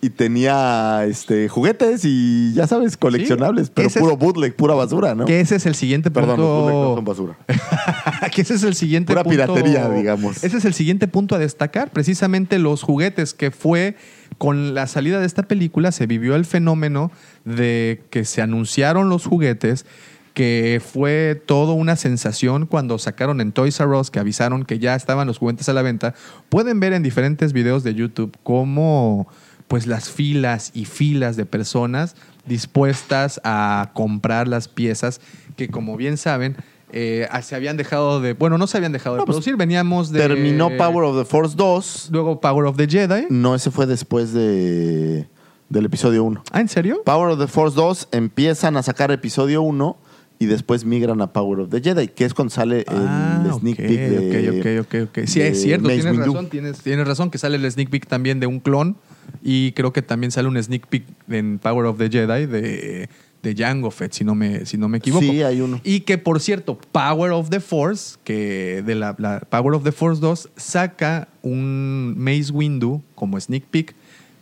[0.00, 5.14] y tenía este juguetes y ya sabes, coleccionables, pero ese es- puro bootleg, pura basura,
[5.14, 5.24] ¿no?
[5.24, 6.94] Que ese es el siguiente Perdón, los bootleg no punto.
[6.96, 8.28] son basura.
[8.34, 9.36] que ese es el siguiente Pura punto.
[9.54, 10.44] piratería, digamos.
[10.44, 11.90] Ese es el siguiente punto a destacar.
[11.90, 13.96] Precisamente los juguetes que fue
[14.38, 17.10] con la salida de esta película se vivió el fenómeno
[17.44, 19.86] de que se anunciaron los juguetes
[20.34, 24.94] que fue toda una sensación cuando sacaron en Toys R Us que avisaron que ya
[24.94, 26.14] estaban los juguetes a la venta.
[26.50, 29.28] Pueden ver en diferentes videos de YouTube cómo
[29.66, 35.22] pues las filas y filas de personas dispuestas a comprar las piezas
[35.56, 36.56] que como bien saben
[36.92, 40.20] eh, se habían dejado de, bueno, no se habían dejado de pues, producir, veníamos de...
[40.20, 42.08] Terminó Power of the Force 2.
[42.12, 43.26] Luego Power of the Jedi.
[43.28, 45.28] No, ese fue después de,
[45.68, 46.44] del episodio 1.
[46.52, 47.02] Ah, ¿en serio?
[47.04, 49.96] Power of the Force 2 empiezan a sacar episodio 1
[50.38, 53.78] y después migran a Power of the Jedi, que es cuando sale Ah, el sneak
[53.78, 55.26] ok, peek de, ok, ok, ok, ok.
[55.26, 56.32] Sí, es cierto, Mace tienes Windu.
[56.32, 58.96] razón, tienes, tienes razón que sale el sneak peek también de un clon
[59.42, 63.08] y creo que también sale un sneak peek en Power of the Jedi de,
[63.46, 65.24] de Jango Fett, si no me, si no me equivoco.
[65.24, 65.80] Sí, hay uno.
[65.84, 69.92] Y que, por cierto, Power of the Force, que de la, la Power of the
[69.92, 73.94] Force 2, saca un Mace Windu como sneak peek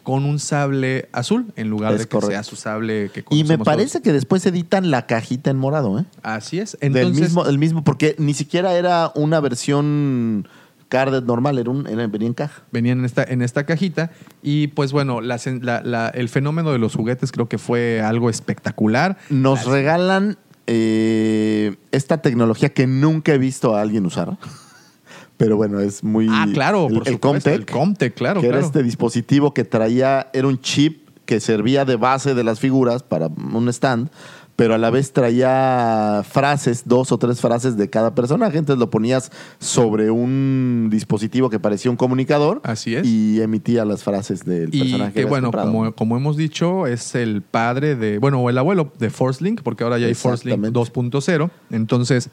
[0.03, 2.31] con un sable azul en lugar Es de que correcto.
[2.33, 6.05] sea su sable que Y me parece que después editan la cajita en morado, ¿eh?
[6.23, 6.77] Así es.
[6.81, 10.47] Del Entonces, mismo, el mismo, porque ni siquiera era una versión
[10.89, 12.63] carded normal, era un, era- venía en caja.
[12.73, 14.11] venían en esta, en esta cajita.
[14.43, 18.01] Y pues bueno, la sen- la- la- el fenómeno de los juguetes creo que fue
[18.01, 19.17] algo espectacular.
[19.31, 20.37] Nos regalan
[20.67, 24.37] eh, esta tecnología que nunca he visto a alguien usar.
[25.37, 26.29] Pero bueno, es muy.
[26.31, 27.21] Ah, claro, el, por el supuesto,
[27.51, 28.67] Comtech, el Comtech, claro, Que era claro.
[28.67, 33.27] este dispositivo que traía, era un chip que servía de base de las figuras para
[33.27, 34.11] un stand,
[34.57, 38.59] pero a la vez traía frases, dos o tres frases de cada personaje.
[38.59, 42.61] Entonces lo ponías sobre un dispositivo que parecía un comunicador.
[42.65, 43.07] Así es.
[43.07, 45.13] Y emitía las frases del Y personaje.
[45.13, 49.11] que bueno, como, como hemos dicho, es el padre de, bueno, o el abuelo de
[49.11, 51.21] Force Link, porque ahora ya hay Force Link Exactamente.
[51.21, 51.51] 2.0.
[51.71, 52.31] Entonces,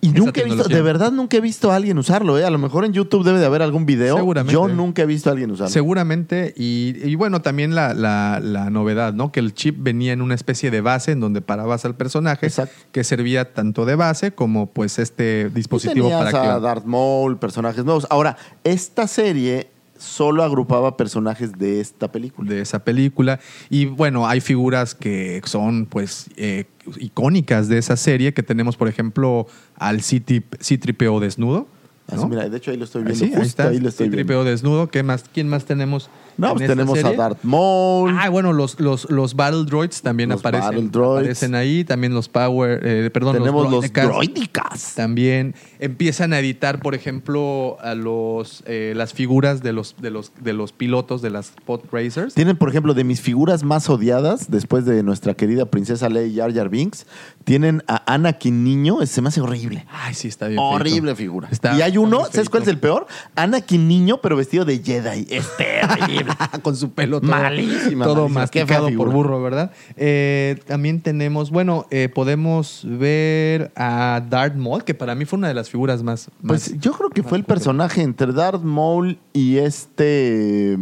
[0.00, 2.44] Y esa nunca he visto, tecnología- de verdad nunca he visto a alguien usarlo, ¿eh?
[2.44, 4.16] A lo mejor en YouTube debe de haber algún video.
[4.16, 4.52] Seguramente.
[4.52, 5.70] Yo nunca he visto a alguien usarlo.
[5.70, 9.32] Seguramente, y, y bueno, también la, la- la novedad, ¿no?
[9.32, 12.74] Que el chip venía en una especie de base en donde parabas al personaje, Exacto.
[12.92, 16.60] que servía tanto de base como pues este dispositivo para a que...
[16.60, 18.06] Darth Maul, personajes nuevos.
[18.10, 19.69] Ahora, esta serie
[20.00, 22.50] solo agrupaba personajes de esta película.
[22.50, 23.38] de esa película.
[23.68, 26.64] Y bueno, hay figuras que son pues eh,
[26.98, 29.46] icónicas de esa serie, que tenemos por ejemplo
[29.76, 31.68] al C-Tripeo desnudo.
[32.08, 32.28] Así, ¿no?
[32.28, 33.24] mira, de hecho ahí lo estoy Ah, viendo.
[33.24, 33.68] sí, ahí justo está.
[33.68, 34.44] ahí lo estoy C-3PO viendo.
[34.44, 34.88] desnudo.
[34.88, 35.24] ¿Qué más?
[35.32, 36.10] ¿Quién más tenemos?
[36.36, 37.12] No, pues tenemos a?
[37.12, 38.16] Darth Maul.
[38.18, 41.18] Ah, bueno, los, los, los Battle Droids también Los aparecen, Battle Droids.
[41.20, 41.84] aparecen ahí.
[41.84, 44.06] También los Power, eh, perdón, tenemos los, Droidicas.
[44.08, 44.94] droidicas.
[44.94, 50.32] También empiezan a editar, por ejemplo, a los eh, las figuras de los, de los
[50.40, 52.34] de los pilotos de las pod racers.
[52.34, 56.36] Tienen, por ejemplo, de mis figuras más odiadas, después de nuestra querida princesa Leia y
[56.36, 57.06] Jar Jar Binks,
[57.44, 59.04] tienen a Anakin niño.
[59.06, 59.86] Se me hace horrible.
[59.90, 60.58] Ay, sí, está bien.
[60.58, 61.16] Horrible feito.
[61.16, 61.48] figura.
[61.50, 63.06] Está y hay uno, ¿sabes cuál es el peor?
[63.34, 65.26] Anakin niño, pero vestido de Jedi.
[65.30, 66.29] Es terrible.
[66.62, 68.66] Con su pelo todo, Malísima, todo malísima.
[68.66, 69.72] Qué por burro, ¿verdad?
[69.96, 75.48] Eh, también tenemos, bueno, eh, podemos ver a Darth Maul, que para mí fue una
[75.48, 76.30] de las figuras más...
[76.46, 80.78] Pues más- yo creo que fue el personaje entre Darth Maul y este.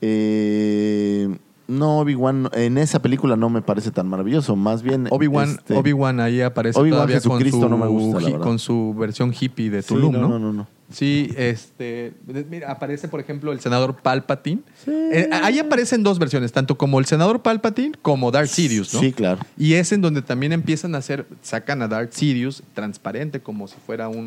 [0.00, 1.28] eh,
[1.68, 2.48] no, Obi-Wan.
[2.54, 4.56] En esa película no me parece tan maravilloso.
[4.56, 5.06] Más bien.
[5.10, 9.34] Obi-Wan este, Obi-Wan ahí aparece Obi-Wan todavía con su, no me gusta, con su versión
[9.38, 10.28] hippie de sí, Tulum, no, ¿no?
[10.28, 10.77] no, no, no.
[10.90, 12.14] Sí, este,
[12.48, 14.62] mira, aparece por ejemplo el senador Palpatine.
[14.86, 19.00] Eh, ahí aparecen dos versiones, tanto como el senador Palpatine como Darth Sidious, ¿no?
[19.00, 19.40] Sí, claro.
[19.58, 23.76] Y es en donde también empiezan a hacer, sacan a Darth Sidious transparente como si
[23.84, 24.24] fuera un,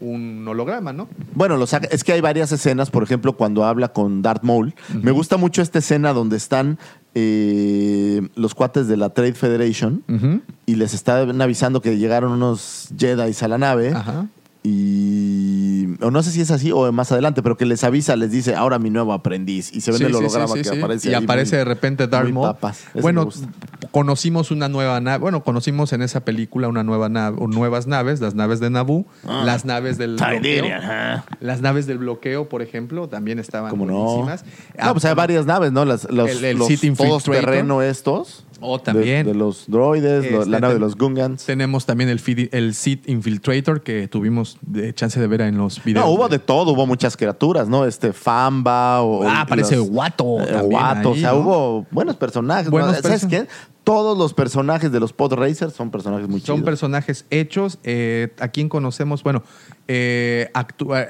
[0.00, 1.08] un holograma, ¿no?
[1.34, 4.74] Bueno, lo saca- es que hay varias escenas, por ejemplo, cuando habla con Darth Maul.
[5.02, 6.78] Me gusta mucho esta escena donde están
[7.32, 10.04] eh, los cuates de la Trade Federation
[10.66, 13.90] y les están avisando que llegaron unos Jedi a la nave.
[13.90, 14.26] Ajá.
[14.62, 18.30] Y o no sé si es así o más adelante, pero que les avisa, les
[18.30, 19.72] dice, ahora mi nuevo aprendiz.
[19.74, 21.64] Y se ve Sí, el holograma sí, sí, que aparece Y ahí aparece muy- de
[21.64, 22.54] repente Darth Maul.
[23.00, 23.28] Bueno,
[23.90, 25.18] conocimos una nueva nave.
[25.18, 29.06] Bueno, conocimos en esa película una nueva nave, o nuevas naves, las naves de Naboo,
[29.26, 29.42] Ah.
[29.44, 30.66] las naves del bloqueo.
[31.40, 34.26] Las naves del bloqueo, por ejemplo, también estaban ¿Cómo no?
[34.26, 35.84] No, pues hay varias naves, ¿no?
[35.84, 38.44] Las, los, El- el los todoterreno estos.
[38.60, 39.24] Oh, también.
[39.24, 41.44] De, de los droides, Este, la nave de los Gungans.
[41.46, 42.20] Tenemos también el,
[42.52, 46.04] el Sith Infiltrator que tuvimos de chance de ver en los videos.
[46.04, 47.84] No, hubo de todo, hubo muchas criaturas, ¿no?
[47.84, 49.22] Este Famba o.
[49.22, 51.38] Ah, aparece los- Watto eh, ahí, o sea, ¿no?
[51.38, 52.68] hubo buenos personajes.
[52.70, 53.02] Buenos ¿no?
[53.02, 53.46] ¿Sabes qué?
[53.84, 56.66] Todos los personajes de los Pod Racers son personajes muy Son chidos.
[56.66, 57.78] personajes hechos.
[57.84, 59.22] eh, ¿A quién conocemos?
[59.22, 59.42] Bueno,
[59.86, 60.50] eh,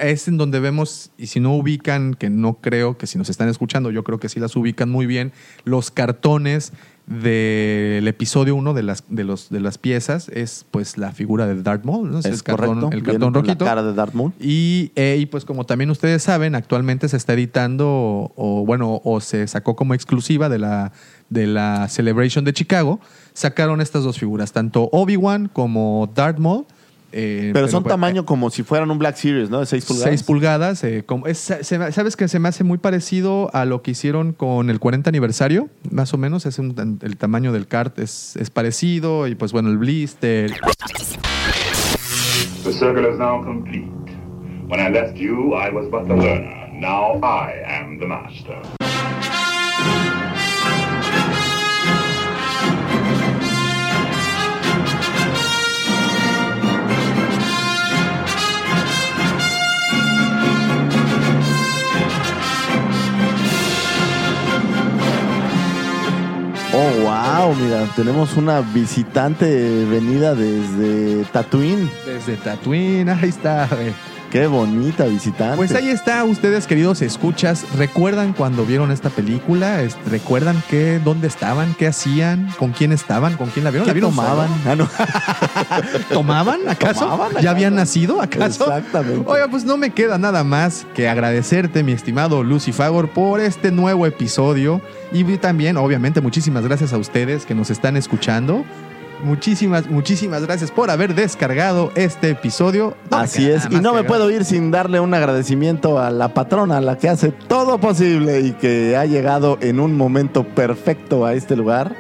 [0.01, 3.49] es en donde vemos, y si no ubican, que no creo que si nos están
[3.49, 5.33] escuchando, yo creo que sí las ubican muy bien,
[5.65, 6.73] los cartones
[7.09, 11.63] del episodio 1 de las, de, los, de las piezas es pues la figura de
[11.63, 12.19] Darth Maul, ¿no?
[12.19, 12.87] Es el cartón, correcto.
[12.97, 13.65] el Viene cartón con rojito.
[13.65, 14.33] La cara de Darth Maul.
[14.39, 19.01] Y, eh, y, pues como también ustedes saben, actualmente se está editando, o, o, bueno,
[19.05, 20.93] o se sacó como exclusiva de la,
[21.31, 23.01] de la Celebration de Chicago,
[23.33, 26.67] sacaron estas dos figuras, tanto Obi-Wan como Darth Maul.
[27.13, 29.61] Eh, Pero son bueno, tamaño como si fueran un Black Series, ¿no?
[29.61, 30.09] De 6 pulgadas.
[30.11, 30.85] 6 pulgadas.
[30.85, 34.33] eh, como- es- se ¿Sabes que se me hace muy parecido a lo que hicieron
[34.33, 35.69] con el 40 aniversario?
[35.91, 39.71] Más o menos, es un- el tamaño del kart es, es parecido y pues bueno,
[39.71, 40.53] el blister.
[42.65, 43.89] The circle is now complete.
[44.69, 46.69] When I left you, I was but the learner.
[46.75, 48.59] Now I am the master.
[66.81, 71.91] Oh, wow, mira, tenemos una visitante venida desde Tatooine.
[72.07, 73.65] Desde Tatooine, ahí está.
[73.81, 73.93] eh.
[74.31, 75.57] Qué bonita visitante.
[75.57, 79.83] Pues ahí está, ustedes queridos escuchas, ¿recuerdan cuando vieron esta película?
[80.11, 83.87] ¿Recuerdan qué, dónde estaban, qué hacían, con quién estaban, con quién la vieron?
[83.87, 84.51] ¿Qué ¿La vieron tomaban?
[84.67, 84.89] Ah, no.
[86.13, 87.07] ¿Tomaban acaso?
[87.07, 88.65] ¿Tomaban ¿Ya habían nacido acaso?
[88.65, 89.23] Exactamente.
[89.25, 94.05] Oiga, pues no me queda nada más que agradecerte, mi estimado Lucifagor, por este nuevo
[94.05, 94.83] episodio.
[95.11, 98.67] Y también, obviamente, muchísimas gracias a ustedes que nos están escuchando.
[99.23, 102.97] Muchísimas, muchísimas gracias por haber descargado este episodio.
[103.11, 106.81] No Así es, y no me puedo ir sin darle un agradecimiento a la patrona,
[106.81, 111.57] la que hace todo posible y que ha llegado en un momento perfecto a este
[111.57, 111.97] lugar.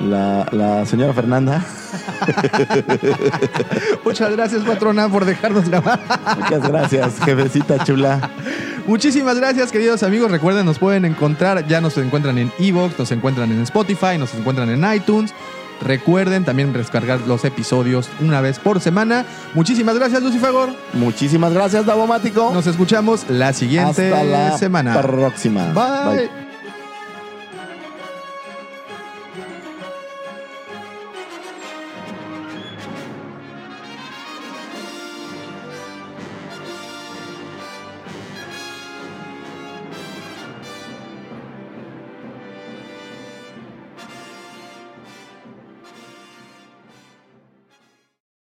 [0.00, 1.64] La, la señora Fernanda.
[4.04, 6.00] Muchas gracias, patrona, por dejarnos grabar.
[6.38, 8.30] Muchas gracias, jefecita chula.
[8.86, 10.30] Muchísimas gracias, queridos amigos.
[10.30, 14.68] Recuerden, nos pueden encontrar, ya nos encuentran en Evox, nos encuentran en Spotify, nos encuentran
[14.68, 15.32] en iTunes.
[15.82, 19.24] Recuerden también descargar los episodios una vez por semana.
[19.54, 20.70] Muchísimas gracias, Lucifagor.
[20.94, 22.50] Muchísimas gracias, Davomático.
[22.52, 25.00] Nos escuchamos la siguiente Hasta la semana.
[25.00, 25.72] próxima.
[25.72, 26.43] Bye.